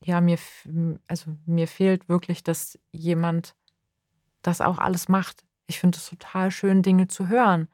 ja, 0.04 0.22
mir, 0.22 0.38
also 1.08 1.38
mir 1.46 1.68
fehlt 1.68 2.10
wirklich, 2.10 2.44
dass 2.44 2.80
jemand 2.92 3.56
das 4.42 4.62
auch 4.62 4.80
alles 4.80 5.10
macht. 5.10 5.44
Ich 5.68 5.80
finde 5.80 5.98
es 5.98 6.10
total 6.10 6.50
schön, 6.50 6.82
Dinge 6.82 7.08
zu 7.08 7.28
hören. 7.28 7.68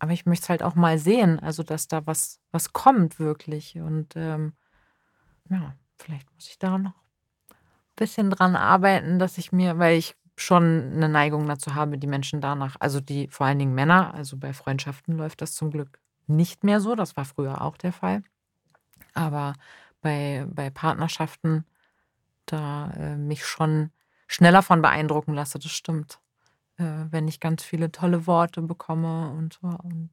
Aber 0.00 0.12
ich 0.12 0.26
möchte 0.26 0.44
es 0.44 0.48
halt 0.48 0.62
auch 0.62 0.74
mal 0.74 0.98
sehen, 0.98 1.38
also 1.38 1.62
dass 1.62 1.86
da 1.86 2.06
was, 2.06 2.40
was 2.50 2.72
kommt 2.72 3.20
wirklich. 3.20 3.78
Und 3.78 4.14
ähm, 4.16 4.54
ja, 5.48 5.74
vielleicht 5.98 6.32
muss 6.34 6.48
ich 6.48 6.58
da 6.58 6.78
noch 6.78 6.94
ein 7.50 7.56
bisschen 7.96 8.30
dran 8.30 8.56
arbeiten, 8.56 9.18
dass 9.18 9.38
ich 9.38 9.52
mir, 9.52 9.78
weil 9.78 9.98
ich 9.98 10.16
schon 10.36 10.92
eine 10.94 11.08
Neigung 11.10 11.46
dazu 11.46 11.74
habe, 11.74 11.98
die 11.98 12.06
Menschen 12.06 12.40
danach, 12.40 12.76
also 12.80 13.00
die 13.00 13.28
vor 13.28 13.46
allen 13.46 13.58
Dingen 13.58 13.74
Männer, 13.74 14.14
also 14.14 14.38
bei 14.38 14.54
Freundschaften 14.54 15.16
läuft 15.16 15.42
das 15.42 15.52
zum 15.52 15.70
Glück 15.70 16.00
nicht 16.26 16.64
mehr 16.64 16.80
so. 16.80 16.94
Das 16.94 17.16
war 17.18 17.26
früher 17.26 17.60
auch 17.60 17.76
der 17.76 17.92
Fall. 17.92 18.22
Aber 19.12 19.52
bei, 20.00 20.46
bei 20.48 20.70
Partnerschaften, 20.70 21.66
da 22.46 22.90
äh, 22.92 23.16
mich 23.16 23.44
schon 23.44 23.90
schneller 24.28 24.62
von 24.62 24.80
beeindrucken 24.80 25.34
lasse, 25.34 25.58
das 25.58 25.72
stimmt. 25.72 26.20
Äh, 26.80 27.12
wenn 27.12 27.28
ich 27.28 27.40
ganz 27.40 27.62
viele 27.62 27.92
tolle 27.92 28.26
Worte 28.26 28.62
bekomme 28.62 29.30
und 29.30 29.58
so. 29.60 29.68
Und 29.68 30.10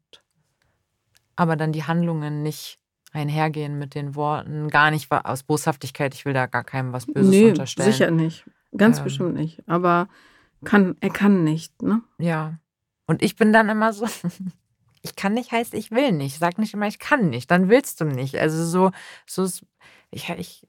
aber 1.37 1.55
dann 1.55 1.71
die 1.71 1.85
Handlungen 1.85 2.43
nicht 2.43 2.79
einhergehen 3.13 3.79
mit 3.79 3.95
den 3.95 4.15
Worten, 4.15 4.67
gar 4.67 4.91
nicht 4.91 5.09
aus 5.09 5.43
Boshaftigkeit, 5.43 6.13
ich 6.13 6.25
will 6.25 6.33
da 6.33 6.45
gar 6.45 6.65
keinem 6.65 6.91
was 6.91 7.05
Böses 7.05 7.31
nee, 7.31 7.49
unterstellen. 7.49 7.91
sicher 7.91 8.11
nicht. 8.11 8.45
Ganz 8.75 8.97
Ähm. 8.97 9.03
bestimmt 9.05 9.33
nicht. 9.35 9.63
Aber 9.65 10.09
kann, 10.65 10.97
er 10.99 11.09
kann 11.09 11.45
nicht, 11.45 11.81
ne? 11.81 12.01
Ja. 12.17 12.59
Und 13.05 13.21
ich 13.21 13.37
bin 13.37 13.53
dann 13.53 13.69
immer 13.69 13.93
so, 13.93 14.05
ich 15.03 15.15
kann 15.15 15.35
nicht 15.35 15.53
heißt, 15.53 15.73
ich 15.73 15.91
will 15.91 16.11
nicht. 16.11 16.37
Sag 16.37 16.57
nicht 16.57 16.73
immer, 16.73 16.87
ich 16.87 16.99
kann 16.99 17.29
nicht, 17.29 17.49
dann 17.49 17.69
willst 17.69 18.01
du 18.01 18.05
nicht. 18.05 18.35
Also 18.35 18.65
so, 18.65 18.91
so 19.25 19.43
ist, 19.43 19.65
ich, 20.11 20.29
ich, 20.31 20.67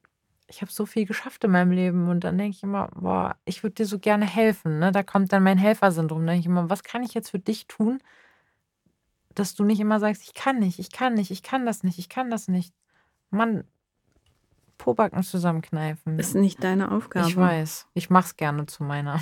ich 0.49 0.63
habe 0.63 0.73
so 0.73 0.87
viel 0.87 1.05
geschafft 1.05 1.45
in 1.45 1.51
meinem 1.51 1.71
Leben 1.71 2.09
und 2.09 2.25
dann 2.25 2.39
denke 2.39 2.57
ich 2.57 2.63
immer, 2.63 2.89
boah, 2.95 3.37
ich 3.45 3.63
würde 3.63 3.75
dir 3.75 3.87
so 3.87 3.99
gerne 3.99 4.27
helfen. 4.27 4.79
Ne? 4.79 4.93
Da 4.93 5.03
kommt 5.03 5.33
dann 5.33 5.43
mein 5.43 5.59
Helfersyndrom. 5.59 6.27
Da 6.27 6.33
denke 6.33 6.41
ich 6.41 6.47
immer, 6.47 6.71
was 6.71 6.83
kann 6.83 7.03
ich 7.03 7.15
jetzt 7.15 7.31
für 7.31 7.39
dich 7.39 7.67
tun, 7.67 8.01
dass 9.35 9.55
du 9.55 9.65
nicht 9.65 9.79
immer 9.79 10.01
sagst, 10.01 10.23
ich 10.25 10.35
kann 10.35 10.59
nicht, 10.59 10.79
ich 10.79 10.91
kann 10.91 11.15
nicht, 11.15 11.31
ich 11.31 11.43
kann 11.43 11.67
das 11.67 11.83
nicht, 11.85 11.99
ich 11.99 12.09
kann 12.09 12.31
das 12.31 12.49
nicht. 12.49 12.75
Mann, 13.31 13.65
Pobacken 14.79 15.23
zusammenkneifen. 15.23 16.19
Ist 16.19 16.35
nicht 16.35 16.65
deine 16.65 16.93
Aufgabe. 16.93 17.29
ich 17.29 17.37
weiß, 17.37 17.89
ich 17.95 18.11
mach's 18.11 18.37
gerne 18.37 18.67
zu 18.67 18.85
meiner. 18.85 19.21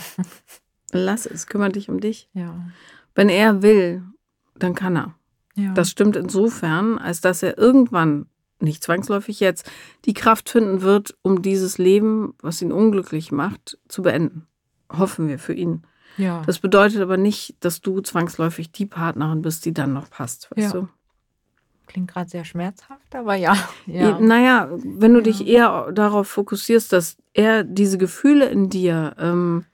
Lass 0.93 1.27
es, 1.27 1.47
kümmere 1.49 1.73
dich 1.73 1.89
um 1.89 1.99
dich. 1.99 2.29
Ja. 2.35 2.55
Wenn 3.15 3.29
er 3.29 3.63
will, 3.63 4.05
dann 4.55 4.75
kann 4.75 4.97
er. 4.97 5.15
ja. 5.55 5.73
Das 5.73 5.91
stimmt 5.91 6.15
insofern, 6.15 6.99
als 6.99 7.21
dass 7.21 7.43
er 7.43 7.59
irgendwann, 7.59 8.27
nicht 8.61 8.83
zwangsläufig 8.83 9.41
jetzt, 9.41 9.71
die 10.05 10.15
Kraft 10.15 10.49
finden 10.49 10.81
wird, 10.83 11.17
um 11.23 11.43
dieses 11.43 11.79
Leben, 11.79 12.35
was 12.41 12.63
ihn 12.63 12.73
unglücklich 12.73 13.33
macht, 13.33 13.79
zu 13.89 14.03
beenden. 14.03 14.47
Hoffen 14.91 15.29
wir 15.29 15.39
für 15.39 15.53
ihn. 15.55 15.83
ja. 16.17 16.43
Das 16.47 16.59
bedeutet 16.61 17.01
aber 17.03 17.17
nicht, 17.17 17.57
dass 17.61 17.81
du 17.81 18.01
zwangsläufig 18.01 18.73
die 18.73 18.87
Partnerin 18.87 19.43
bist, 19.43 19.65
die 19.65 19.75
dann 19.75 19.93
noch 19.93 20.09
passt, 20.11 20.49
weißt 20.57 20.75
Ja. 20.75 20.81
du? 20.81 20.89
Klingt 21.87 22.11
gerade 22.11 22.29
sehr 22.31 22.45
schmerzhaft, 22.45 23.15
aber 23.15 23.35
ja. 23.47 23.57
ja. 23.87 24.19
Naja, 24.19 24.69
wenn 24.83 25.13
du 25.13 25.19
Ja. 25.21 25.25
dich 25.25 25.47
eher 25.47 25.93
darauf 25.93 26.29
fokussierst, 26.29 26.93
dass 26.93 27.17
er 27.35 27.63
diese 27.65 27.99
Gefühle 27.99 28.47
in 28.47 28.71
dir 28.71 29.15
ähm, 29.19 29.65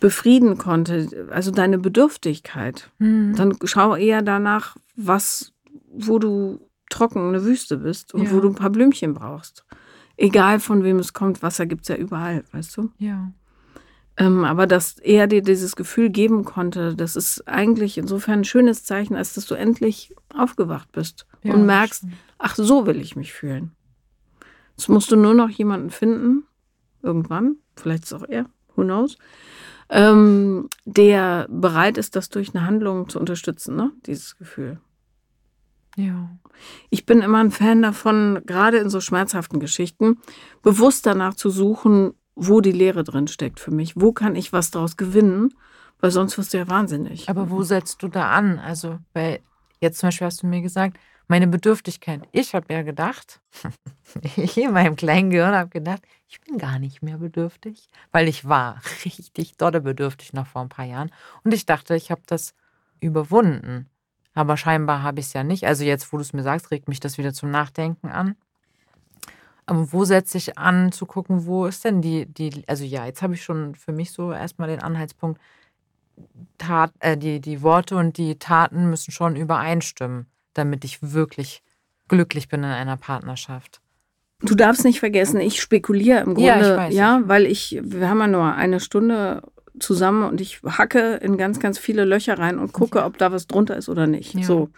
befrieden 0.00 0.58
konnte, 0.58 1.28
also 1.30 1.50
deine 1.50 1.78
Bedürftigkeit, 1.78 2.90
Hm. 2.98 3.34
dann 3.36 3.56
schau 3.64 3.94
eher 3.96 4.22
danach, 4.22 4.76
was, 4.96 5.52
wo 5.90 6.18
du 6.18 6.60
trocken 6.94 7.28
eine 7.28 7.44
Wüste 7.44 7.76
bist 7.78 8.14
und 8.14 8.24
Ja. 8.24 8.30
wo 8.32 8.40
du 8.40 8.48
ein 8.48 8.54
paar 8.54 8.70
Blümchen 8.70 9.14
brauchst. 9.14 9.64
Egal 10.16 10.60
von 10.60 10.84
wem 10.84 10.98
es 10.98 11.12
kommt, 11.12 11.42
Wasser 11.42 11.66
gibt 11.66 11.82
es 11.82 11.88
ja 11.88 11.96
überall, 11.96 12.44
weißt 12.52 12.76
du? 12.76 12.90
Ja. 12.98 13.32
Ähm, 14.16 14.44
aber 14.44 14.68
dass 14.68 14.98
er 15.00 15.26
dir 15.26 15.42
dieses 15.42 15.74
Gefühl 15.74 16.08
geben 16.08 16.44
konnte, 16.44 16.94
das 16.94 17.16
ist 17.16 17.48
eigentlich 17.48 17.98
insofern 17.98 18.40
ein 18.40 18.44
schönes 18.44 18.84
Zeichen, 18.84 19.16
als 19.16 19.34
dass 19.34 19.46
du 19.46 19.56
endlich 19.56 20.14
aufgewacht 20.32 20.92
bist 20.92 21.26
Ja, 21.42 21.52
und 21.54 21.66
merkst, 21.66 22.04
ach, 22.38 22.54
so 22.54 22.86
will 22.86 23.00
ich 23.00 23.16
mich 23.16 23.32
fühlen. 23.32 23.72
Jetzt 24.76 24.88
musst 24.88 25.10
du 25.10 25.16
nur 25.16 25.34
noch 25.34 25.50
jemanden 25.50 25.90
finden, 25.90 26.44
irgendwann, 27.02 27.56
vielleicht 27.76 28.04
ist 28.04 28.12
es 28.12 28.20
auch 28.22 28.28
er, 28.28 28.46
who 28.76 28.82
knows, 28.82 29.18
ähm, 29.90 30.68
der 30.84 31.46
bereit 31.50 31.98
ist, 31.98 32.14
das 32.14 32.28
durch 32.28 32.54
eine 32.54 32.64
Handlung 32.66 33.08
zu 33.08 33.18
unterstützen, 33.18 33.74
ne? 33.74 33.90
dieses 34.06 34.36
Gefühl. 34.36 34.78
Ja. 35.96 36.30
Ich 36.90 37.06
bin 37.06 37.20
immer 37.20 37.38
ein 37.38 37.50
Fan 37.50 37.82
davon, 37.82 38.40
gerade 38.46 38.78
in 38.78 38.90
so 38.90 39.00
schmerzhaften 39.00 39.60
Geschichten, 39.60 40.18
bewusst 40.62 41.06
danach 41.06 41.34
zu 41.34 41.50
suchen, 41.50 42.14
wo 42.34 42.60
die 42.60 42.72
Leere 42.72 43.04
drin 43.04 43.28
steckt 43.28 43.60
für 43.60 43.70
mich. 43.70 44.00
Wo 44.00 44.12
kann 44.12 44.36
ich 44.36 44.52
was 44.52 44.70
daraus 44.70 44.96
gewinnen? 44.96 45.54
Weil 46.00 46.10
sonst 46.10 46.36
wirst 46.36 46.52
du 46.52 46.58
ja 46.58 46.68
wahnsinnig. 46.68 47.28
Aber 47.28 47.50
wo 47.50 47.62
setzt 47.62 48.02
du 48.02 48.08
da 48.08 48.30
an? 48.30 48.58
Also, 48.58 48.98
weil 49.12 49.40
jetzt 49.80 49.98
zum 49.98 50.08
Beispiel 50.08 50.26
hast 50.26 50.42
du 50.42 50.46
mir 50.46 50.60
gesagt, 50.60 50.98
meine 51.28 51.46
Bedürftigkeit. 51.46 52.22
Ich 52.32 52.54
habe 52.54 52.72
ja 52.72 52.82
gedacht, 52.82 53.40
ich 54.36 54.56
in 54.58 54.72
meinem 54.72 54.96
kleinen 54.96 55.30
Gehirn 55.30 55.54
habe 55.54 55.70
gedacht, 55.70 56.02
ich 56.28 56.40
bin 56.40 56.58
gar 56.58 56.78
nicht 56.78 57.02
mehr 57.02 57.18
bedürftig, 57.18 57.88
weil 58.12 58.28
ich 58.28 58.46
war 58.46 58.80
richtig 59.04 59.56
dolle 59.56 59.80
bedürftig 59.80 60.32
noch 60.32 60.46
vor 60.46 60.62
ein 60.62 60.68
paar 60.68 60.84
Jahren. 60.84 61.10
Und 61.44 61.54
ich 61.54 61.66
dachte, 61.66 61.94
ich 61.96 62.10
habe 62.10 62.22
das 62.26 62.54
überwunden. 63.00 63.88
Aber 64.34 64.56
scheinbar 64.56 65.02
habe 65.02 65.20
ich 65.20 65.26
es 65.26 65.32
ja 65.32 65.44
nicht. 65.44 65.64
Also 65.66 65.84
jetzt, 65.84 66.12
wo 66.12 66.16
du 66.16 66.22
es 66.22 66.32
mir 66.32 66.42
sagst, 66.42 66.70
regt 66.70 66.88
mich 66.88 67.00
das 67.00 67.18
wieder 67.18 67.32
zum 67.32 67.50
Nachdenken 67.50 68.08
an. 68.08 68.36
Aber 69.66 69.92
wo 69.92 70.04
setze 70.04 70.36
ich 70.36 70.58
an, 70.58 70.92
zu 70.92 71.06
gucken, 71.06 71.46
wo 71.46 71.66
ist 71.66 71.84
denn 71.84 72.02
die, 72.02 72.26
die 72.26 72.64
also 72.66 72.84
ja, 72.84 73.06
jetzt 73.06 73.22
habe 73.22 73.34
ich 73.34 73.42
schon 73.42 73.74
für 73.74 73.92
mich 73.92 74.12
so 74.12 74.32
erstmal 74.32 74.68
den 74.68 74.82
Anhaltspunkt, 74.82 75.40
Tat, 76.58 76.92
äh, 77.00 77.16
die, 77.16 77.40
die 77.40 77.62
Worte 77.62 77.96
und 77.96 78.18
die 78.18 78.38
Taten 78.38 78.90
müssen 78.90 79.10
schon 79.10 79.36
übereinstimmen, 79.36 80.26
damit 80.52 80.84
ich 80.84 80.98
wirklich 81.02 81.62
glücklich 82.08 82.48
bin 82.48 82.60
in 82.60 82.70
einer 82.70 82.96
Partnerschaft. 82.96 83.80
Du 84.40 84.54
darfst 84.54 84.84
nicht 84.84 85.00
vergessen, 85.00 85.40
ich 85.40 85.60
spekuliere 85.60 86.20
im 86.20 86.34
Grunde, 86.34 86.48
Ja, 86.48 86.60
ja, 86.60 86.72
ich 86.72 86.76
weiß, 86.76 86.94
ich 87.22 87.28
weil 87.28 87.46
ich, 87.46 87.80
wir 87.82 88.08
haben 88.08 88.20
ja 88.20 88.26
nur 88.26 88.54
eine 88.54 88.78
Stunde 88.80 89.42
zusammen 89.78 90.24
und 90.24 90.40
ich 90.40 90.60
hacke 90.64 91.14
in 91.16 91.36
ganz, 91.36 91.60
ganz 91.60 91.78
viele 91.78 92.04
Löcher 92.04 92.38
rein 92.38 92.58
und 92.58 92.72
gucke, 92.72 93.04
ob 93.04 93.18
da 93.18 93.32
was 93.32 93.46
drunter 93.46 93.76
ist 93.76 93.88
oder 93.88 94.06
nicht. 94.06 94.34
Ja. 94.34 94.42
So. 94.44 94.70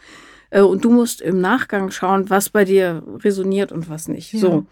Äh, 0.51 0.63
Und 0.63 0.85
du 0.85 0.91
musst 0.91 1.21
im 1.21 1.41
Nachgang 1.41 1.91
schauen, 1.91 2.31
was 2.31 2.51
bei 2.51 2.65
dir 2.65 3.03
resoniert 3.19 3.73
und 3.73 3.89
was 3.89 4.09
nicht. 4.09 4.33
Ja. 4.33 4.41
So. 4.41 4.67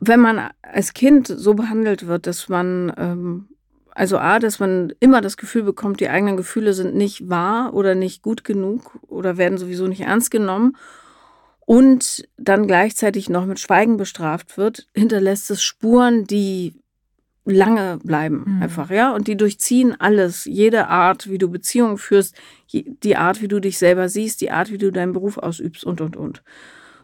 Wenn 0.00 0.20
man 0.20 0.50
als 0.62 0.92
Kind 0.92 1.28
so 1.28 1.54
behandelt 1.54 2.06
wird, 2.06 2.26
dass 2.26 2.48
man, 2.48 2.92
ähm, 2.98 3.48
also 3.90 4.18
A, 4.18 4.38
dass 4.38 4.58
man 4.58 4.92
immer 5.00 5.20
das 5.20 5.36
Gefühl 5.36 5.62
bekommt, 5.62 6.00
die 6.00 6.08
eigenen 6.08 6.36
Gefühle 6.36 6.74
sind 6.74 6.94
nicht 6.94 7.30
wahr 7.30 7.74
oder 7.74 7.94
nicht 7.94 8.22
gut 8.22 8.44
genug 8.44 8.98
oder 9.08 9.38
werden 9.38 9.56
sowieso 9.56 9.86
nicht 9.86 10.02
ernst 10.02 10.30
genommen 10.30 10.76
und 11.60 12.28
dann 12.36 12.66
gleichzeitig 12.66 13.30
noch 13.30 13.46
mit 13.46 13.60
Schweigen 13.60 13.96
bestraft 13.96 14.58
wird, 14.58 14.88
hinterlässt 14.94 15.50
es 15.50 15.62
Spuren, 15.62 16.24
die 16.24 16.74
lange 17.44 17.98
bleiben 18.02 18.44
Mhm. 18.46 18.62
einfach, 18.62 18.90
ja, 18.90 19.14
und 19.14 19.28
die 19.28 19.36
durchziehen 19.36 19.94
alles, 19.98 20.44
jede 20.44 20.88
Art, 20.88 21.28
wie 21.28 21.38
du 21.38 21.50
Beziehungen 21.50 21.98
führst, 21.98 22.34
die 22.72 23.16
Art, 23.16 23.42
wie 23.42 23.48
du 23.48 23.60
dich 23.60 23.78
selber 23.78 24.08
siehst, 24.08 24.40
die 24.40 24.50
Art, 24.50 24.70
wie 24.72 24.78
du 24.78 24.90
deinen 24.90 25.12
Beruf 25.12 25.38
ausübst 25.38 25.84
und 25.84 26.00
und 26.00 26.16
und. 26.16 26.42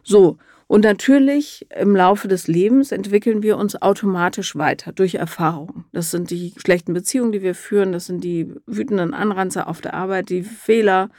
So, 0.03 0.37
und 0.67 0.85
natürlich 0.85 1.67
im 1.77 1.95
Laufe 1.95 2.27
des 2.27 2.47
Lebens 2.47 2.91
entwickeln 2.91 3.43
wir 3.43 3.57
uns 3.57 3.81
automatisch 3.81 4.55
weiter 4.55 4.93
durch 4.93 5.15
Erfahrung. 5.15 5.83
Das 5.91 6.11
sind 6.11 6.31
die 6.31 6.53
schlechten 6.57 6.93
Beziehungen, 6.93 7.33
die 7.33 7.41
wir 7.41 7.55
führen, 7.55 7.91
das 7.91 8.05
sind 8.05 8.23
die 8.23 8.53
wütenden 8.65 9.13
Anranzer 9.13 9.67
auf 9.67 9.81
der 9.81 9.93
Arbeit, 9.93 10.29
die 10.29 10.43
Fehler, 10.43 11.09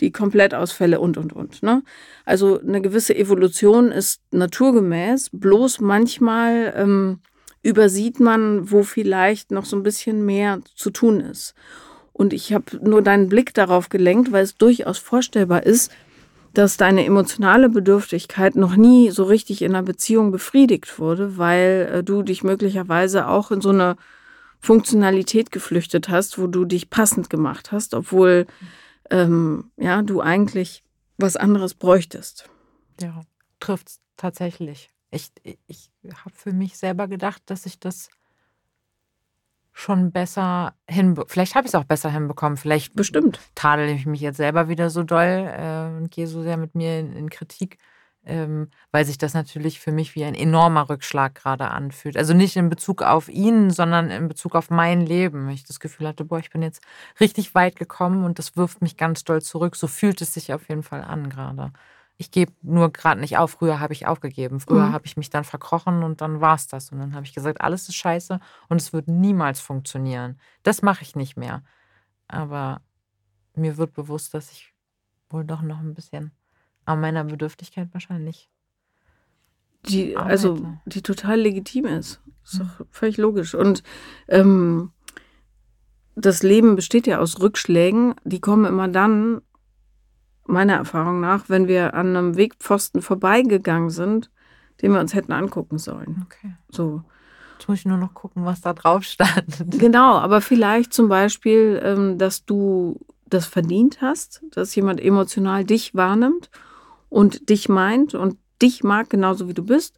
die 0.00 0.10
Komplettausfälle 0.10 1.00
und, 1.00 1.16
und, 1.16 1.32
und. 1.32 1.62
Ne? 1.62 1.82
Also 2.24 2.60
eine 2.60 2.82
gewisse 2.82 3.16
Evolution 3.16 3.92
ist 3.92 4.20
naturgemäß, 4.32 5.30
bloß 5.32 5.80
manchmal 5.80 6.74
ähm, 6.76 7.20
übersieht 7.66 8.20
man, 8.20 8.70
wo 8.70 8.84
vielleicht 8.84 9.50
noch 9.50 9.64
so 9.64 9.76
ein 9.76 9.82
bisschen 9.82 10.24
mehr 10.24 10.60
zu 10.76 10.90
tun 10.90 11.20
ist. 11.20 11.54
Und 12.12 12.32
ich 12.32 12.54
habe 12.54 12.64
nur 12.80 13.02
deinen 13.02 13.28
Blick 13.28 13.52
darauf 13.54 13.88
gelenkt, 13.88 14.30
weil 14.30 14.44
es 14.44 14.56
durchaus 14.56 14.98
vorstellbar 14.98 15.64
ist, 15.64 15.90
dass 16.54 16.76
deine 16.78 17.04
emotionale 17.04 17.68
Bedürftigkeit 17.68 18.54
noch 18.54 18.76
nie 18.76 19.10
so 19.10 19.24
richtig 19.24 19.60
in 19.60 19.74
einer 19.74 19.82
Beziehung 19.82 20.30
befriedigt 20.30 20.98
wurde, 20.98 21.36
weil 21.36 21.90
äh, 21.92 22.02
du 22.04 22.22
dich 22.22 22.42
möglicherweise 22.44 23.28
auch 23.28 23.50
in 23.50 23.60
so 23.60 23.70
eine 23.70 23.96
Funktionalität 24.60 25.50
geflüchtet 25.50 26.08
hast, 26.08 26.38
wo 26.38 26.46
du 26.46 26.64
dich 26.64 26.88
passend 26.88 27.28
gemacht 27.28 27.72
hast, 27.72 27.92
obwohl 27.92 28.46
ähm, 29.10 29.70
ja, 29.76 30.00
du 30.02 30.20
eigentlich 30.20 30.82
was 31.18 31.36
anderes 31.36 31.74
bräuchtest. 31.74 32.48
Ja, 33.00 33.22
trifft 33.60 33.88
es 33.88 34.00
tatsächlich. 34.16 34.88
Ich, 35.16 35.58
ich 35.66 35.90
habe 36.24 36.34
für 36.34 36.52
mich 36.52 36.76
selber 36.76 37.08
gedacht, 37.08 37.42
dass 37.46 37.66
ich 37.66 37.80
das 37.80 38.08
schon 39.72 40.10
besser 40.10 40.74
hinbekommen. 40.88 41.28
Vielleicht 41.28 41.54
habe 41.54 41.66
ich 41.66 41.70
es 41.70 41.74
auch 41.74 41.84
besser 41.84 42.10
hinbekommen. 42.10 42.56
Vielleicht 42.56 42.94
bestimmt 42.94 43.40
tadel 43.54 43.88
ich 43.90 44.06
mich 44.06 44.22
jetzt 44.22 44.38
selber 44.38 44.68
wieder 44.68 44.88
so 44.88 45.02
doll 45.02 45.52
äh, 45.54 45.96
und 45.98 46.10
gehe 46.10 46.26
so 46.26 46.42
sehr 46.42 46.56
mit 46.56 46.74
mir 46.74 47.00
in, 47.00 47.12
in 47.12 47.28
Kritik, 47.28 47.78
ähm, 48.24 48.70
weil 48.90 49.04
sich 49.04 49.18
das 49.18 49.34
natürlich 49.34 49.78
für 49.78 49.92
mich 49.92 50.14
wie 50.14 50.24
ein 50.24 50.34
enormer 50.34 50.88
Rückschlag 50.88 51.34
gerade 51.34 51.68
anfühlt. 51.70 52.16
Also 52.16 52.32
nicht 52.32 52.56
in 52.56 52.70
Bezug 52.70 53.02
auf 53.02 53.28
ihn, 53.28 53.70
sondern 53.70 54.10
in 54.10 54.28
Bezug 54.28 54.54
auf 54.54 54.70
mein 54.70 55.04
Leben. 55.04 55.48
Ich 55.50 55.64
das 55.64 55.78
Gefühl 55.78 56.08
hatte, 56.08 56.24
boah, 56.24 56.38
ich 56.38 56.50
bin 56.50 56.62
jetzt 56.62 56.82
richtig 57.20 57.54
weit 57.54 57.76
gekommen 57.76 58.24
und 58.24 58.38
das 58.38 58.56
wirft 58.56 58.80
mich 58.80 58.96
ganz 58.96 59.24
doll 59.24 59.42
zurück. 59.42 59.76
So 59.76 59.88
fühlt 59.88 60.22
es 60.22 60.32
sich 60.32 60.54
auf 60.54 60.68
jeden 60.70 60.84
Fall 60.84 61.04
an 61.04 61.28
gerade 61.28 61.72
ich 62.18 62.30
gebe 62.30 62.52
nur 62.62 62.90
gerade 62.92 63.20
nicht 63.20 63.36
auf. 63.36 63.52
Früher 63.52 63.78
habe 63.78 63.92
ich 63.92 64.06
aufgegeben. 64.06 64.60
Früher 64.60 64.86
mhm. 64.86 64.92
habe 64.92 65.06
ich 65.06 65.16
mich 65.16 65.30
dann 65.30 65.44
verkrochen 65.44 66.02
und 66.02 66.20
dann 66.20 66.40
war 66.40 66.54
es 66.54 66.66
das. 66.66 66.90
Und 66.90 66.98
dann 66.98 67.14
habe 67.14 67.26
ich 67.26 67.34
gesagt, 67.34 67.60
alles 67.60 67.88
ist 67.88 67.96
scheiße 67.96 68.40
und 68.68 68.80
es 68.80 68.92
wird 68.92 69.08
niemals 69.08 69.60
funktionieren. 69.60 70.40
Das 70.62 70.82
mache 70.82 71.02
ich 71.02 71.14
nicht 71.14 71.36
mehr. 71.36 71.62
Aber 72.26 72.80
mir 73.54 73.76
wird 73.76 73.92
bewusst, 73.92 74.32
dass 74.34 74.50
ich 74.50 74.72
wohl 75.28 75.44
doch 75.44 75.62
noch 75.62 75.80
ein 75.80 75.94
bisschen 75.94 76.32
an 76.84 77.00
meiner 77.00 77.24
Bedürftigkeit 77.24 77.88
wahrscheinlich. 77.92 78.48
Die, 79.88 80.16
also, 80.16 80.66
die 80.86 81.02
total 81.02 81.40
legitim 81.40 81.84
ist. 81.84 82.20
Ist 82.44 82.60
doch 82.60 82.80
mhm. 82.80 82.86
völlig 82.90 83.18
logisch. 83.18 83.54
Und 83.54 83.82
ähm, 84.28 84.92
das 86.14 86.42
Leben 86.42 86.76
besteht 86.76 87.06
ja 87.06 87.18
aus 87.18 87.40
Rückschlägen. 87.40 88.14
Die 88.24 88.40
kommen 88.40 88.64
immer 88.64 88.88
dann, 88.88 89.42
meiner 90.46 90.74
Erfahrung 90.74 91.20
nach, 91.20 91.48
wenn 91.48 91.68
wir 91.68 91.94
an 91.94 92.16
einem 92.16 92.36
Wegpfosten 92.36 93.02
vorbeigegangen 93.02 93.90
sind, 93.90 94.30
den 94.82 94.92
wir 94.92 95.00
uns 95.00 95.14
hätten 95.14 95.32
angucken 95.32 95.78
sollen. 95.78 96.26
Okay. 96.26 96.54
So. 96.70 97.02
Jetzt 97.58 97.68
muss 97.68 97.78
ich 97.78 97.86
nur 97.86 97.96
noch 97.96 98.12
gucken, 98.12 98.44
was 98.44 98.60
da 98.60 98.74
drauf 98.74 99.04
stand. 99.04 99.64
Genau, 99.78 100.18
aber 100.18 100.40
vielleicht 100.40 100.92
zum 100.92 101.08
Beispiel, 101.08 101.80
ähm, 101.82 102.18
dass 102.18 102.44
du 102.44 103.00
das 103.28 103.46
verdient 103.46 104.00
hast, 104.02 104.42
dass 104.50 104.74
jemand 104.74 105.00
emotional 105.00 105.64
dich 105.64 105.94
wahrnimmt 105.94 106.50
und 107.08 107.48
dich 107.48 107.68
meint 107.68 108.14
und 108.14 108.36
dich 108.62 108.84
mag 108.84 109.10
genauso 109.10 109.48
wie 109.48 109.54
du 109.54 109.64
bist 109.64 109.96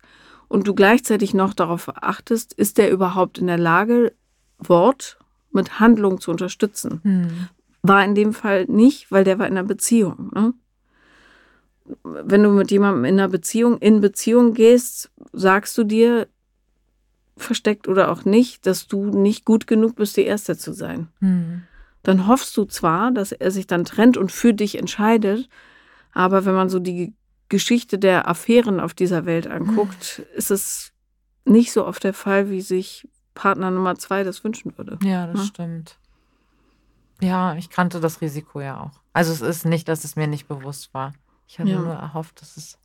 und 0.49 0.67
du 0.67 0.75
gleichzeitig 0.75 1.35
noch 1.35 1.53
darauf 1.53 1.91
achtest, 1.95 2.53
ist 2.55 2.79
der 2.79 2.91
überhaupt 2.91 3.39
in 3.39 3.47
der 3.47 3.59
Lage, 3.59 4.13
Wort 4.59 5.19
mit 5.53 5.79
Handlung 5.81 6.21
zu 6.21 6.31
unterstützen. 6.31 7.01
Hm. 7.03 7.49
War 7.83 8.05
in 8.05 8.15
dem 8.15 8.33
Fall 8.33 8.65
nicht, 8.67 9.11
weil 9.11 9.25
der 9.25 9.39
war 9.39 9.47
in 9.47 9.57
einer 9.57 9.67
Beziehung. 9.67 10.31
Ne? 10.35 10.55
Wenn 12.03 12.43
du 12.43 12.51
mit 12.51 12.71
jemandem 12.71 13.05
in 13.05 13.15
einer 13.15 13.29
Beziehung, 13.29 13.79
in 13.79 14.01
Beziehung 14.01 14.55
gehst, 14.55 15.11
sagst 15.33 15.77
du 15.79 15.85
dir, 15.85 16.29
versteckt 17.37 17.89
oder 17.89 18.11
auch 18.11 18.25
nicht, 18.25 18.67
dass 18.67 18.87
du 18.87 19.07
nicht 19.07 19.45
gut 19.45 19.67
genug 19.67 19.97
bist, 19.97 20.17
die 20.17 20.25
Erste 20.25 20.57
zu 20.57 20.73
sein. 20.73 21.09
Mhm. 21.21 21.63
Dann 22.03 22.27
hoffst 22.27 22.57
du 22.57 22.65
zwar, 22.65 23.11
dass 23.11 23.33
er 23.33 23.51
sich 23.51 23.67
dann 23.67 23.85
trennt 23.85 24.17
und 24.17 24.33
für 24.33 24.55
dich 24.55 24.79
entscheidet, 24.79 25.49
aber 26.13 26.45
wenn 26.45 26.55
man 26.55 26.69
so 26.69 26.79
die 26.79 27.15
Geschichte 27.49 27.99
der 27.99 28.29
Affären 28.29 28.81
auf 28.81 28.95
dieser 28.95 29.25
Welt 29.25 29.47
anguckt, 29.47 30.19
mhm. 30.19 30.37
ist 30.37 30.51
es 30.51 30.93
nicht 31.45 31.73
so 31.73 31.87
oft 31.87 32.05
der 32.05 32.15
Fall, 32.15 32.51
wie 32.51 32.61
sich 32.61 33.09
Partner 33.35 33.71
Nummer 33.71 33.97
zwei 33.97 34.25
das 34.25 34.45
wünschen 34.45 34.77
würde. 34.77 34.99
Ja, 35.03 35.27
das 35.27 35.37
ja? 35.37 35.43
Ne? 35.43 35.47
stimmt. 35.47 35.99
Ja, 37.21 37.55
ich 37.57 37.71
kannte 37.71 38.01
das 38.01 38.21
Risiko 38.21 38.61
ja 38.61 38.81
auch. 38.81 39.01
Also 39.13 39.33
es 39.33 39.41
ist 39.41 39.65
nicht, 39.65 39.89
dass 39.89 40.05
es 40.05 40.17
mir 40.17 40.27
nicht 40.27 40.47
bewusst 40.47 40.95
war. 40.95 41.13
Ich 41.47 41.59
hatte 41.59 41.71
ja. 41.71 41.81
nur 41.81 41.93
erhofft, 41.93 42.41
dass 42.41 42.57
es 42.57 42.79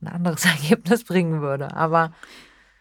ein 0.00 0.08
anderes 0.08 0.44
Ergebnis 0.44 1.04
bringen 1.04 1.40
würde. 1.40 1.76
Aber 1.76 2.12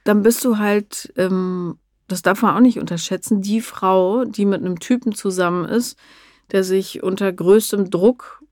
dann 0.03 0.23
bist 0.23 0.43
du 0.43 0.57
halt, 0.57 1.13
ähm, 1.17 1.77
das 2.07 2.21
darf 2.21 2.41
man 2.41 2.55
auch 2.55 2.61
nicht 2.61 2.79
unterschätzen, 2.79 3.41
die 3.41 3.61
Frau, 3.61 4.25
die 4.25 4.45
mit 4.45 4.61
einem 4.61 4.79
Typen 4.79 5.13
zusammen 5.13 5.65
ist, 5.65 5.97
der 6.51 6.63
sich 6.63 7.03
unter 7.03 7.31
größtem 7.31 7.89
Druck 7.89 8.43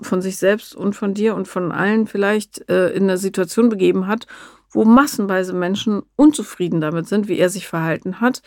von 0.00 0.22
sich 0.22 0.38
selbst 0.38 0.74
und 0.74 0.94
von 0.94 1.14
dir 1.14 1.34
und 1.34 1.46
von 1.46 1.72
allen 1.72 2.06
vielleicht 2.06 2.68
äh, 2.68 2.90
in 2.90 3.04
eine 3.04 3.18
Situation 3.18 3.68
begeben 3.68 4.06
hat, 4.06 4.26
wo 4.70 4.84
massenweise 4.84 5.52
Menschen 5.52 6.02
unzufrieden 6.16 6.80
damit 6.80 7.06
sind, 7.06 7.28
wie 7.28 7.38
er 7.38 7.48
sich 7.48 7.68
verhalten 7.68 8.20
hat, 8.20 8.42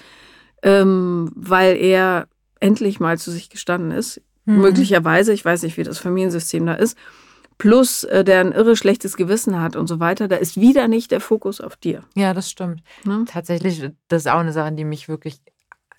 ähm, 0.61 1.31
weil 1.35 1.77
er 1.77 2.27
endlich 2.59 2.99
mal 2.99 3.17
zu 3.17 3.31
sich 3.31 3.49
gestanden 3.49 3.91
ist. 3.91 4.21
Mhm. 4.45 4.61
Möglicherweise, 4.61 5.33
ich 5.33 5.43
weiß 5.43 5.63
nicht, 5.63 5.77
wie 5.77 5.83
das 5.83 5.99
Familiensystem 5.99 6.65
da 6.65 6.73
ist, 6.73 6.97
plus 7.57 8.03
äh, 8.03 8.23
der 8.23 8.41
ein 8.41 8.51
irre 8.51 8.75
schlechtes 8.75 9.17
Gewissen 9.17 9.59
hat 9.59 9.75
und 9.75 9.87
so 9.87 9.99
weiter, 9.99 10.27
da 10.27 10.35
ist 10.35 10.59
wieder 10.59 10.87
nicht 10.87 11.11
der 11.11 11.21
Fokus 11.21 11.61
auf 11.61 11.75
dir. 11.75 12.03
Ja, 12.15 12.33
das 12.33 12.49
stimmt. 12.49 12.83
Ne? 13.03 13.25
Tatsächlich, 13.27 13.91
das 14.07 14.23
ist 14.23 14.31
auch 14.31 14.39
eine 14.39 14.53
Sache, 14.53 14.71
die 14.71 14.85
mich 14.85 15.09
wirklich 15.09 15.41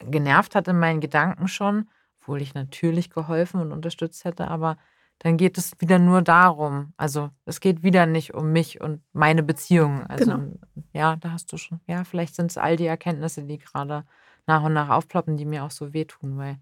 genervt 0.00 0.54
hat 0.54 0.68
in 0.68 0.78
meinen 0.78 1.00
Gedanken 1.00 1.48
schon, 1.48 1.88
obwohl 2.20 2.40
ich 2.42 2.54
natürlich 2.54 3.10
geholfen 3.10 3.60
und 3.60 3.72
unterstützt 3.72 4.24
hätte, 4.24 4.48
aber 4.48 4.78
dann 5.20 5.36
geht 5.36 5.58
es 5.58 5.72
wieder 5.80 5.98
nur 5.98 6.22
darum. 6.22 6.92
Also 6.96 7.30
es 7.44 7.60
geht 7.60 7.82
wieder 7.82 8.06
nicht 8.06 8.34
um 8.34 8.52
mich 8.52 8.80
und 8.80 9.02
meine 9.12 9.42
Beziehung. 9.42 10.06
Also 10.06 10.24
genau. 10.24 10.52
ja, 10.92 11.16
da 11.16 11.32
hast 11.32 11.52
du 11.52 11.56
schon, 11.56 11.80
ja, 11.88 12.04
vielleicht 12.04 12.36
sind 12.36 12.52
es 12.52 12.58
all 12.58 12.76
die 12.76 12.86
Erkenntnisse, 12.86 13.42
die 13.42 13.58
gerade 13.58 14.04
nach 14.48 14.64
und 14.64 14.72
nach 14.72 14.88
aufploppen, 14.88 15.36
die 15.36 15.44
mir 15.44 15.64
auch 15.64 15.70
so 15.70 15.92
wehtun, 15.92 16.38
weil 16.38 16.58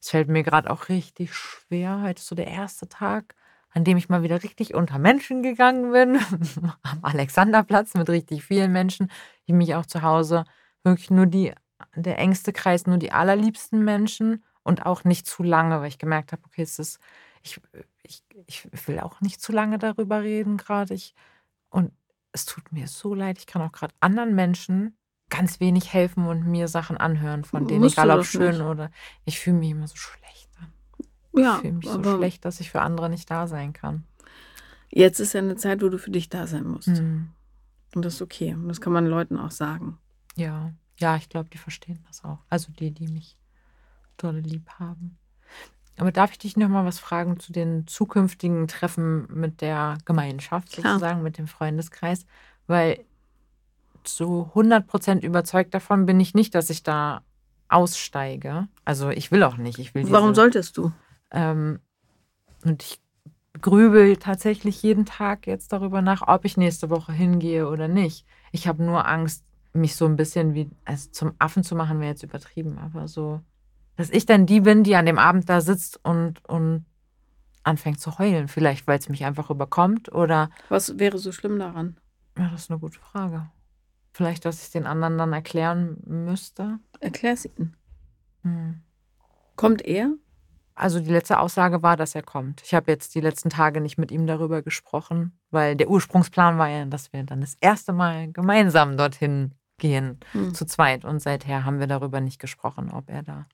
es 0.00 0.10
fällt 0.10 0.28
mir 0.28 0.42
gerade 0.42 0.70
auch 0.70 0.88
richtig 0.88 1.34
schwer. 1.34 2.02
Heute 2.02 2.20
ist 2.20 2.26
so 2.26 2.34
der 2.34 2.48
erste 2.48 2.88
Tag, 2.88 3.34
an 3.70 3.84
dem 3.84 3.96
ich 3.96 4.08
mal 4.08 4.22
wieder 4.22 4.42
richtig 4.42 4.74
unter 4.74 4.98
Menschen 4.98 5.42
gegangen 5.42 5.92
bin, 5.92 6.18
am 6.82 6.98
Alexanderplatz 7.02 7.94
mit 7.94 8.08
richtig 8.08 8.44
vielen 8.44 8.72
Menschen, 8.72 9.10
die 9.46 9.52
mich 9.52 9.74
auch 9.74 9.86
zu 9.86 10.02
Hause 10.02 10.44
wirklich 10.82 11.10
nur 11.10 11.26
die, 11.26 11.52
der 11.94 12.18
engste 12.18 12.52
Kreis, 12.52 12.86
nur 12.86 12.98
die 12.98 13.12
allerliebsten 13.12 13.84
Menschen 13.84 14.42
und 14.62 14.86
auch 14.86 15.04
nicht 15.04 15.26
zu 15.26 15.42
lange, 15.42 15.80
weil 15.80 15.88
ich 15.88 15.98
gemerkt 15.98 16.32
habe, 16.32 16.42
okay, 16.46 16.62
es 16.62 16.78
ist, 16.78 16.98
ich, 17.42 17.60
ich, 18.02 18.22
ich 18.46 18.88
will 18.88 19.00
auch 19.00 19.20
nicht 19.20 19.40
zu 19.40 19.52
lange 19.52 19.78
darüber 19.78 20.22
reden 20.22 20.56
gerade. 20.56 20.98
und 21.70 21.92
es 22.32 22.44
tut 22.44 22.72
mir 22.72 22.86
so 22.88 23.14
leid, 23.14 23.38
ich 23.38 23.46
kann 23.46 23.62
auch 23.62 23.72
gerade 23.72 23.94
anderen 24.00 24.34
Menschen 24.34 24.96
ganz 25.30 25.60
wenig 25.60 25.92
helfen 25.92 26.26
und 26.26 26.46
mir 26.46 26.68
Sachen 26.68 26.96
anhören 26.96 27.44
von 27.44 27.66
denen, 27.66 27.80
Musst 27.80 27.98
egal 27.98 28.18
ob 28.18 28.24
schön 28.24 28.52
nicht. 28.52 28.60
oder. 28.60 28.90
Ich 29.24 29.40
fühle 29.40 29.56
mich 29.58 29.70
immer 29.70 29.88
so 29.88 29.96
schlecht 29.96 30.48
an. 30.60 30.72
Ja, 31.40 31.56
ich 31.56 31.60
fühle 31.62 31.72
mich 31.74 31.88
so 31.88 32.02
schlecht, 32.16 32.44
dass 32.44 32.60
ich 32.60 32.70
für 32.70 32.80
andere 32.80 33.10
nicht 33.10 33.30
da 33.30 33.46
sein 33.46 33.72
kann. 33.72 34.04
Jetzt 34.90 35.18
ist 35.20 35.32
ja 35.32 35.40
eine 35.40 35.56
Zeit, 35.56 35.82
wo 35.82 35.88
du 35.88 35.98
für 35.98 36.10
dich 36.10 36.28
da 36.28 36.46
sein 36.46 36.66
musst. 36.66 36.88
Mhm. 36.88 37.30
Und 37.94 38.04
das 38.04 38.14
ist 38.14 38.22
okay. 38.22 38.54
Und 38.54 38.68
das 38.68 38.80
kann 38.80 38.92
man 38.92 39.06
Leuten 39.06 39.36
auch 39.38 39.50
sagen. 39.50 39.98
Ja, 40.36 40.72
ja, 40.98 41.16
ich 41.16 41.28
glaube, 41.28 41.48
die 41.52 41.58
verstehen 41.58 42.02
das 42.06 42.24
auch. 42.24 42.38
Also 42.48 42.72
die, 42.72 42.90
die 42.92 43.08
mich 43.08 43.36
tolle 44.16 44.40
lieb 44.40 44.68
haben. 44.78 45.18
Aber 45.98 46.12
darf 46.12 46.30
ich 46.32 46.38
dich 46.38 46.56
noch 46.56 46.68
mal 46.68 46.84
was 46.84 46.98
fragen 46.98 47.40
zu 47.40 47.52
den 47.52 47.86
zukünftigen 47.86 48.68
Treffen 48.68 49.26
mit 49.32 49.62
der 49.62 49.96
Gemeinschaft, 50.04 50.72
Klar. 50.72 50.94
sozusagen, 50.94 51.22
mit 51.22 51.38
dem 51.38 51.46
Freundeskreis? 51.46 52.26
Weil 52.66 53.04
so 54.08 54.50
100% 54.54 55.22
überzeugt 55.24 55.74
davon 55.74 56.06
bin 56.06 56.20
ich 56.20 56.34
nicht, 56.34 56.54
dass 56.54 56.70
ich 56.70 56.82
da 56.82 57.22
aussteige. 57.68 58.68
Also 58.84 59.10
ich 59.10 59.32
will 59.32 59.42
auch 59.42 59.56
nicht. 59.56 59.78
Ich 59.78 59.94
will 59.94 60.02
diese, 60.02 60.12
Warum 60.12 60.34
solltest 60.34 60.76
du? 60.76 60.92
Ähm, 61.30 61.80
und 62.64 62.82
ich 62.82 63.00
grübel 63.60 64.16
tatsächlich 64.16 64.82
jeden 64.82 65.06
Tag 65.06 65.46
jetzt 65.46 65.72
darüber 65.72 66.02
nach, 66.02 66.26
ob 66.26 66.44
ich 66.44 66.56
nächste 66.56 66.90
Woche 66.90 67.12
hingehe 67.12 67.68
oder 67.68 67.88
nicht. 67.88 68.26
Ich 68.52 68.68
habe 68.68 68.82
nur 68.82 69.06
Angst, 69.06 69.44
mich 69.72 69.96
so 69.96 70.06
ein 70.06 70.16
bisschen 70.16 70.54
wie 70.54 70.70
also 70.84 71.10
zum 71.10 71.32
Affen 71.38 71.62
zu 71.62 71.74
machen, 71.74 72.00
wäre 72.00 72.10
jetzt 72.10 72.22
übertrieben, 72.22 72.78
aber 72.78 73.08
so, 73.08 73.40
dass 73.96 74.10
ich 74.10 74.26
dann 74.26 74.46
die 74.46 74.60
bin, 74.60 74.84
die 74.84 74.96
an 74.96 75.06
dem 75.06 75.18
Abend 75.18 75.48
da 75.48 75.60
sitzt 75.60 76.00
und, 76.02 76.44
und 76.48 76.86
anfängt 77.62 78.00
zu 78.00 78.18
heulen. 78.18 78.48
Vielleicht, 78.48 78.86
weil 78.86 78.98
es 78.98 79.08
mich 79.08 79.24
einfach 79.24 79.50
überkommt 79.50 80.12
oder. 80.12 80.50
Was 80.68 80.98
wäre 80.98 81.18
so 81.18 81.32
schlimm 81.32 81.58
daran? 81.58 81.96
Ja, 82.38 82.48
das 82.50 82.62
ist 82.62 82.70
eine 82.70 82.80
gute 82.80 82.98
Frage. 82.98 83.50
Vielleicht, 84.16 84.46
dass 84.46 84.62
ich 84.62 84.70
den 84.70 84.86
anderen 84.86 85.18
dann 85.18 85.34
erklären 85.34 85.98
müsste. 86.06 86.78
Erklär's 87.00 87.44
ihnen. 87.44 87.76
Hm. 88.44 88.80
Kommt 89.56 89.82
er? 89.84 90.10
Also 90.74 91.00
die 91.00 91.10
letzte 91.10 91.38
Aussage 91.38 91.82
war, 91.82 91.98
dass 91.98 92.14
er 92.14 92.22
kommt. 92.22 92.62
Ich 92.64 92.72
habe 92.72 92.90
jetzt 92.90 93.14
die 93.14 93.20
letzten 93.20 93.50
Tage 93.50 93.82
nicht 93.82 93.98
mit 93.98 94.10
ihm 94.10 94.26
darüber 94.26 94.62
gesprochen, 94.62 95.38
weil 95.50 95.76
der 95.76 95.90
Ursprungsplan 95.90 96.56
war 96.56 96.68
ja, 96.70 96.86
dass 96.86 97.12
wir 97.12 97.24
dann 97.24 97.42
das 97.42 97.58
erste 97.60 97.92
Mal 97.92 98.32
gemeinsam 98.32 98.96
dorthin 98.96 99.52
gehen, 99.76 100.18
hm. 100.32 100.54
zu 100.54 100.64
zweit. 100.64 101.04
Und 101.04 101.20
seither 101.20 101.66
haben 101.66 101.78
wir 101.78 101.86
darüber 101.86 102.22
nicht 102.22 102.38
gesprochen, 102.40 102.90
ob 102.90 103.10
er 103.10 103.22
da 103.22 103.46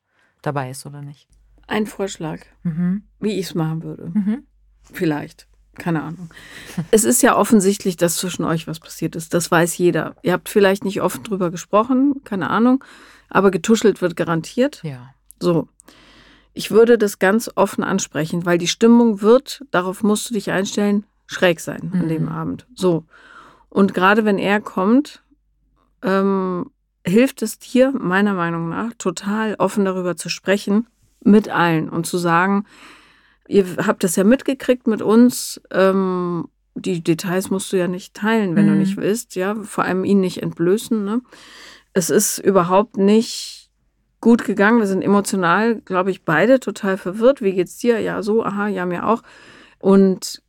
dabei 0.42 0.70
ist 0.70 0.86
oder 0.86 1.02
nicht. 1.02 1.28
Ein 1.66 1.86
Vorschlag, 1.86 2.38
Mhm. 2.62 3.02
wie 3.18 3.32
ich 3.32 3.46
es 3.46 3.54
machen 3.56 3.82
würde. 3.82 4.12
Mhm. 4.14 4.46
Vielleicht. 4.84 5.48
Keine 5.78 6.02
Ahnung. 6.02 6.28
Es 6.90 7.04
ist 7.04 7.22
ja 7.22 7.36
offensichtlich, 7.36 7.96
dass 7.96 8.16
zwischen 8.16 8.44
euch 8.44 8.66
was 8.66 8.78
passiert 8.78 9.16
ist. 9.16 9.32
Das 9.32 9.50
weiß 9.50 9.78
jeder. 9.78 10.14
Ihr 10.22 10.32
habt 10.34 10.48
vielleicht 10.48 10.84
nicht 10.84 11.00
offen 11.00 11.22
drüber 11.24 11.50
gesprochen, 11.50 12.20
keine 12.24 12.50
Ahnung, 12.50 12.84
aber 13.30 13.50
getuschelt 13.50 14.02
wird 14.02 14.14
garantiert. 14.16 14.80
Ja. 14.82 15.14
So. 15.40 15.68
Ich 16.54 16.70
würde 16.70 16.98
das 16.98 17.18
ganz 17.18 17.50
offen 17.54 17.82
ansprechen, 17.82 18.44
weil 18.44 18.58
die 18.58 18.68
Stimmung 18.68 19.22
wird, 19.22 19.62
darauf 19.70 20.02
musst 20.02 20.28
du 20.28 20.34
dich 20.34 20.50
einstellen, 20.50 21.04
schräg 21.26 21.60
sein 21.60 21.90
an 21.94 22.04
Mhm. 22.04 22.08
dem 22.08 22.28
Abend. 22.28 22.66
So. 22.74 23.04
Und 23.70 23.94
gerade 23.94 24.26
wenn 24.26 24.36
er 24.38 24.60
kommt, 24.60 25.22
ähm, 26.02 26.70
hilft 27.06 27.40
es 27.40 27.58
dir, 27.58 27.92
meiner 27.92 28.34
Meinung 28.34 28.68
nach, 28.68 28.90
total 28.98 29.54
offen 29.54 29.86
darüber 29.86 30.16
zu 30.16 30.28
sprechen 30.28 30.86
mit 31.24 31.48
allen 31.48 31.88
und 31.88 32.06
zu 32.06 32.18
sagen, 32.18 32.66
ihr 33.52 33.64
habt 33.86 34.02
das 34.04 34.16
ja 34.16 34.24
mitgekriegt 34.24 34.86
mit 34.86 35.02
uns, 35.02 35.60
ähm, 35.70 36.48
die 36.74 37.02
Details 37.04 37.50
musst 37.50 37.72
du 37.72 37.76
ja 37.76 37.86
nicht 37.86 38.14
teilen, 38.14 38.56
wenn 38.56 38.66
du 38.66 38.72
Mhm. 38.72 38.78
nicht 38.78 38.96
willst, 38.96 39.34
ja, 39.36 39.54
vor 39.54 39.84
allem 39.84 40.04
ihn 40.04 40.20
nicht 40.20 40.42
entblößen. 40.42 41.04
Ne? 41.04 41.20
Es 41.92 42.08
ist 42.08 42.38
überhaupt 42.38 42.96
nicht 42.96 43.70
gut 44.22 44.44
gegangen. 44.44 44.78
Wir 44.78 44.86
sind 44.86 45.02
emotional, 45.02 45.80
glaube 45.84 46.10
ich, 46.10 46.24
beide 46.24 46.60
total 46.60 46.96
verwirrt. 46.96 47.42
Wie 47.42 47.52
geht's 47.52 47.76
dir? 47.76 48.00
Ja, 48.00 48.22
so, 48.22 48.42
aha, 48.44 48.68
ja, 48.68 48.86
mir 48.86 49.06
auch. 49.06 49.22
Und 49.80 50.42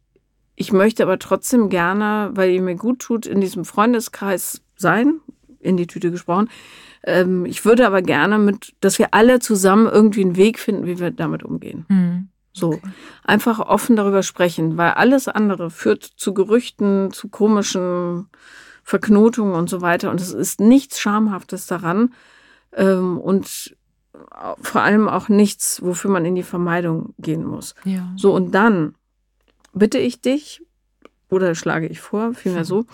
ich 0.55 0.71
möchte 0.71 1.03
aber 1.03 1.19
trotzdem 1.19 1.69
gerne, 1.69 2.29
weil 2.35 2.51
ihr 2.51 2.61
mir 2.61 2.75
gut 2.75 2.99
tut, 2.99 3.25
in 3.25 3.41
diesem 3.41 3.65
Freundeskreis 3.65 4.61
sein, 4.75 5.19
in 5.59 5.75
die 5.75 5.87
Tüte 5.87 6.11
gesprochen. 6.11 6.49
Ähm, 7.03 7.45
ich 7.45 7.65
würde 7.65 7.85
aber 7.85 8.01
gerne 8.01 8.37
mit, 8.37 8.73
dass 8.79 8.97
wir 8.99 9.13
alle 9.13 9.39
zusammen 9.39 9.87
irgendwie 9.87 10.21
einen 10.23 10.37
Weg 10.37 10.59
finden, 10.59 10.85
wie 10.85 10.99
wir 10.99 11.11
damit 11.11 11.43
umgehen. 11.43 11.85
Mhm. 11.89 12.27
So, 12.53 12.79
einfach 13.23 13.59
offen 13.59 13.95
darüber 13.95 14.21
sprechen, 14.21 14.77
weil 14.77 14.91
alles 14.91 15.27
andere 15.27 15.71
führt 15.71 16.03
zu 16.03 16.33
Gerüchten, 16.33 17.11
zu 17.11 17.29
komischen 17.29 18.29
Verknotungen 18.83 19.55
und 19.55 19.69
so 19.69 19.81
weiter. 19.81 20.11
Und 20.11 20.21
es 20.21 20.31
ist 20.31 20.59
nichts 20.59 20.99
Schamhaftes 20.99 21.65
daran 21.65 22.13
ähm, 22.73 23.17
und 23.17 23.75
vor 24.61 24.81
allem 24.81 25.09
auch 25.09 25.29
nichts, 25.29 25.81
wofür 25.81 26.11
man 26.11 26.25
in 26.25 26.35
die 26.35 26.43
Vermeidung 26.43 27.13
gehen 27.17 27.45
muss. 27.45 27.75
Ja. 27.83 28.13
So, 28.15 28.33
und 28.33 28.51
dann 28.51 28.95
bitte 29.73 29.97
ich 29.97 30.21
dich, 30.21 30.61
oder 31.29 31.55
schlage 31.55 31.87
ich 31.87 31.99
vor, 31.99 32.33
vielmehr 32.33 32.65
so, 32.65 32.85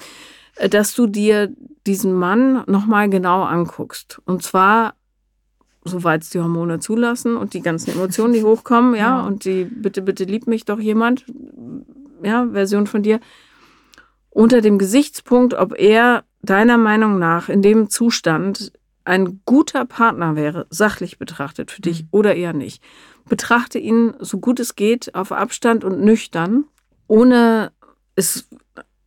äh, 0.56 0.70
dass 0.70 0.94
du 0.94 1.08
dir 1.08 1.54
diesen 1.86 2.14
Mann 2.14 2.64
nochmal 2.68 3.10
genau 3.10 3.44
anguckst. 3.44 4.22
Und 4.26 4.44
zwar, 4.44 4.96
soweit 5.84 6.24
es 6.24 6.30
die 6.30 6.40
Hormone 6.40 6.80
zulassen 6.80 7.38
und 7.38 7.54
die 7.54 7.62
ganzen 7.62 7.92
Emotionen, 7.92 8.34
die 8.34 8.44
hochkommen, 8.44 8.94
ja, 8.96 9.20
Ja. 9.20 9.26
und 9.26 9.46
die 9.46 9.66
bitte, 9.66 10.02
bitte 10.02 10.26
lieb 10.26 10.48
mich 10.48 10.66
doch 10.66 10.80
jemand, 10.80 11.26
ja, 12.24 12.48
Version 12.52 12.86
von 12.88 13.02
dir, 13.04 13.20
unter 14.30 14.62
dem 14.62 14.78
Gesichtspunkt, 14.78 15.54
ob 15.54 15.78
er 15.78 16.24
deiner 16.42 16.78
Meinung 16.78 17.18
nach 17.20 17.50
in 17.50 17.62
dem 17.62 17.90
Zustand 17.90 18.72
ein 19.06 19.42
guter 19.46 19.86
Partner 19.86 20.36
wäre, 20.36 20.68
sachlich 20.70 21.18
betrachtet 21.18 21.72
für 21.72 21.82
dich 21.82 22.04
Mhm. 22.04 22.08
oder 22.12 22.36
eher 22.36 22.54
nicht. 22.54 22.84
Betrachte 23.28 23.80
ihn 23.80 24.14
so 24.20 24.40
gut 24.40 24.60
es 24.60 24.76
geht 24.76 25.16
auf 25.16 25.32
Abstand 25.32 25.84
und 25.84 26.02
nüchtern, 26.02 26.66
ohne 27.08 27.72
ist 28.16 28.49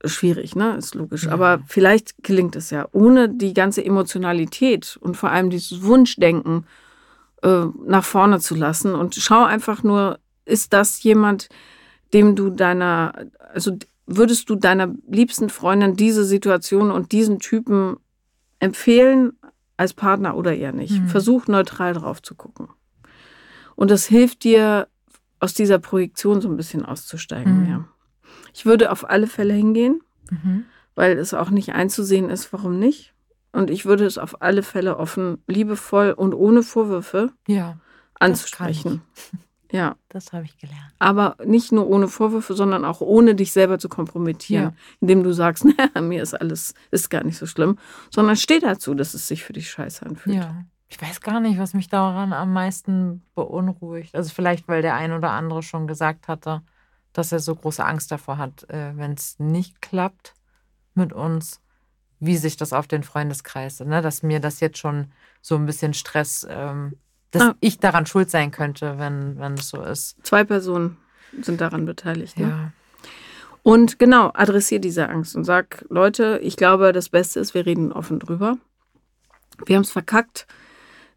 schwierig, 0.05 0.57
ne? 0.57 0.77
Ist 0.77 0.95
logisch. 0.95 1.25
Ja. 1.25 1.33
Aber 1.33 1.61
vielleicht 1.67 2.23
gelingt 2.23 2.57
es 2.57 2.71
ja, 2.71 2.89
ohne 2.93 3.29
die 3.29 3.55
ganze 3.55 3.85
Emotionalität 3.85 4.99
und 5.01 5.17
vor 5.17 5.31
allem 5.31 5.51
dieses 5.51 5.83
Wunschdenken 5.83 6.67
äh, 7.43 7.67
nach 7.85 8.05
vorne 8.05 8.41
zu 8.41 8.55
lassen. 8.55 8.95
Und 8.95 9.15
schau 9.15 9.45
einfach 9.45 9.83
nur, 9.83 10.19
ist 10.45 10.73
das 10.73 11.03
jemand, 11.03 11.49
dem 12.13 12.37
du 12.37 12.51
deiner, 12.51 13.13
also 13.53 13.77
würdest 14.07 14.51
du 14.51 14.57
deiner 14.57 14.93
liebsten 15.09 15.51
Freundin 15.51 15.97
diese 15.97 16.25
Situation 16.25 16.91
und 16.91 17.13
diesen 17.13 17.39
Typen 17.39 17.97
empfehlen 18.59 19.33
als 19.77 19.95
Partner 19.95 20.37
oder 20.37 20.55
eher 20.55 20.73
nicht? 20.73 21.01
Mhm. 21.01 21.09
Versuch 21.09 21.47
neutral 21.47 21.95
drauf 21.95 22.23
zu 22.23 22.35
gucken. 22.35 22.69
Und 23.77 23.91
das 23.91 24.07
hilft 24.07 24.45
dir, 24.45 24.89
aus 25.43 25.55
dieser 25.55 25.81
Projektion 25.81 26.41
so 26.41 26.49
ein 26.49 26.57
bisschen 26.57 26.85
auszusteigen. 26.85 27.63
Mhm. 27.63 27.69
Ja. 27.69 27.89
Ich 28.53 28.67
würde 28.67 28.91
auf 28.93 29.09
alle 29.09 29.27
Fälle 29.27 29.55
hingehen, 29.55 30.01
Mhm. 30.31 30.65
weil 30.95 31.19
es 31.19 31.35
auch 31.35 31.51
nicht 31.51 31.73
einzusehen 31.75 32.31
ist, 32.31 32.53
warum 32.53 32.79
nicht. 32.79 33.13
Und 33.53 33.71
ich 33.71 33.85
würde 33.85 34.07
es 34.07 34.17
auf 34.19 34.41
alle 34.43 34.63
Fälle 34.63 34.97
offen, 34.97 35.43
liebevoll 35.47 36.13
und 36.13 36.33
ohne 36.35 36.63
Vorwürfe 36.63 37.33
Ja, 37.47 37.79
anzusprechen. 38.19 39.03
Ja, 39.75 39.97
das 40.11 40.35
habe 40.35 40.45
ich 40.45 40.59
gelernt. 40.59 40.93
aber 40.99 41.35
nicht 41.47 41.73
nur 41.73 41.87
ohne 41.89 42.07
Vorwürfe, 42.07 42.53
sondern 42.53 42.85
auch 42.85 43.01
ohne 43.01 43.35
dich 43.35 43.53
selber 43.53 43.79
zu 43.79 43.89
kompromittieren, 43.89 44.65
Ja. 44.65 44.73
indem 45.01 45.23
du 45.23 45.33
sagst, 45.33 45.65
naja, 45.95 45.99
mir 46.03 46.23
ist 46.23 46.35
alles, 46.35 46.75
ist 46.91 47.09
gar 47.09 47.25
nicht 47.25 47.39
so 47.39 47.47
schlimm, 47.47 47.79
sondern 48.11 48.37
steh 48.37 48.59
dazu, 48.59 48.93
dass 48.93 49.15
es 49.15 49.27
sich 49.29 49.45
für 49.45 49.55
dich 49.55 49.71
scheiße 49.71 50.05
anfühlt. 50.05 50.37
Ja. 50.37 50.65
Ich 50.89 51.01
weiß 51.01 51.23
gar 51.23 51.41
nicht, 51.41 51.59
was 51.59 51.73
mich 51.73 51.89
daran 51.89 52.35
am 52.35 52.53
meisten 52.53 53.23
beunruhigt. 53.35 54.15
Also 54.15 54.29
vielleicht, 54.35 54.69
weil 54.69 54.83
der 54.83 54.95
ein 54.95 55.13
oder 55.13 55.31
andere 55.31 55.63
schon 55.63 55.87
gesagt 55.87 56.29
hatte, 56.29 56.61
dass 57.13 57.33
er 57.33 57.41
so 57.41 57.55
große 57.55 57.85
Angst 57.85 58.11
davor 58.11 58.39
hat, 58.39 58.69
äh, 58.71 58.97
wenn 58.97 59.13
es 59.13 59.39
nicht 59.39 59.83
klappt 59.83 60.35
mit 60.95 61.13
uns, 61.13 61.61
wie 62.21 62.37
sich 62.37 62.57
das 62.57 62.73
auf 62.73 62.87
den 62.87 63.03
Freundeskreis, 63.03 63.81
ne? 63.81 64.01
dass 64.03 64.23
mir 64.23 64.41
das 64.41 64.61
jetzt 64.61 64.79
schon 64.79 65.13
so 65.41 65.57
ein 65.57 65.67
bisschen 65.67 65.93
Stress, 65.95 66.47
ähm, 66.49 66.97
dass 67.33 67.43
Ah. 67.43 67.55
ich 67.61 67.79
daran 67.81 68.07
schuld 68.07 68.31
sein 68.31 68.51
könnte, 68.51 68.99
wenn, 68.99 69.39
wenn 69.39 69.55
es 69.55 69.69
so 69.69 69.83
ist. 69.83 70.17
Zwei 70.23 70.45
Personen 70.45 70.99
sind 71.41 71.61
daran 71.61 71.85
beteiligt. 71.87 72.39
Ne? 72.39 72.49
Ja. 72.49 72.73
Und 73.63 73.99
genau, 73.99 74.31
adressier 74.35 74.81
diese 74.81 75.09
Angst 75.09 75.35
und 75.37 75.45
sag, 75.45 75.85
Leute, 75.89 76.39
ich 76.43 76.57
glaube, 76.57 76.93
das 76.93 77.09
Beste 77.09 77.41
ist, 77.41 77.55
wir 77.55 77.65
reden 77.65 77.93
offen 77.93 78.19
drüber. 78.19 78.59
Wir 79.67 79.77
haben 79.77 79.83
es 79.83 79.91
verkackt. 79.91 80.47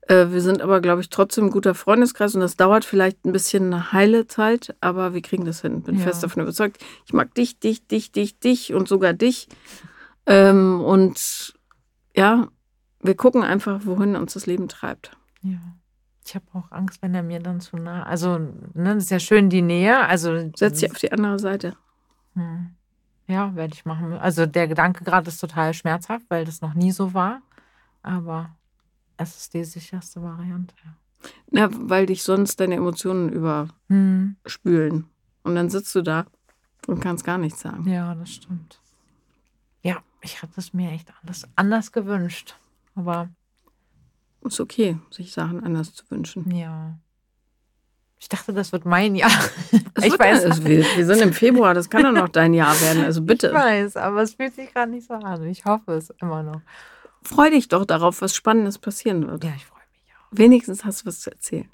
Äh, 0.08 0.28
Wir 0.30 0.42
sind 0.42 0.62
aber, 0.62 0.82
glaube 0.82 1.02
ich, 1.02 1.10
trotzdem 1.10 1.46
ein 1.46 1.52
guter 1.52 1.74
Freundeskreis 1.76 2.36
und 2.36 2.42
das 2.42 2.56
dauert 2.58 2.86
vielleicht 2.86 3.26
ein 3.26 3.32
bisschen 3.32 3.66
eine 3.74 3.92
heile 3.92 4.28
Zeit, 4.28 4.76
aber 4.82 5.14
wir 5.14 5.22
kriegen 5.22 5.46
das 5.46 5.62
hin. 5.62 5.82
Bin 5.82 5.96
Ja. 5.98 6.02
fest 6.04 6.24
davon 6.24 6.44
überzeugt. 6.44 6.78
Ich 7.06 7.14
mag 7.14 7.34
dich, 7.36 7.60
dich, 7.60 7.88
dich, 7.88 8.12
dich, 8.12 8.40
dich 8.40 8.74
und 8.74 8.88
sogar 8.88 9.14
dich. 9.14 9.48
Ähm, 10.28 10.82
und 10.82 11.54
ja, 12.16 12.48
wir 13.02 13.16
gucken 13.16 13.44
einfach, 13.44 13.82
wohin 13.86 14.16
uns 14.16 14.34
das 14.34 14.46
Leben 14.46 14.68
treibt. 14.68 15.12
Ja. 15.42 15.58
Ich 16.28 16.34
habe 16.34 16.46
auch 16.54 16.72
Angst, 16.72 17.04
wenn 17.04 17.14
er 17.14 17.22
mir 17.22 17.40
dann 17.40 17.60
zu 17.62 17.78
nah. 17.78 18.02
Also, 18.04 18.40
ne, 18.40 18.96
das 18.96 19.04
ist 19.04 19.12
ja 19.12 19.20
schön 19.20 19.52
die 19.52 19.62
Nähe. 19.62 20.00
Also 20.08 20.50
Setz 20.56 20.80
dich 20.80 20.90
auf 20.92 20.98
die 20.98 21.12
andere 21.12 21.38
Seite. 21.38 21.76
Hm. 22.34 22.72
Ja, 23.28 23.56
werde 23.56 23.74
ich 23.76 23.86
machen. 23.86 24.14
Also 24.14 24.48
der 24.48 24.68
Gedanke 24.68 25.04
gerade 25.04 25.28
ist 25.30 25.40
total 25.40 25.76
schmerzhaft, 25.76 26.26
weil 26.30 26.46
das 26.46 26.62
noch 26.62 26.74
nie 26.74 26.92
so 26.92 27.14
war. 27.14 27.42
Aber 28.02 28.56
es 29.18 29.36
ist 29.38 29.54
die 29.54 29.64
sicherste 29.64 30.22
Variante. 30.22 30.76
Ja, 31.52 31.70
weil 31.72 32.06
dich 32.06 32.24
sonst 32.24 32.60
deine 32.60 32.76
Emotionen 32.76 33.30
Hm. 33.30 33.36
überspülen. 34.44 35.06
Und 35.44 35.56
dann 35.56 35.70
sitzt 35.70 35.94
du 35.96 36.02
da 36.02 36.26
und 36.88 37.00
kannst 37.02 37.24
gar 37.24 37.38
nichts 37.38 37.62
sagen. 37.62 37.88
Ja, 37.90 38.14
das 38.16 38.32
stimmt. 38.32 38.80
Ja, 39.82 39.98
ich 40.22 40.42
hatte 40.42 40.54
es 40.60 40.74
mir 40.74 40.92
echt 40.92 41.12
anders, 41.22 41.48
anders 41.56 41.92
gewünscht. 41.92 42.56
Aber 42.96 43.30
Ist 44.42 44.60
okay, 44.60 44.98
sich 45.12 45.32
Sachen 45.34 45.64
anders 45.64 45.94
zu 45.94 46.04
wünschen. 46.10 46.50
ja. 46.56 46.98
Ich 48.18 48.30
dachte, 48.30 48.54
das 48.54 48.72
wird 48.72 48.86
mein 48.86 49.14
Jahr. 49.16 49.30
Es 49.94 50.06
ich 50.06 50.18
weiß. 50.18 50.44
ja- 50.44 50.50
es- 50.50 50.64
wir, 50.64 50.84
wir 50.96 51.06
sind 51.06 51.22
im 51.22 51.34
Februar, 51.34 51.74
das 51.74 51.90
kann 51.90 52.02
doch 52.04 52.12
noch 52.14 52.30
dein 52.30 52.54
Jahr 52.54 52.80
werden. 52.82 53.04
Also 53.04 53.22
bitte, 53.26 53.48
Ich 53.48 53.54
weiß, 53.54 53.98
aber 53.98 54.22
es 54.24 54.34
fühlt 54.36 54.56
sich 54.56 54.74
gerade 54.74 54.90
nicht 54.90 55.06
so 55.08 55.14
an. 55.16 55.44
Ich 55.44 55.66
hoffe 55.66 55.92
es 55.94 56.10
immer 56.22 56.42
noch. 56.42 56.62
Freu 57.26 57.50
dich 57.50 57.68
doch 57.68 57.86
darauf, 57.86 58.22
was 58.22 58.36
Spannendes 58.36 58.78
passieren 58.78 59.28
wird. 59.28 59.44
Ja, 59.44 59.52
ich 59.56 59.66
freue 59.66 59.82
mich 59.92 60.14
auch. 60.16 60.28
Wenigstens 60.32 60.86
hast 60.86 61.02
du 61.02 61.06
was 61.08 61.20
zu 61.22 61.32
erzählen. 61.32 61.70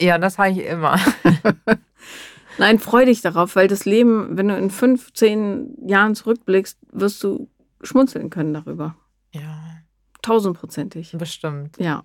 Ja, 0.00 0.18
das 0.18 0.38
habe 0.38 0.50
ich 0.50 0.58
immer. 0.64 0.98
Nein, 2.58 2.78
freu 2.78 3.04
dich 3.04 3.20
darauf, 3.20 3.54
weil 3.56 3.68
das 3.68 3.84
Leben, 3.84 4.36
wenn 4.36 4.48
du 4.48 4.56
in 4.56 4.70
fünf, 4.70 5.12
zehn 5.12 5.76
Jahren 5.86 6.14
zurückblickst, 6.14 6.78
wirst 6.92 7.22
du 7.22 7.48
schmunzeln 7.82 8.30
können 8.30 8.54
darüber. 8.54 8.96
Ja, 9.32 9.58
Tausendprozentig. 10.22 11.14
bestimmt. 11.18 11.76
Ja, 11.78 12.02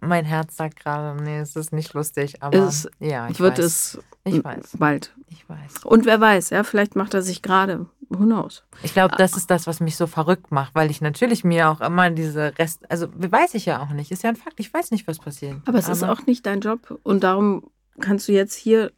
Mein 0.00 0.24
Herz 0.24 0.56
sagt 0.56 0.78
gerade, 0.80 1.22
nee, 1.22 1.38
es 1.38 1.56
ist 1.56 1.72
nicht 1.72 1.94
lustig, 1.94 2.42
aber 2.42 2.58
Es 2.58 2.88
ja, 2.98 3.28
ich 3.28 3.40
wird 3.40 3.58
weiß. 3.58 3.64
es 3.64 3.98
Ich 4.24 4.44
weiß. 4.44 4.72
bald. 4.78 5.14
Ich 5.28 5.48
weiß. 5.48 5.84
Und 5.84 6.04
wer 6.04 6.20
weiß, 6.20 6.50
ja, 6.50 6.62
vielleicht 6.64 6.94
macht 6.96 7.14
er 7.14 7.22
sich 7.22 7.40
gerade, 7.42 7.86
who 8.08 8.24
knows. 8.24 8.64
Ich 8.82 8.92
glaube, 8.92 9.14
das 9.16 9.36
ist 9.36 9.50
das, 9.50 9.66
was 9.66 9.80
mich 9.80 9.96
so 9.96 10.06
verrückt 10.06 10.50
macht, 10.52 10.74
weil 10.74 10.90
ich 10.90 11.00
natürlich 11.00 11.44
mir 11.44 11.68
auch 11.70 11.80
immer 11.80 12.10
diese 12.10 12.56
Rest, 12.58 12.90
also 12.90 13.08
weiß 13.14 13.54
ich 13.54 13.66
ja 13.66 13.82
auch 13.82 13.90
nicht, 13.90 14.10
ist 14.12 14.22
ja 14.22 14.30
ein 14.30 14.36
Fakt, 14.36 14.60
ich 14.60 14.72
weiß 14.72 14.90
nicht, 14.90 15.06
was 15.06 15.18
passiert. 15.18 15.56
Aber 15.66 15.78
es 15.78 15.88
ist 15.88 16.02
auch 16.02 16.26
nicht 16.26 16.46
dein 16.46 16.60
Job 16.60 16.98
und 17.02 17.22
darum 17.24 17.70
kannst 18.00 18.28
du 18.28 18.32
jetzt 18.32 18.54
hier 18.54 18.92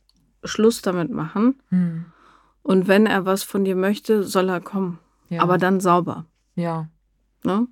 Schluss 0.45 0.83
damit 0.83 1.11
machen. 1.11 1.61
Hm, 1.71 2.07
Und 2.63 2.87
wenn 2.89 3.07
er 3.07 3.25
was 3.25 3.43
von 3.43 3.65
dir 3.65 3.77
möchte, 3.77 4.23
soll 4.25 4.49
er 4.49 4.61
kommen. 4.61 4.99
ja, 5.29 5.43
Aber 5.43 5.59
dann 5.59 5.81
sauber. 5.81 6.27
ja, 6.55 6.89
Ne? 7.45 7.67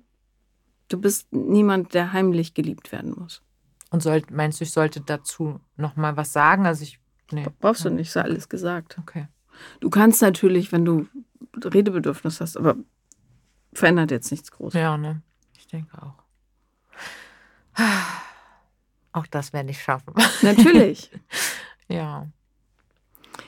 Du 0.89 0.97
bist 0.99 1.27
niemand, 1.33 1.93
der 1.93 2.13
heimlich 2.13 2.53
geliebt 2.53 2.93
werden 2.93 3.13
muss. 3.17 3.41
Und 3.89 4.01
soll, 4.01 4.21
meinst 4.31 4.59
du, 4.59 4.63
ich 4.63 4.71
sollte 4.71 5.01
dazu 5.01 5.59
noch 5.75 5.97
mal 5.97 6.15
was 6.15 6.31
sagen? 6.31 6.65
Also 6.65 6.83
ich 6.83 6.99
nee. 7.31 7.45
Brauchst 7.59 7.83
du 7.83 7.89
nicht, 7.89 8.07
ist 8.07 8.13
ja 8.15 8.21
alles 8.21 8.47
gesagt. 8.47 8.97
Okay. 8.97 9.27
Du 9.81 9.89
kannst 9.89 10.21
natürlich, 10.21 10.71
wenn 10.71 10.85
du 10.85 11.07
Redebedürfnis 11.63 12.41
hast, 12.41 12.57
aber 12.57 12.75
verändert 13.73 14.11
jetzt 14.11 14.31
nichts 14.31 14.51
Großes. 14.51 14.79
Ja, 14.79 14.97
ne? 14.97 15.21
Ich 15.57 15.67
denke 15.67 16.01
auch. 16.01 16.23
Auch 19.11 19.27
das 19.27 19.53
werde 19.53 19.71
ich 19.71 19.81
schaffen. 19.81 20.13
Natürlich. 20.41 21.11
ja. 21.87 22.27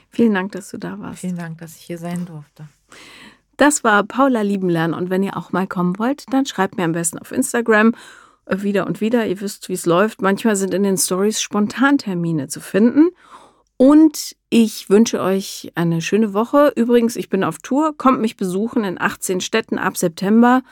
Vielen 0.10 0.34
Dank, 0.34 0.52
dass 0.52 0.70
du 0.70 0.78
da 0.78 1.00
warst. 1.00 1.20
Vielen 1.20 1.38
Dank, 1.38 1.60
dass 1.60 1.76
ich 1.76 1.84
hier 1.84 1.98
sein 1.98 2.26
durfte. 2.26 2.68
Das 3.58 3.84
war 3.84 4.04
Paula 4.04 4.42
Liebenlernen 4.42 4.98
und 4.98 5.10
wenn 5.10 5.22
ihr 5.22 5.36
auch 5.38 5.52
mal 5.52 5.68
kommen 5.68 6.00
wollt, 6.00 6.26
dann 6.32 6.46
schreibt 6.46 6.78
mir 6.78 6.86
am 6.86 6.94
besten 6.94 7.20
auf 7.20 7.32
Instagram 7.32 7.94
wieder 8.48 8.88
und 8.88 9.02
wieder. 9.02 9.28
Ihr 9.28 9.42
wisst, 9.42 9.70
wie 9.70 9.74
es 9.74 9.86
läuft. 9.86 10.22
Manchmal 10.22 10.56
sind 10.56 10.74
in 10.74 10.84
den 10.84 10.98
Stories 10.98 11.42
Spontantermine 11.42 12.48
zu 12.48 12.62
finden. 12.62 13.10
Und 13.82 14.36
ich 14.50 14.90
wünsche 14.90 15.22
euch 15.22 15.72
eine 15.74 16.02
schöne 16.02 16.34
Woche. 16.34 16.74
Übrigens, 16.76 17.16
ich 17.16 17.30
bin 17.30 17.46
auf 17.46 17.60
Tour. 17.60 17.98
Kommt 17.98 18.20
mich 18.20 18.36
besuchen 18.36 18.84
in 18.84 19.00
18 19.00 19.40
Städten 19.40 19.78
ab 19.80 19.96
September. 19.96 20.64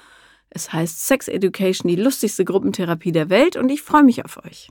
Es 0.50 0.74
heißt 0.74 1.08
Sex 1.08 1.30
Education, 1.30 1.88
die 1.88 1.96
lustigste 1.96 2.44
Gruppentherapie 2.44 3.14
der 3.14 3.30
Welt. 3.30 3.56
Und 3.56 3.70
ich 3.70 3.82
freue 3.82 4.04
mich 4.04 4.26
auf 4.26 4.44
euch. 4.44 4.70